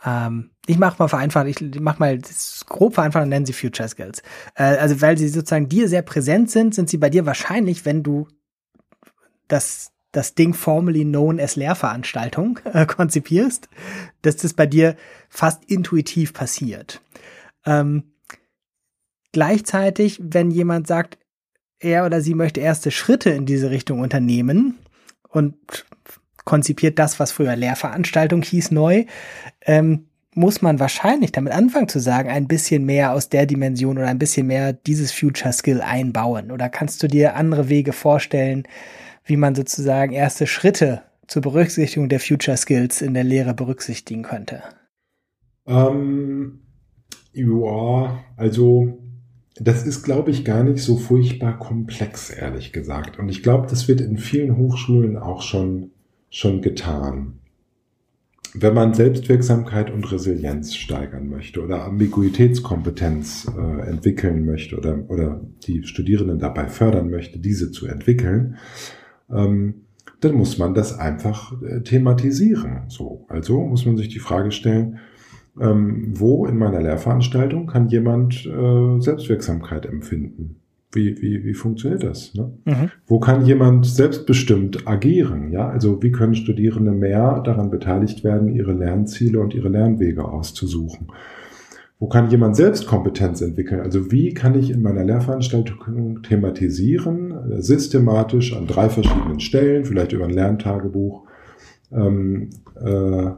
Ähm, 0.04 0.50
ich 0.66 0.78
mache 0.78 0.96
mal 0.98 1.08
vereinfacht, 1.08 1.46
ich 1.46 1.80
mach 1.80 1.98
mal 1.98 2.18
grob 2.66 2.94
vereinfacht 2.94 3.22
und 3.22 3.28
nennen 3.30 3.46
sie 3.46 3.52
Future 3.52 3.88
Skills. 3.88 4.22
Äh, 4.54 4.64
also 4.64 5.00
weil 5.00 5.16
sie 5.16 5.28
sozusagen 5.28 5.68
dir 5.68 5.88
sehr 5.88 6.02
präsent 6.02 6.50
sind, 6.50 6.74
sind 6.74 6.90
sie 6.90 6.98
bei 6.98 7.08
dir 7.08 7.24
wahrscheinlich, 7.24 7.84
wenn 7.84 8.02
du 8.02 8.28
das 9.48 9.91
das 10.12 10.34
Ding 10.34 10.54
formerly 10.54 11.04
known 11.04 11.40
as 11.40 11.56
Lehrveranstaltung 11.56 12.60
äh, 12.72 12.86
konzipierst, 12.86 13.68
dass 14.22 14.36
das 14.36 14.52
bei 14.52 14.66
dir 14.66 14.96
fast 15.28 15.64
intuitiv 15.64 16.32
passiert. 16.34 17.00
Ähm, 17.64 18.12
gleichzeitig, 19.32 20.20
wenn 20.22 20.50
jemand 20.50 20.86
sagt, 20.86 21.18
er 21.80 22.06
oder 22.06 22.20
sie 22.20 22.34
möchte 22.34 22.60
erste 22.60 22.90
Schritte 22.90 23.30
in 23.30 23.46
diese 23.46 23.70
Richtung 23.70 24.00
unternehmen 24.00 24.78
und 25.28 25.56
konzipiert 26.44 26.98
das, 26.98 27.18
was 27.18 27.32
früher 27.32 27.56
Lehrveranstaltung 27.56 28.42
hieß, 28.42 28.70
neu, 28.70 29.06
ähm, 29.62 30.06
muss 30.34 30.62
man 30.62 30.80
wahrscheinlich 30.80 31.32
damit 31.32 31.52
anfangen 31.52 31.88
zu 31.88 32.00
sagen, 32.00 32.30
ein 32.30 32.48
bisschen 32.48 32.84
mehr 32.86 33.12
aus 33.12 33.28
der 33.28 33.46
Dimension 33.46 33.98
oder 33.98 34.06
ein 34.06 34.18
bisschen 34.18 34.46
mehr 34.46 34.72
dieses 34.72 35.12
Future 35.12 35.52
Skill 35.52 35.82
einbauen? 35.82 36.50
Oder 36.50 36.70
kannst 36.70 37.02
du 37.02 37.08
dir 37.08 37.36
andere 37.36 37.68
Wege 37.68 37.92
vorstellen, 37.92 38.66
wie 39.24 39.36
man 39.36 39.54
sozusagen 39.54 40.12
erste 40.12 40.46
Schritte 40.46 41.02
zur 41.26 41.42
Berücksichtigung 41.42 42.08
der 42.08 42.20
Future 42.20 42.56
Skills 42.56 43.02
in 43.02 43.14
der 43.14 43.24
Lehre 43.24 43.54
berücksichtigen 43.54 44.22
könnte? 44.22 44.62
Ähm, 45.66 46.60
ja, 47.32 48.24
also 48.36 48.98
das 49.56 49.86
ist, 49.86 50.02
glaube 50.02 50.30
ich, 50.30 50.44
gar 50.44 50.64
nicht 50.64 50.82
so 50.82 50.96
furchtbar 50.96 51.58
komplex, 51.58 52.30
ehrlich 52.30 52.72
gesagt. 52.72 53.18
Und 53.18 53.28
ich 53.28 53.42
glaube, 53.42 53.66
das 53.68 53.86
wird 53.88 54.00
in 54.00 54.18
vielen 54.18 54.56
Hochschulen 54.56 55.16
auch 55.16 55.42
schon, 55.42 55.90
schon 56.30 56.62
getan. 56.62 57.38
Wenn 58.54 58.74
man 58.74 58.92
Selbstwirksamkeit 58.92 59.90
und 59.90 60.10
Resilienz 60.12 60.74
steigern 60.74 61.28
möchte 61.28 61.62
oder 61.62 61.84
Ambiguitätskompetenz 61.84 63.50
äh, 63.56 63.88
entwickeln 63.88 64.44
möchte 64.44 64.76
oder, 64.76 65.08
oder 65.08 65.40
die 65.66 65.84
Studierenden 65.84 66.38
dabei 66.38 66.68
fördern 66.68 67.08
möchte, 67.08 67.38
diese 67.38 67.70
zu 67.70 67.86
entwickeln, 67.86 68.58
ähm, 69.32 69.74
dann 70.20 70.34
muss 70.34 70.58
man 70.58 70.74
das 70.74 70.98
einfach 70.98 71.52
äh, 71.62 71.80
thematisieren. 71.80 72.82
So, 72.88 73.24
also 73.28 73.60
muss 73.60 73.86
man 73.86 73.96
sich 73.96 74.08
die 74.08 74.18
Frage 74.18 74.52
stellen, 74.52 74.98
ähm, 75.60 76.12
wo 76.14 76.46
in 76.46 76.56
meiner 76.56 76.80
Lehrveranstaltung 76.80 77.66
kann 77.66 77.88
jemand 77.88 78.46
äh, 78.46 79.00
Selbstwirksamkeit 79.00 79.86
empfinden? 79.86 80.56
Wie, 80.94 81.20
wie, 81.22 81.44
wie 81.44 81.54
funktioniert 81.54 82.04
das? 82.04 82.34
Ne? 82.34 82.52
Mhm. 82.66 82.90
Wo 83.06 83.18
kann 83.18 83.46
jemand 83.46 83.86
selbstbestimmt 83.86 84.86
agieren? 84.86 85.50
Ja, 85.50 85.68
also 85.68 86.02
wie 86.02 86.12
können 86.12 86.34
Studierende 86.34 86.92
mehr 86.92 87.40
daran 87.40 87.70
beteiligt 87.70 88.24
werden, 88.24 88.48
ihre 88.48 88.74
Lernziele 88.74 89.40
und 89.40 89.54
ihre 89.54 89.70
Lernwege 89.70 90.24
auszusuchen? 90.24 91.08
Wo 92.02 92.08
kann 92.08 92.30
jemand 92.30 92.56
selbst 92.56 92.88
Kompetenz 92.88 93.42
entwickeln? 93.42 93.80
Also 93.80 94.10
wie 94.10 94.34
kann 94.34 94.58
ich 94.58 94.70
in 94.70 94.82
meiner 94.82 95.04
Lehrveranstaltung 95.04 96.20
thematisieren, 96.24 97.62
systematisch 97.62 98.56
an 98.56 98.66
drei 98.66 98.88
verschiedenen 98.88 99.38
Stellen, 99.38 99.84
vielleicht 99.84 100.10
über 100.10 100.24
ein 100.24 100.32
Lerntagebuch, 100.32 101.22
ähm, 101.92 102.50
äh, 102.74 103.30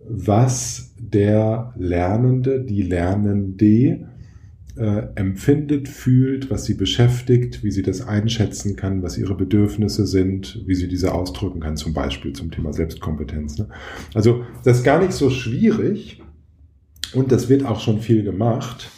was 0.00 0.96
der 0.98 1.72
Lernende, 1.78 2.60
die 2.60 2.82
Lernende 2.82 4.08
äh, 4.76 5.02
empfindet, 5.14 5.86
fühlt, 5.86 6.50
was 6.50 6.64
sie 6.64 6.74
beschäftigt, 6.74 7.62
wie 7.62 7.70
sie 7.70 7.82
das 7.82 8.04
einschätzen 8.04 8.74
kann, 8.74 9.04
was 9.04 9.16
ihre 9.16 9.36
Bedürfnisse 9.36 10.08
sind, 10.08 10.64
wie 10.66 10.74
sie 10.74 10.88
diese 10.88 11.14
ausdrücken 11.14 11.60
kann, 11.60 11.76
zum 11.76 11.94
Beispiel 11.94 12.32
zum 12.32 12.50
Thema 12.50 12.72
Selbstkompetenz. 12.72 13.58
Ne? 13.58 13.68
Also 14.12 14.42
das 14.64 14.78
ist 14.78 14.84
gar 14.84 14.98
nicht 14.98 15.12
so 15.12 15.30
schwierig, 15.30 16.20
und 17.14 17.32
das 17.32 17.48
wird 17.48 17.64
auch 17.66 17.80
schon 17.80 18.00
viel 18.00 18.22
gemacht, 18.22 18.90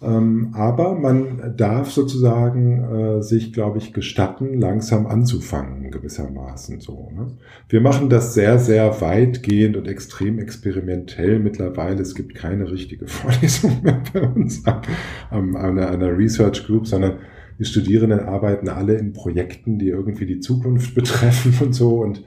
Ähm, 0.00 0.50
aber 0.52 0.94
man 0.94 1.56
darf 1.56 1.90
sozusagen 1.90 3.18
äh, 3.18 3.22
sich, 3.22 3.52
glaube 3.52 3.78
ich, 3.78 3.92
gestatten, 3.92 4.60
langsam 4.60 5.08
anzufangen, 5.08 5.90
gewissermaßen 5.90 6.80
so. 6.80 7.10
Ne? 7.12 7.32
Wir 7.68 7.80
machen 7.80 8.08
das 8.08 8.32
sehr, 8.32 8.60
sehr 8.60 9.00
weitgehend 9.00 9.76
und 9.76 9.88
extrem 9.88 10.38
experimentell 10.38 11.40
mittlerweile. 11.40 12.00
Es 12.00 12.14
gibt 12.14 12.36
keine 12.36 12.70
richtige 12.70 13.06
Vorlesung 13.08 13.82
mehr 13.82 14.00
bei 14.12 14.22
uns 14.22 14.62
an, 14.66 15.56
einer, 15.56 15.88
einer 15.88 16.16
Research 16.16 16.64
Group, 16.64 16.86
sondern 16.86 17.18
die 17.58 17.64
Studierenden 17.64 18.20
arbeiten 18.20 18.68
alle 18.68 18.94
in 18.94 19.12
Projekten, 19.12 19.80
die 19.80 19.88
irgendwie 19.88 20.26
die 20.26 20.38
Zukunft 20.38 20.94
betreffen 20.94 21.52
und 21.60 21.74
so 21.74 22.02
und 22.02 22.22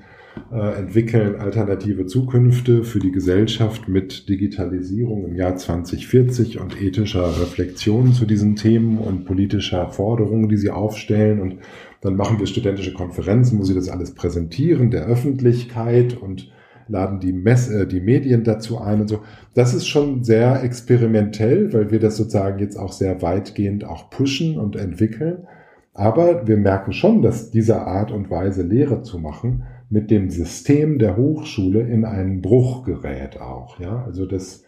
äh, 0.52 0.80
entwickeln 0.80 1.36
alternative 1.36 2.06
Zukünfte 2.06 2.84
für 2.84 3.00
die 3.00 3.12
Gesellschaft 3.12 3.88
mit 3.88 4.30
Digitalisierung 4.30 5.26
im 5.26 5.36
Jahr 5.36 5.56
2040 5.56 6.60
und 6.60 6.82
ethischer 6.82 7.28
Reflexion 7.42 8.14
zu 8.14 8.26
diesen 8.26 8.56
Themen 8.56 8.98
und 8.98 9.26
politischer 9.26 9.90
Forderungen, 9.90 10.50
die 10.50 10.58
sie 10.58 10.72
aufstellen. 10.72 11.40
Und 11.42 11.58
dann 12.02 12.16
machen 12.16 12.40
wir 12.40 12.48
studentische 12.48 12.94
Konferenzen, 12.94 13.60
wo 13.60 13.64
sie 13.64 13.76
das 13.76 13.90
alles 13.90 14.14
präsentieren, 14.14 14.92
der 14.92 15.06
Öffentlichkeit 15.06 16.18
und 16.18 16.52
laden 16.88 17.20
die, 17.20 17.34
Mess 17.34 17.70
äh, 17.70 17.88
die 17.88 18.02
Medien 18.02 18.44
dazu 18.44 18.80
ein 18.80 19.02
und 19.02 19.08
so. 19.08 19.22
Das 19.54 19.74
ist 19.74 19.88
schon 19.88 20.24
sehr 20.24 20.64
experimentell, 20.64 21.72
weil 21.74 21.92
wir 21.92 22.00
das 22.00 22.18
sozusagen 22.18 22.60
jetzt 22.60 22.78
auch 22.78 22.92
sehr 22.92 23.22
weitgehend 23.22 23.86
auch 23.86 24.10
pushen 24.10 24.58
und 24.58 24.76
entwickeln. 24.76 25.48
Aber 25.94 26.48
wir 26.48 26.58
merken 26.58 26.94
schon, 26.94 27.22
dass 27.22 27.52
diese 27.52 27.82
Art 27.82 28.12
und 28.12 28.30
Weise 28.30 28.64
Lehre 28.64 29.02
zu 29.02 29.20
machen 29.20 29.64
mit 29.92 30.10
dem 30.10 30.30
System 30.30 30.98
der 31.00 31.18
Hochschule 31.18 31.82
in 31.82 32.06
einen 32.06 32.42
Bruch 32.42 32.86
gerät 32.86 33.40
auch. 33.40 33.80
Ja, 33.80 34.04
also 34.06 34.26
das 34.26 34.64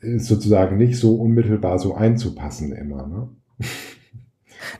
ist 0.00 0.26
sozusagen 0.26 0.78
nicht 0.78 0.98
so 0.98 1.16
unmittelbar 1.16 1.78
so 1.78 1.94
einzupassen 1.94 2.72
immer. 2.72 3.06
Ne? 3.06 3.28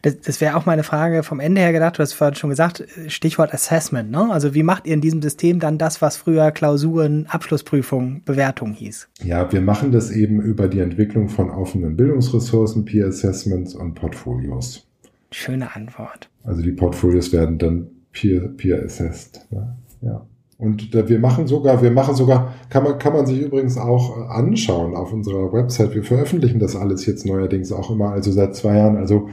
Das, 0.00 0.18
das 0.20 0.40
wäre 0.40 0.56
auch 0.56 0.64
meine 0.64 0.82
Frage 0.82 1.22
vom 1.22 1.40
Ende 1.40 1.60
her 1.60 1.72
gedacht. 1.72 1.98
Du 1.98 2.02
hast 2.02 2.14
vorhin 2.14 2.34
schon 2.34 2.48
gesagt, 2.48 2.86
Stichwort 3.08 3.52
Assessment. 3.52 4.10
Ne? 4.10 4.30
Also 4.32 4.54
wie 4.54 4.62
macht 4.62 4.86
ihr 4.86 4.94
in 4.94 5.02
diesem 5.02 5.20
System 5.20 5.60
dann 5.60 5.76
das, 5.76 6.00
was 6.00 6.16
früher 6.16 6.52
Klausuren, 6.52 7.26
Abschlussprüfung, 7.26 8.22
Bewertung 8.24 8.72
hieß? 8.72 9.08
Ja, 9.22 9.52
wir 9.52 9.60
machen 9.60 9.92
das 9.92 10.10
eben 10.10 10.40
über 10.40 10.68
die 10.68 10.80
Entwicklung 10.80 11.28
von 11.28 11.50
offenen 11.50 11.96
Bildungsressourcen, 11.96 12.86
Peer 12.86 13.08
Assessments 13.08 13.74
und 13.74 13.94
Portfolios. 13.94 14.86
Schöne 15.30 15.76
Antwort. 15.76 16.30
Also 16.44 16.62
die 16.62 16.72
Portfolios 16.72 17.30
werden 17.34 17.58
dann 17.58 17.90
peer, 18.14 18.48
peer 18.56 18.82
assessed. 18.82 19.46
Ne? 19.50 19.76
Ja. 20.00 20.26
Und 20.56 20.94
wir 20.94 21.18
machen 21.18 21.48
sogar, 21.48 21.82
wir 21.82 21.90
machen 21.90 22.14
sogar, 22.14 22.54
kann 22.70 22.84
man, 22.84 22.98
kann 22.98 23.12
man 23.12 23.26
sich 23.26 23.38
übrigens 23.40 23.76
auch 23.76 24.16
äh, 24.16 24.20
anschauen 24.30 24.94
auf 24.94 25.12
unserer 25.12 25.52
Website. 25.52 25.94
Wir 25.94 26.04
veröffentlichen 26.04 26.60
das 26.60 26.76
alles 26.76 27.04
jetzt 27.06 27.26
neuerdings 27.26 27.72
auch 27.72 27.90
immer, 27.90 28.12
also 28.12 28.30
seit 28.30 28.54
zwei 28.54 28.76
Jahren, 28.78 28.96
also 28.96 29.28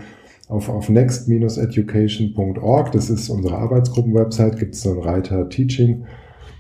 auf, 0.50 0.68
auf 0.68 0.90
next-education.org, 0.90 2.92
das 2.92 3.10
ist 3.10 3.30
unsere 3.30 3.56
Arbeitsgruppen-Website, 3.56 4.60
gibt 4.60 4.76
es 4.76 4.82
so 4.82 4.92
einen 4.92 5.00
Reiter 5.00 5.48
Teaching. 5.48 6.04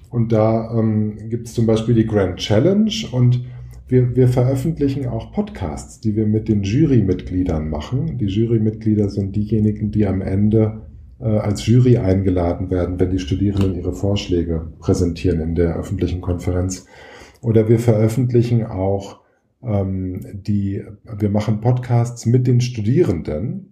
Und 0.09 0.31
da 0.31 0.73
ähm, 0.77 1.17
gibt 1.29 1.47
es 1.47 1.53
zum 1.53 1.65
Beispiel 1.65 1.95
die 1.95 2.05
Grand 2.05 2.37
Challenge 2.37 2.93
und 3.11 3.43
wir, 3.87 4.15
wir 4.15 4.29
veröffentlichen 4.29 5.07
auch 5.07 5.33
Podcasts, 5.33 5.99
die 5.99 6.15
wir 6.15 6.27
mit 6.27 6.47
den 6.47 6.63
Jurymitgliedern 6.63 7.69
machen. 7.69 8.17
Die 8.17 8.27
Jurymitglieder 8.27 9.09
sind 9.09 9.35
diejenigen, 9.35 9.91
die 9.91 10.05
am 10.05 10.21
Ende 10.21 10.83
als 11.25 11.65
Jury 11.65 11.97
eingeladen 11.97 12.69
werden, 12.69 12.99
wenn 12.99 13.11
die 13.11 13.19
Studierenden 13.19 13.75
ihre 13.75 13.93
Vorschläge 13.93 14.71
präsentieren 14.79 15.39
in 15.39 15.55
der 15.55 15.75
öffentlichen 15.75 16.21
Konferenz. 16.21 16.85
Oder 17.41 17.69
wir 17.69 17.79
veröffentlichen 17.79 18.65
auch 18.65 19.21
ähm, 19.63 20.21
die, 20.33 20.83
wir 21.17 21.29
machen 21.29 21.61
Podcasts 21.61 22.25
mit 22.25 22.47
den 22.47 22.61
Studierenden 22.61 23.71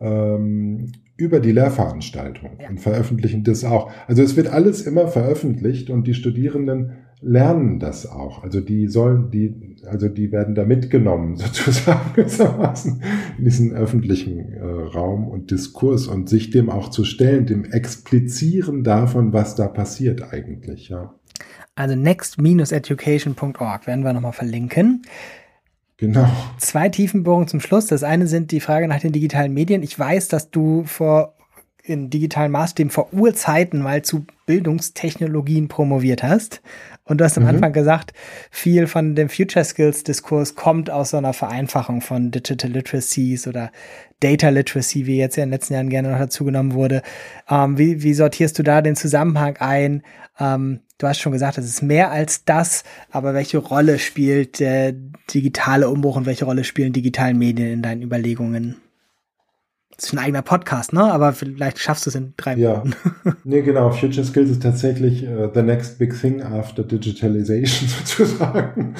ähm, 0.00 0.92
über 1.16 1.40
die 1.40 1.52
Lehrveranstaltung 1.52 2.58
ja. 2.60 2.68
und 2.68 2.80
veröffentlichen 2.80 3.44
das 3.44 3.64
auch. 3.64 3.90
Also 4.06 4.22
es 4.22 4.36
wird 4.36 4.48
alles 4.48 4.82
immer 4.82 5.08
veröffentlicht 5.08 5.90
und 5.90 6.06
die 6.06 6.14
Studierenden 6.14 6.92
lernen 7.20 7.78
das 7.78 8.06
auch. 8.06 8.42
Also 8.42 8.60
die 8.60 8.88
sollen, 8.88 9.30
die, 9.30 9.76
also 9.86 10.08
die 10.08 10.32
werden 10.32 10.54
da 10.54 10.64
mitgenommen 10.64 11.36
sozusagen 11.38 12.14
in 13.38 13.44
diesen 13.44 13.72
öffentlichen 13.72 14.52
äh, 14.52 14.62
Raum 14.62 15.26
und 15.28 15.50
Diskurs 15.50 16.06
und 16.06 16.28
sich 16.28 16.50
dem 16.50 16.70
auch 16.70 16.90
zu 16.90 17.04
stellen, 17.04 17.46
dem 17.46 17.64
Explizieren 17.64 18.84
davon, 18.84 19.32
was 19.32 19.54
da 19.54 19.68
passiert 19.68 20.32
eigentlich, 20.32 20.88
ja. 20.88 21.14
Also 21.74 21.94
next-education.org 21.94 23.86
werden 23.86 24.02
wir 24.02 24.14
nochmal 24.14 24.32
verlinken. 24.32 25.02
Genau. 25.98 26.26
Zwei 26.58 26.88
Tiefenbohrungen 26.88 27.48
zum 27.48 27.60
Schluss. 27.60 27.86
Das 27.86 28.02
eine 28.02 28.26
sind 28.26 28.50
die 28.50 28.60
Frage 28.60 28.88
nach 28.88 29.00
den 29.00 29.12
digitalen 29.12 29.52
Medien. 29.52 29.82
Ich 29.82 29.98
weiß, 29.98 30.28
dass 30.28 30.50
du 30.50 30.84
vor 30.84 31.34
in 31.82 32.10
digitalen 32.10 32.52
Maßstäben 32.52 32.90
vor 32.90 33.12
Urzeiten 33.12 33.80
mal 33.80 34.02
zu 34.02 34.26
Bildungstechnologien 34.46 35.68
promoviert 35.68 36.22
hast. 36.22 36.62
Und 37.06 37.20
du 37.20 37.24
hast 37.24 37.38
am 37.38 37.44
mhm. 37.44 37.50
Anfang 37.50 37.72
gesagt, 37.72 38.12
viel 38.50 38.88
von 38.88 39.14
dem 39.14 39.28
Future 39.28 39.64
Skills 39.64 40.02
Diskurs 40.02 40.56
kommt 40.56 40.90
aus 40.90 41.10
so 41.10 41.16
einer 41.16 41.32
Vereinfachung 41.32 42.00
von 42.00 42.32
Digital 42.32 42.72
Literacies 42.72 43.46
oder 43.46 43.70
Data 44.20 44.48
Literacy, 44.48 45.06
wie 45.06 45.18
jetzt 45.18 45.36
ja 45.36 45.44
in 45.44 45.50
den 45.50 45.54
letzten 45.54 45.74
Jahren 45.74 45.88
gerne 45.88 46.10
noch 46.10 46.18
dazugenommen 46.18 46.74
wurde. 46.74 47.02
Ähm, 47.48 47.78
wie, 47.78 48.02
wie 48.02 48.12
sortierst 48.12 48.58
du 48.58 48.64
da 48.64 48.82
den 48.82 48.96
Zusammenhang 48.96 49.56
ein? 49.58 50.02
Ähm, 50.40 50.80
du 50.98 51.06
hast 51.06 51.20
schon 51.20 51.32
gesagt, 51.32 51.58
es 51.58 51.66
ist 51.66 51.82
mehr 51.82 52.10
als 52.10 52.44
das, 52.44 52.82
aber 53.10 53.34
welche 53.34 53.58
Rolle 53.58 54.00
spielt 54.00 54.58
der 54.58 54.92
digitale 55.32 55.88
Umbruch 55.88 56.16
und 56.16 56.26
welche 56.26 56.44
Rolle 56.44 56.64
spielen 56.64 56.92
digitale 56.92 57.34
Medien 57.34 57.72
in 57.72 57.82
deinen 57.82 58.02
Überlegungen? 58.02 58.76
Das 59.96 60.06
ist 60.06 60.12
ein 60.12 60.18
eigener 60.18 60.42
Podcast, 60.42 60.92
ne? 60.92 61.10
Aber 61.10 61.32
vielleicht 61.32 61.78
schaffst 61.78 62.04
du 62.04 62.10
es 62.10 62.16
in 62.16 62.34
drei 62.36 62.54
ja. 62.56 62.82
Minuten. 62.82 62.96
nee, 63.44 63.62
genau. 63.62 63.90
Future 63.90 64.26
Skills 64.26 64.50
ist 64.50 64.62
tatsächlich 64.62 65.26
uh, 65.26 65.48
the 65.54 65.62
next 65.62 65.98
big 65.98 66.18
thing 66.20 66.42
after 66.42 66.82
digitalization 66.82 67.88
sozusagen. 68.04 68.94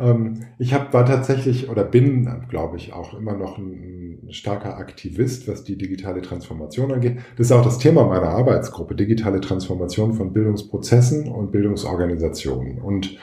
ähm, 0.00 0.40
ich 0.58 0.74
hab, 0.74 0.92
war 0.92 1.06
tatsächlich 1.06 1.68
oder 1.68 1.84
bin, 1.84 2.28
glaube 2.48 2.78
ich, 2.78 2.92
auch 2.92 3.16
immer 3.16 3.34
noch 3.34 3.58
ein, 3.58 4.18
ein, 4.26 4.32
starker 4.32 4.76
Aktivist, 4.76 5.46
was 5.46 5.62
die 5.62 5.78
digitale 5.78 6.20
Transformation 6.20 6.92
angeht. 6.92 7.18
Das 7.36 7.46
ist 7.46 7.52
auch 7.52 7.64
das 7.64 7.78
Thema 7.78 8.04
meiner 8.04 8.30
Arbeitsgruppe, 8.30 8.96
digitale 8.96 9.40
Transformation 9.40 10.14
von 10.14 10.32
Bildungsprozessen 10.32 11.28
und 11.28 11.52
Bildungsorganisationen. 11.52 12.78
Und 12.78 13.18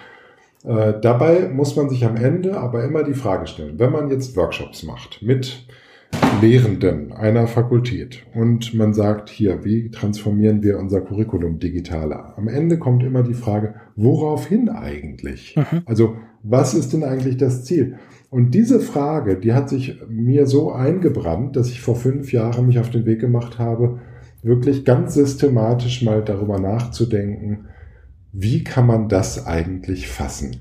äh, 0.64 0.94
dabei 1.02 1.50
muss 1.50 1.76
man 1.76 1.90
sich 1.90 2.06
am 2.06 2.16
Ende 2.16 2.58
aber 2.58 2.86
immer 2.86 3.04
die 3.04 3.14
Frage 3.14 3.48
stellen, 3.48 3.80
wenn 3.80 3.92
man 3.92 4.10
jetzt 4.10 4.38
Workshops 4.38 4.84
macht 4.84 5.22
mit 5.22 5.68
Lehrenden 6.42 7.14
einer 7.14 7.48
Fakultät 7.48 8.24
und 8.36 8.76
man 8.76 8.94
sagt 8.94 9.30
hier, 9.30 9.66
wie 9.66 9.90
transformieren 9.90 10.62
wir 10.62 10.78
unser 10.78 11.02
Curriculum 11.02 11.58
digital? 11.58 12.14
Am 12.36 12.48
Ende 12.48 12.78
kommt 12.78 13.02
immer 13.04 13.24
die 13.24 13.34
Frage, 13.34 13.74
woraufhin 13.96 14.70
eigentlich? 14.70 15.56
Mhm. 15.56 15.82
Also 15.86 16.16
was 16.44 16.76
ist 16.76 16.94
denn 16.94 17.04
eigentlich 17.04 17.38
das 17.38 17.66
Ziel? 17.66 17.96
Und 18.30 18.52
diese 18.54 18.80
Frage, 18.80 19.38
die 19.38 19.54
hat 19.54 19.70
sich 19.70 20.00
mir 20.08 20.46
so 20.46 20.72
eingebrannt, 20.72 21.56
dass 21.56 21.70
ich 21.70 21.82
vor 21.82 21.96
fünf 21.96 22.32
Jahren 22.32 22.68
mich 22.68 22.78
auf 22.78 22.92
den 22.92 23.06
Weg 23.06 23.20
gemacht 23.20 23.58
habe, 23.58 24.00
wirklich 24.44 24.86
ganz 24.86 25.16
systematisch 25.16 26.04
mal 26.04 26.24
darüber 26.24 26.60
nachzudenken, 26.60 27.66
wie 28.32 28.64
kann 28.64 28.86
man 28.86 29.10
das 29.10 29.48
eigentlich 29.48 30.08
fassen? 30.08 30.58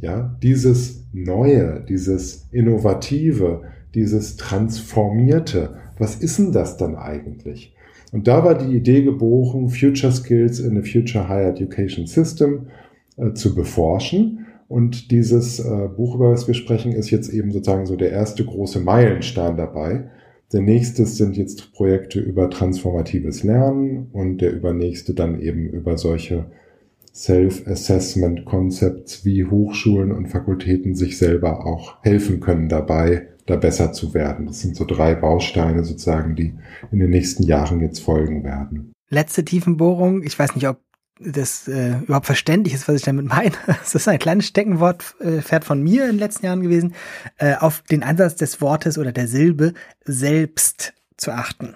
Ja, 0.00 0.36
dieses 0.42 1.06
Neue, 1.12 1.84
dieses 1.88 2.48
Innovative, 2.50 3.62
dieses 3.94 4.36
Transformierte. 4.36 5.76
Was 5.98 6.16
ist 6.16 6.38
denn 6.38 6.52
das 6.52 6.76
dann 6.76 6.96
eigentlich? 6.96 7.74
Und 8.12 8.26
da 8.26 8.44
war 8.44 8.56
die 8.56 8.76
Idee 8.76 9.02
geboren, 9.02 9.68
Future 9.68 10.12
Skills 10.12 10.58
in 10.58 10.78
a 10.78 10.82
Future 10.82 11.28
Higher 11.28 11.50
Education 11.50 12.06
System 12.06 12.66
äh, 13.16 13.32
zu 13.34 13.54
beforschen. 13.54 14.46
Und 14.68 15.10
dieses 15.10 15.60
äh, 15.60 15.88
Buch, 15.96 16.14
über 16.14 16.30
das 16.30 16.46
wir 16.46 16.54
sprechen, 16.54 16.92
ist 16.92 17.10
jetzt 17.10 17.28
eben 17.28 17.50
sozusagen 17.52 17.86
so 17.86 17.96
der 17.96 18.10
erste 18.10 18.44
große 18.44 18.80
Meilenstein 18.80 19.56
dabei. 19.56 20.10
Der 20.52 20.60
nächste 20.60 21.06
sind 21.06 21.36
jetzt 21.36 21.72
Projekte 21.72 22.18
über 22.18 22.50
transformatives 22.50 23.44
Lernen 23.44 24.08
und 24.12 24.38
der 24.38 24.52
übernächste 24.52 25.14
dann 25.14 25.40
eben 25.40 25.68
über 25.68 25.96
solche 25.96 26.46
Self-Assessment 27.12 28.44
Concepts, 28.44 29.24
wie 29.24 29.44
Hochschulen 29.44 30.12
und 30.12 30.28
Fakultäten 30.28 30.94
sich 30.94 31.18
selber 31.18 31.66
auch 31.66 32.02
helfen 32.02 32.40
können 32.40 32.68
dabei, 32.68 33.28
da 33.46 33.56
besser 33.56 33.92
zu 33.92 34.14
werden. 34.14 34.46
Das 34.46 34.60
sind 34.60 34.76
so 34.76 34.84
drei 34.84 35.14
Bausteine 35.14 35.84
sozusagen, 35.84 36.36
die 36.36 36.54
in 36.90 36.98
den 36.98 37.10
nächsten 37.10 37.42
Jahren 37.42 37.80
jetzt 37.80 38.00
folgen 38.00 38.44
werden. 38.44 38.92
Letzte 39.08 39.44
Tiefenbohrung. 39.44 40.22
Ich 40.22 40.38
weiß 40.38 40.54
nicht, 40.54 40.68
ob 40.68 40.80
das 41.20 41.68
äh, 41.68 41.98
überhaupt 41.98 42.26
verständlich 42.26 42.74
ist, 42.74 42.88
was 42.88 42.96
ich 42.96 43.02
damit 43.02 43.26
meine. 43.26 43.52
Das 43.66 43.94
ist 43.94 44.08
ein 44.08 44.18
kleines 44.18 44.46
Steckenwort 44.46 45.16
äh, 45.20 45.42
Pferd 45.42 45.64
von 45.64 45.82
mir 45.82 46.04
in 46.04 46.12
den 46.12 46.18
letzten 46.18 46.46
Jahren 46.46 46.62
gewesen, 46.62 46.94
äh, 47.36 47.54
auf 47.56 47.82
den 47.82 48.02
Ansatz 48.02 48.36
des 48.36 48.60
Wortes 48.60 48.96
oder 48.96 49.12
der 49.12 49.28
Silbe 49.28 49.74
selbst 50.04 50.94
zu 51.16 51.32
achten. 51.32 51.74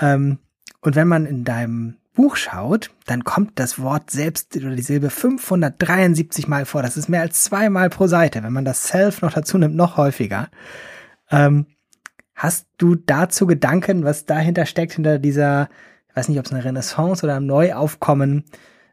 Ähm, 0.00 0.38
und 0.80 0.96
wenn 0.96 1.08
man 1.08 1.26
in 1.26 1.44
deinem 1.44 1.96
Buch 2.18 2.34
schaut, 2.34 2.90
dann 3.06 3.22
kommt 3.22 3.60
das 3.60 3.80
Wort 3.80 4.10
selbst 4.10 4.56
oder 4.56 4.74
die 4.74 4.82
Silbe 4.82 5.08
573 5.08 6.48
Mal 6.48 6.64
vor. 6.64 6.82
Das 6.82 6.96
ist 6.96 7.08
mehr 7.08 7.20
als 7.20 7.44
zweimal 7.44 7.90
pro 7.90 8.08
Seite. 8.08 8.42
Wenn 8.42 8.52
man 8.52 8.64
das 8.64 8.88
Self 8.88 9.22
noch 9.22 9.32
dazu 9.32 9.56
nimmt, 9.56 9.76
noch 9.76 9.96
häufiger. 9.96 10.48
Ähm, 11.30 11.66
hast 12.34 12.66
du 12.76 12.96
dazu 12.96 13.46
Gedanken, 13.46 14.02
was 14.02 14.26
dahinter 14.26 14.66
steckt, 14.66 14.94
hinter 14.94 15.20
dieser, 15.20 15.68
ich 16.08 16.16
weiß 16.16 16.28
nicht, 16.28 16.40
ob 16.40 16.46
es 16.46 16.52
eine 16.52 16.64
Renaissance 16.64 17.24
oder 17.24 17.36
ein 17.36 17.46
Neuaufkommen 17.46 18.46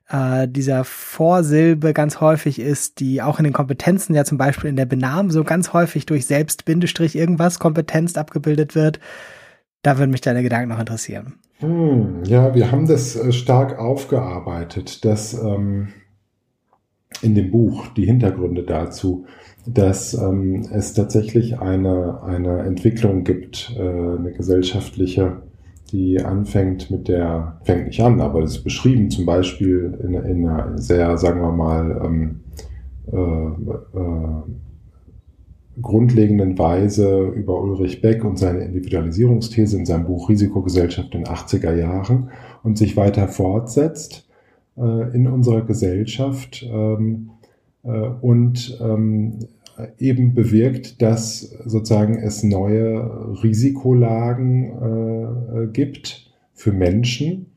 äh, 0.08 0.48
dieser 0.48 0.84
Vorsilbe 0.84 1.94
ganz 1.94 2.22
häufig 2.22 2.60
ist, 2.60 3.00
die 3.00 3.24
auch 3.24 3.40
in 3.40 3.46
den 3.46 3.54
Kompetenzen 3.54 4.14
ja 4.14 4.24
zum 4.24 4.38
Beispiel 4.38 4.70
in 4.70 4.76
der 4.76 4.86
Benahme 4.86 5.32
so 5.32 5.44
ganz 5.44 5.74
häufig 5.74 6.06
durch 6.06 6.28
Selbst 6.28 6.66
Bindestrich 6.66 7.16
irgendwas 7.16 7.58
Kompetenz 7.58 8.18
abgebildet 8.18 8.76
wird. 8.76 9.00
Da 9.86 10.00
würden 10.00 10.10
mich 10.10 10.22
deine 10.22 10.42
Gedanken 10.42 10.70
noch 10.70 10.80
interessieren. 10.80 11.36
Hm, 11.60 12.24
ja, 12.24 12.56
wir 12.56 12.72
haben 12.72 12.88
das 12.88 13.16
äh, 13.16 13.32
stark 13.32 13.78
aufgearbeitet, 13.78 15.06
dass 15.06 15.36
ähm, 15.36 15.90
in 17.22 17.36
dem 17.36 17.52
Buch 17.52 17.86
die 17.90 18.08
Hintergründe 18.08 18.64
dazu, 18.64 19.28
dass 19.68 20.16
ähm, 20.16 20.68
es 20.72 20.96
tatsächlich 20.96 21.60
eine, 21.60 22.24
eine 22.24 22.64
Entwicklung 22.64 23.24
gibt, 23.24 23.76
äh, 23.78 23.80
eine 23.80 24.34
gesellschaftliche 24.36 25.44
die 25.92 26.20
anfängt 26.20 26.90
mit 26.90 27.08
der, 27.08 27.60
fängt 27.64 27.86
nicht 27.86 28.02
an, 28.02 28.20
aber 28.20 28.42
es 28.42 28.58
ist 28.58 28.64
beschrieben 28.64 29.12
zum 29.12 29.28
Beispiel 29.28 29.96
in, 30.04 30.16
in 30.16 30.50
einer 30.50 30.80
sehr, 30.80 31.16
sagen 31.20 31.42
wir 31.42 31.52
mal, 31.52 32.02
ähm, 32.04 32.40
äh, 33.14 33.98
äh, 34.00 34.65
grundlegenden 35.82 36.58
Weise 36.58 37.28
über 37.28 37.62
Ulrich 37.62 38.02
Beck 38.02 38.24
und 38.24 38.38
seine 38.38 38.64
Individualisierungsthese 38.64 39.78
in 39.78 39.86
seinem 39.86 40.06
Buch 40.06 40.30
Risikogesellschaft 40.30 41.14
in 41.14 41.24
den 41.24 41.34
80er 41.34 41.76
Jahren 41.76 42.30
und 42.64 42.78
sich 42.78 42.96
weiter 42.96 43.28
fortsetzt 43.28 44.28
äh, 44.78 45.16
in 45.16 45.28
unserer 45.28 45.62
Gesellschaft 45.62 46.66
ähm, 46.70 47.32
äh, 47.84 47.90
und 47.90 48.80
ähm, 48.82 49.40
eben 50.00 50.34
bewirkt, 50.34 51.02
dass 51.02 51.42
sozusagen 51.66 52.18
es 52.18 52.44
neue 52.44 53.44
Risikolagen 53.44 54.72
äh, 54.72 55.68
gibt 55.68 56.32
für 56.54 56.72
Menschen 56.72 57.48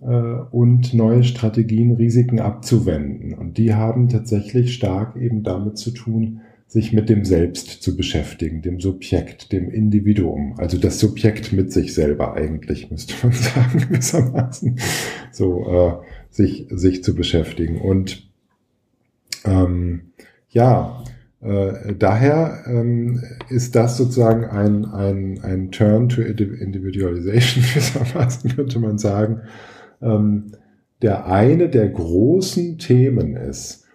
äh, 0.00 0.06
und 0.06 0.94
neue 0.94 1.24
Strategien, 1.24 1.92
Risiken 1.92 2.38
abzuwenden. 2.38 3.34
Und 3.34 3.58
die 3.58 3.74
haben 3.74 4.08
tatsächlich 4.08 4.74
stark 4.74 5.16
eben 5.16 5.42
damit 5.42 5.78
zu 5.78 5.90
tun, 5.90 6.40
sich 6.68 6.92
mit 6.92 7.08
dem 7.08 7.24
Selbst 7.24 7.82
zu 7.82 7.96
beschäftigen, 7.96 8.60
dem 8.60 8.78
Subjekt, 8.78 9.52
dem 9.52 9.70
Individuum. 9.70 10.54
Also 10.58 10.76
das 10.76 11.00
Subjekt 11.00 11.50
mit 11.52 11.72
sich 11.72 11.94
selber 11.94 12.34
eigentlich, 12.34 12.90
müsste 12.90 13.14
man 13.22 13.32
sagen, 13.32 13.78
gewissermaßen. 13.88 14.78
So, 15.32 15.66
äh, 15.66 15.92
sich, 16.30 16.66
sich 16.70 17.02
zu 17.02 17.14
beschäftigen. 17.14 17.80
Und 17.80 18.28
ähm, 19.46 20.12
ja, 20.50 21.02
äh, 21.40 21.94
daher 21.98 22.64
ähm, 22.66 23.22
ist 23.48 23.74
das 23.74 23.96
sozusagen 23.96 24.44
ein, 24.44 24.84
ein, 24.84 25.40
ein 25.42 25.70
Turn 25.70 26.10
to 26.10 26.20
Individualization, 26.20 27.64
gewissermaßen 27.74 28.54
könnte 28.54 28.78
man 28.78 28.98
sagen, 28.98 29.40
ähm, 30.02 30.52
der 31.00 31.26
eine 31.26 31.70
der 31.70 31.88
großen 31.88 32.76
Themen 32.76 33.36
ist, 33.36 33.87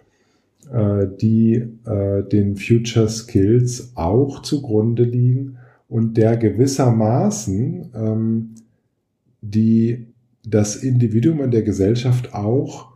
die 1.20 1.62
äh, 1.86 2.22
den 2.28 2.56
Future 2.56 3.08
Skills 3.08 3.92
auch 3.94 4.42
zugrunde 4.42 5.04
liegen 5.04 5.58
und 5.88 6.16
der 6.16 6.36
gewissermaßen 6.36 7.90
ähm, 7.94 8.54
die, 9.40 10.06
das 10.44 10.76
Individuum 10.76 11.40
in 11.42 11.50
der 11.50 11.62
Gesellschaft 11.62 12.34
auch 12.34 12.92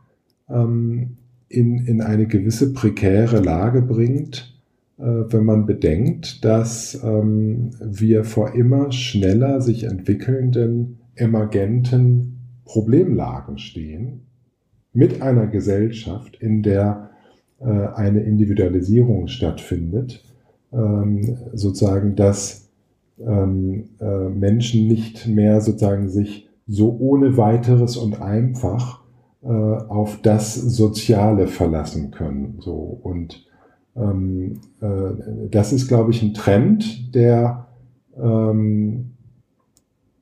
ähm, 0.49 1.17
in, 1.49 1.87
in 1.87 2.01
eine 2.01 2.27
gewisse 2.27 2.73
prekäre 2.73 3.41
Lage 3.41 3.83
bringt, 3.83 4.59
äh, 4.99 5.03
wenn 5.03 5.45
man 5.45 5.67
bedenkt, 5.67 6.45
dass 6.45 7.01
ähm, 7.05 7.71
wir 7.81 8.25
vor 8.25 8.55
immer 8.55 8.93
schneller 8.93 9.61
sich 9.61 9.85
entwickelnden 9.85 10.99
emergenten 11.15 12.39
Problemlagen 12.65 13.59
stehen 13.59 14.23
mit 14.93 15.23
einer 15.23 15.47
Gesellschaft, 15.47 16.37
in 16.41 16.63
der 16.63 17.11
äh, 17.13 17.18
eine 17.67 18.21
Individualisierung 18.21 19.27
stattfindet, 19.27 20.25
ähm, 20.73 21.37
sozusagen, 21.55 22.15
dass 22.15 22.69
ähm, 23.21 23.89
äh, 24.01 24.29
Menschen 24.29 24.87
nicht 24.87 25.27
mehr 25.27 25.61
sozusagen 25.61 26.09
sich 26.09 26.49
so 26.67 26.97
ohne 27.01 27.37
weiteres 27.37 27.97
und 27.97 28.21
einfach 28.21 29.03
äh, 29.43 29.49
auf 29.49 30.21
das 30.23 30.55
Soziale 30.55 31.47
verlassen 31.47 32.11
können. 32.11 32.59
So 32.61 33.01
und 33.03 33.47
ähm, 33.97 34.61
äh, 34.81 35.49
das 35.51 35.73
ist, 35.73 35.89
glaube 35.89 36.11
ich, 36.13 36.23
ein 36.23 36.35
Trend, 36.35 37.15
der 37.15 37.67
ähm, 38.17 39.13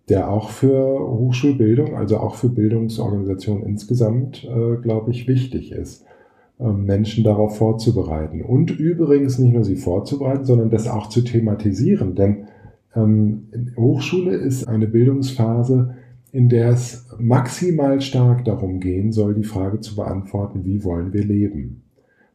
der 0.08 0.30
auch 0.30 0.50
für 0.50 1.00
Hochschulbildung, 1.00 1.96
also 1.96 2.18
auch 2.18 2.36
für 2.36 2.48
Bildungsorganisationen 2.48 3.64
insgesamt, 3.64 4.44
äh, 4.44 4.76
glaube 4.76 5.10
ich, 5.10 5.26
wichtig 5.26 5.72
ist, 5.72 6.02
äh, 6.02 6.05
Menschen 6.58 7.22
darauf 7.22 7.58
vorzubereiten. 7.58 8.42
Und 8.42 8.70
übrigens 8.70 9.38
nicht 9.38 9.52
nur 9.52 9.64
sie 9.64 9.76
vorzubereiten, 9.76 10.44
sondern 10.44 10.70
das 10.70 10.88
auch 10.88 11.08
zu 11.08 11.22
thematisieren. 11.22 12.14
Denn 12.14 12.48
ähm, 12.94 13.48
Hochschule 13.76 14.34
ist 14.34 14.66
eine 14.66 14.86
Bildungsphase, 14.86 15.94
in 16.32 16.48
der 16.48 16.70
es 16.70 17.06
maximal 17.18 18.00
stark 18.00 18.44
darum 18.44 18.80
gehen 18.80 19.12
soll, 19.12 19.34
die 19.34 19.44
Frage 19.44 19.80
zu 19.80 19.96
beantworten, 19.96 20.64
wie 20.64 20.82
wollen 20.82 21.12
wir 21.12 21.24
leben. 21.24 21.82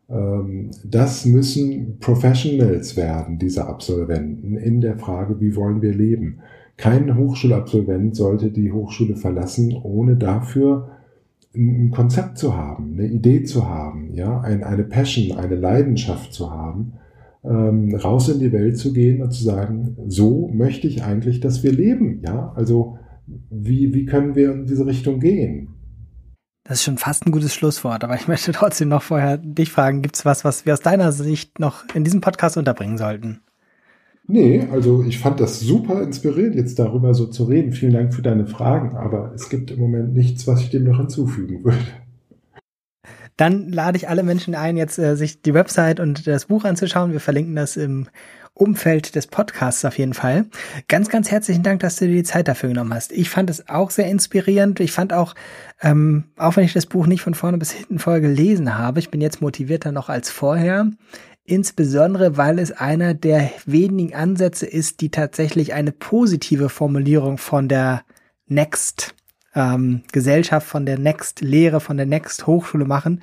Ähm, 0.09 0.71
das 0.83 1.25
müssen 1.25 1.97
Professionals 1.99 2.95
werden, 2.97 3.39
diese 3.39 3.67
Absolventen, 3.67 4.55
in 4.55 4.81
der 4.81 4.97
Frage, 4.97 5.39
wie 5.39 5.55
wollen 5.55 5.81
wir 5.81 5.93
leben. 5.93 6.39
Kein 6.77 7.17
Hochschulabsolvent 7.17 8.15
sollte 8.15 8.51
die 8.51 8.71
Hochschule 8.71 9.15
verlassen, 9.15 9.75
ohne 9.83 10.15
dafür 10.15 10.90
ein 11.53 11.91
Konzept 11.91 12.37
zu 12.37 12.55
haben, 12.55 12.93
eine 12.93 13.07
Idee 13.07 13.43
zu 13.43 13.67
haben, 13.67 14.13
ja, 14.13 14.39
eine 14.41 14.83
Passion, 14.83 15.37
eine 15.37 15.55
Leidenschaft 15.55 16.33
zu 16.33 16.51
haben, 16.51 16.93
ähm, 17.43 17.93
raus 17.95 18.29
in 18.29 18.39
die 18.39 18.51
Welt 18.51 18.77
zu 18.77 18.93
gehen 18.93 19.21
und 19.21 19.31
zu 19.31 19.43
sagen, 19.43 19.97
so 20.07 20.49
möchte 20.53 20.87
ich 20.87 21.03
eigentlich, 21.03 21.39
dass 21.39 21.63
wir 21.63 21.71
leben, 21.71 22.21
ja, 22.23 22.53
also 22.55 22.97
wie, 23.49 23.93
wie 23.93 24.05
können 24.05 24.35
wir 24.35 24.51
in 24.51 24.65
diese 24.65 24.85
Richtung 24.85 25.19
gehen? 25.19 25.69
Das 26.63 26.79
ist 26.79 26.83
schon 26.83 26.97
fast 26.97 27.25
ein 27.25 27.31
gutes 27.31 27.53
Schlusswort, 27.53 28.03
aber 28.03 28.15
ich 28.15 28.27
möchte 28.27 28.51
trotzdem 28.51 28.89
noch 28.89 29.01
vorher 29.01 29.37
dich 29.37 29.71
fragen, 29.71 30.01
gibt 30.01 30.15
es 30.15 30.25
was, 30.25 30.45
was 30.45 30.65
wir 30.65 30.73
aus 30.73 30.79
deiner 30.79 31.11
Sicht 31.11 31.59
noch 31.59 31.83
in 31.95 32.03
diesem 32.03 32.21
Podcast 32.21 32.55
unterbringen 32.55 32.97
sollten? 32.97 33.41
Nee, 34.27 34.67
also 34.71 35.03
ich 35.03 35.19
fand 35.19 35.39
das 35.39 35.59
super 35.59 36.01
inspirierend, 36.01 36.55
jetzt 36.55 36.79
darüber 36.79 37.13
so 37.13 37.27
zu 37.27 37.45
reden. 37.45 37.73
Vielen 37.73 37.93
Dank 37.93 38.13
für 38.13 38.21
deine 38.21 38.47
Fragen, 38.47 38.95
aber 38.95 39.33
es 39.35 39.49
gibt 39.49 39.71
im 39.71 39.79
Moment 39.79 40.13
nichts, 40.13 40.47
was 40.47 40.61
ich 40.61 40.69
dem 40.69 40.85
noch 40.85 40.97
hinzufügen 40.97 41.63
würde. 41.63 41.77
Dann 43.37 43.69
lade 43.69 43.97
ich 43.97 44.07
alle 44.07 44.23
Menschen 44.23 44.53
ein, 44.55 44.77
jetzt 44.77 44.99
äh, 44.99 45.15
sich 45.15 45.41
die 45.41 45.53
Website 45.53 45.99
und 45.99 46.27
das 46.27 46.45
Buch 46.45 46.63
anzuschauen. 46.63 47.11
Wir 47.11 47.19
verlinken 47.19 47.55
das 47.55 47.75
im 47.75 48.07
Umfeld 48.53 49.15
des 49.15 49.27
Podcasts 49.27 49.83
auf 49.85 49.97
jeden 49.97 50.13
Fall. 50.13 50.45
Ganz, 50.87 51.09
ganz 51.09 51.31
herzlichen 51.31 51.63
Dank, 51.63 51.79
dass 51.79 51.95
du 51.95 52.05
dir 52.05 52.15
die 52.15 52.23
Zeit 52.23 52.47
dafür 52.47 52.69
genommen 52.69 52.93
hast. 52.93 53.11
Ich 53.11 53.29
fand 53.29 53.49
es 53.49 53.69
auch 53.69 53.89
sehr 53.89 54.07
inspirierend. 54.07 54.79
Ich 54.79 54.91
fand 54.91 55.13
auch, 55.13 55.33
ähm, 55.81 56.25
auch 56.37 56.57
wenn 56.57 56.65
ich 56.65 56.73
das 56.73 56.85
Buch 56.85 57.07
nicht 57.07 57.21
von 57.21 57.33
vorne 57.33 57.57
bis 57.57 57.71
hinten 57.71 57.97
voll 57.97 58.21
gelesen 58.21 58.77
habe, 58.77 58.99
ich 58.99 59.09
bin 59.09 59.21
jetzt 59.21 59.41
motivierter 59.41 59.91
noch 59.91 60.09
als 60.09 60.29
vorher. 60.29 60.91
Insbesondere, 61.43 62.37
weil 62.37 62.59
es 62.59 62.71
einer 62.71 63.13
der 63.13 63.49
wenigen 63.65 64.13
Ansätze 64.13 64.65
ist, 64.65 65.01
die 65.01 65.09
tatsächlich 65.09 65.73
eine 65.73 65.91
positive 65.91 66.69
Formulierung 66.69 67.37
von 67.37 67.67
der 67.67 68.03
Next 68.47 69.15
ähm, 69.55 70.03
Gesellschaft, 70.11 70.67
von 70.67 70.85
der 70.85 70.97
Next 70.97 71.41
Lehre, 71.41 71.79
von 71.79 71.97
der 71.97 72.05
Next 72.05 72.47
Hochschule 72.47 72.85
machen. 72.85 73.21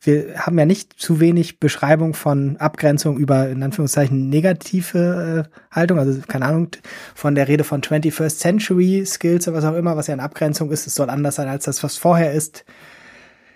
Wir 0.00 0.34
haben 0.36 0.58
ja 0.58 0.66
nicht 0.66 0.94
zu 0.94 1.20
wenig 1.20 1.60
Beschreibung 1.60 2.14
von 2.14 2.56
Abgrenzung 2.56 3.16
über, 3.16 3.48
in 3.48 3.62
Anführungszeichen, 3.62 4.28
negative 4.28 5.48
äh, 5.48 5.74
Haltung, 5.74 6.00
also 6.00 6.20
keine 6.26 6.46
Ahnung, 6.46 6.68
von 7.14 7.36
der 7.36 7.46
Rede 7.46 7.62
von 7.62 7.82
21st 7.82 8.38
Century 8.38 9.04
Skills 9.06 9.46
oder 9.46 9.58
was 9.58 9.64
auch 9.64 9.76
immer, 9.76 9.96
was 9.96 10.08
ja 10.08 10.14
eine 10.14 10.24
Abgrenzung 10.24 10.72
ist. 10.72 10.88
Es 10.88 10.96
soll 10.96 11.08
anders 11.08 11.36
sein 11.36 11.48
als 11.48 11.64
das, 11.64 11.84
was 11.84 11.96
vorher 11.96 12.32
ist. 12.32 12.64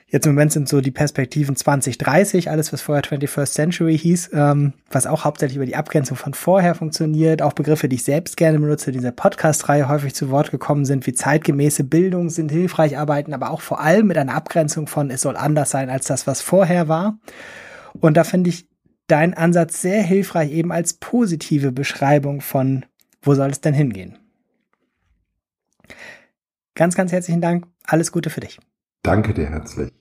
Jetzt 0.09 0.25
im 0.25 0.35
Moment 0.35 0.53
sind 0.53 0.69
so 0.69 0.81
die 0.81 0.93
Perspektiven 0.93 1.57
2030, 1.57 2.49
alles 2.49 2.73
was 2.73 2.81
vorher 2.81 3.03
21st 3.03 3.53
Century 3.53 3.99
hieß, 3.99 4.31
ähm, 4.35 4.73
was 4.89 5.05
auch 5.05 5.25
hauptsächlich 5.25 5.57
über 5.57 5.67
die 5.67 5.75
Abgrenzung 5.75 6.17
von 6.17 6.33
vorher 6.33 6.77
funktioniert. 6.77 7.43
Auch 7.43 7.55
Begriffe, 7.55 7.89
die 7.89 7.97
ich 7.97 8.05
selbst 8.05 8.37
gerne 8.37 8.61
benutze, 8.61 8.91
in 8.91 8.99
dieser 8.99 9.11
Podcast-Reihe 9.11 9.89
häufig 9.89 10.15
zu 10.15 10.31
Wort 10.31 10.53
gekommen 10.53 10.85
sind, 10.85 11.09
wie 11.09 11.13
zeitgemäße 11.13 11.83
Bildung 11.83 12.31
sind 12.31 12.53
hilfreich 12.53 12.97
arbeiten, 12.97 13.35
aber 13.35 13.51
auch 13.51 13.61
vor 13.61 13.81
allem 13.81 14.07
mit 14.07 14.17
einer 14.17 14.35
Abgrenzung 14.35 14.87
von, 14.87 15.11
es 15.11 15.23
soll 15.23 15.37
anders 15.37 15.71
sein 15.71 15.91
als 15.91 16.07
das, 16.07 16.29
was 16.29 16.41
vorher 16.41 16.87
war. 16.87 17.19
Und 18.01 18.17
da 18.17 18.23
finde 18.23 18.51
ich 18.51 18.69
dein 19.09 19.35
Ansatz 19.35 19.83
sehr 19.83 20.03
hilfreich, 20.03 20.53
eben 20.53 20.71
als 20.71 20.95
positive 20.95 21.73
Beschreibung 21.73 22.43
von, 22.43 22.87
wo 23.23 23.35
soll 23.35 23.51
es 23.51 23.61
denn 23.61 23.75
hingehen. 23.75 24.17
Ganz, 26.77 26.95
ganz 26.95 27.11
herzlichen 27.11 27.41
Dank. 27.41 27.67
Alles 27.85 28.13
Gute 28.13 28.31
für 28.31 28.41
dich. 28.41 28.61
Danke 29.07 29.33
dir 29.35 29.47
herzlich. 29.47 29.97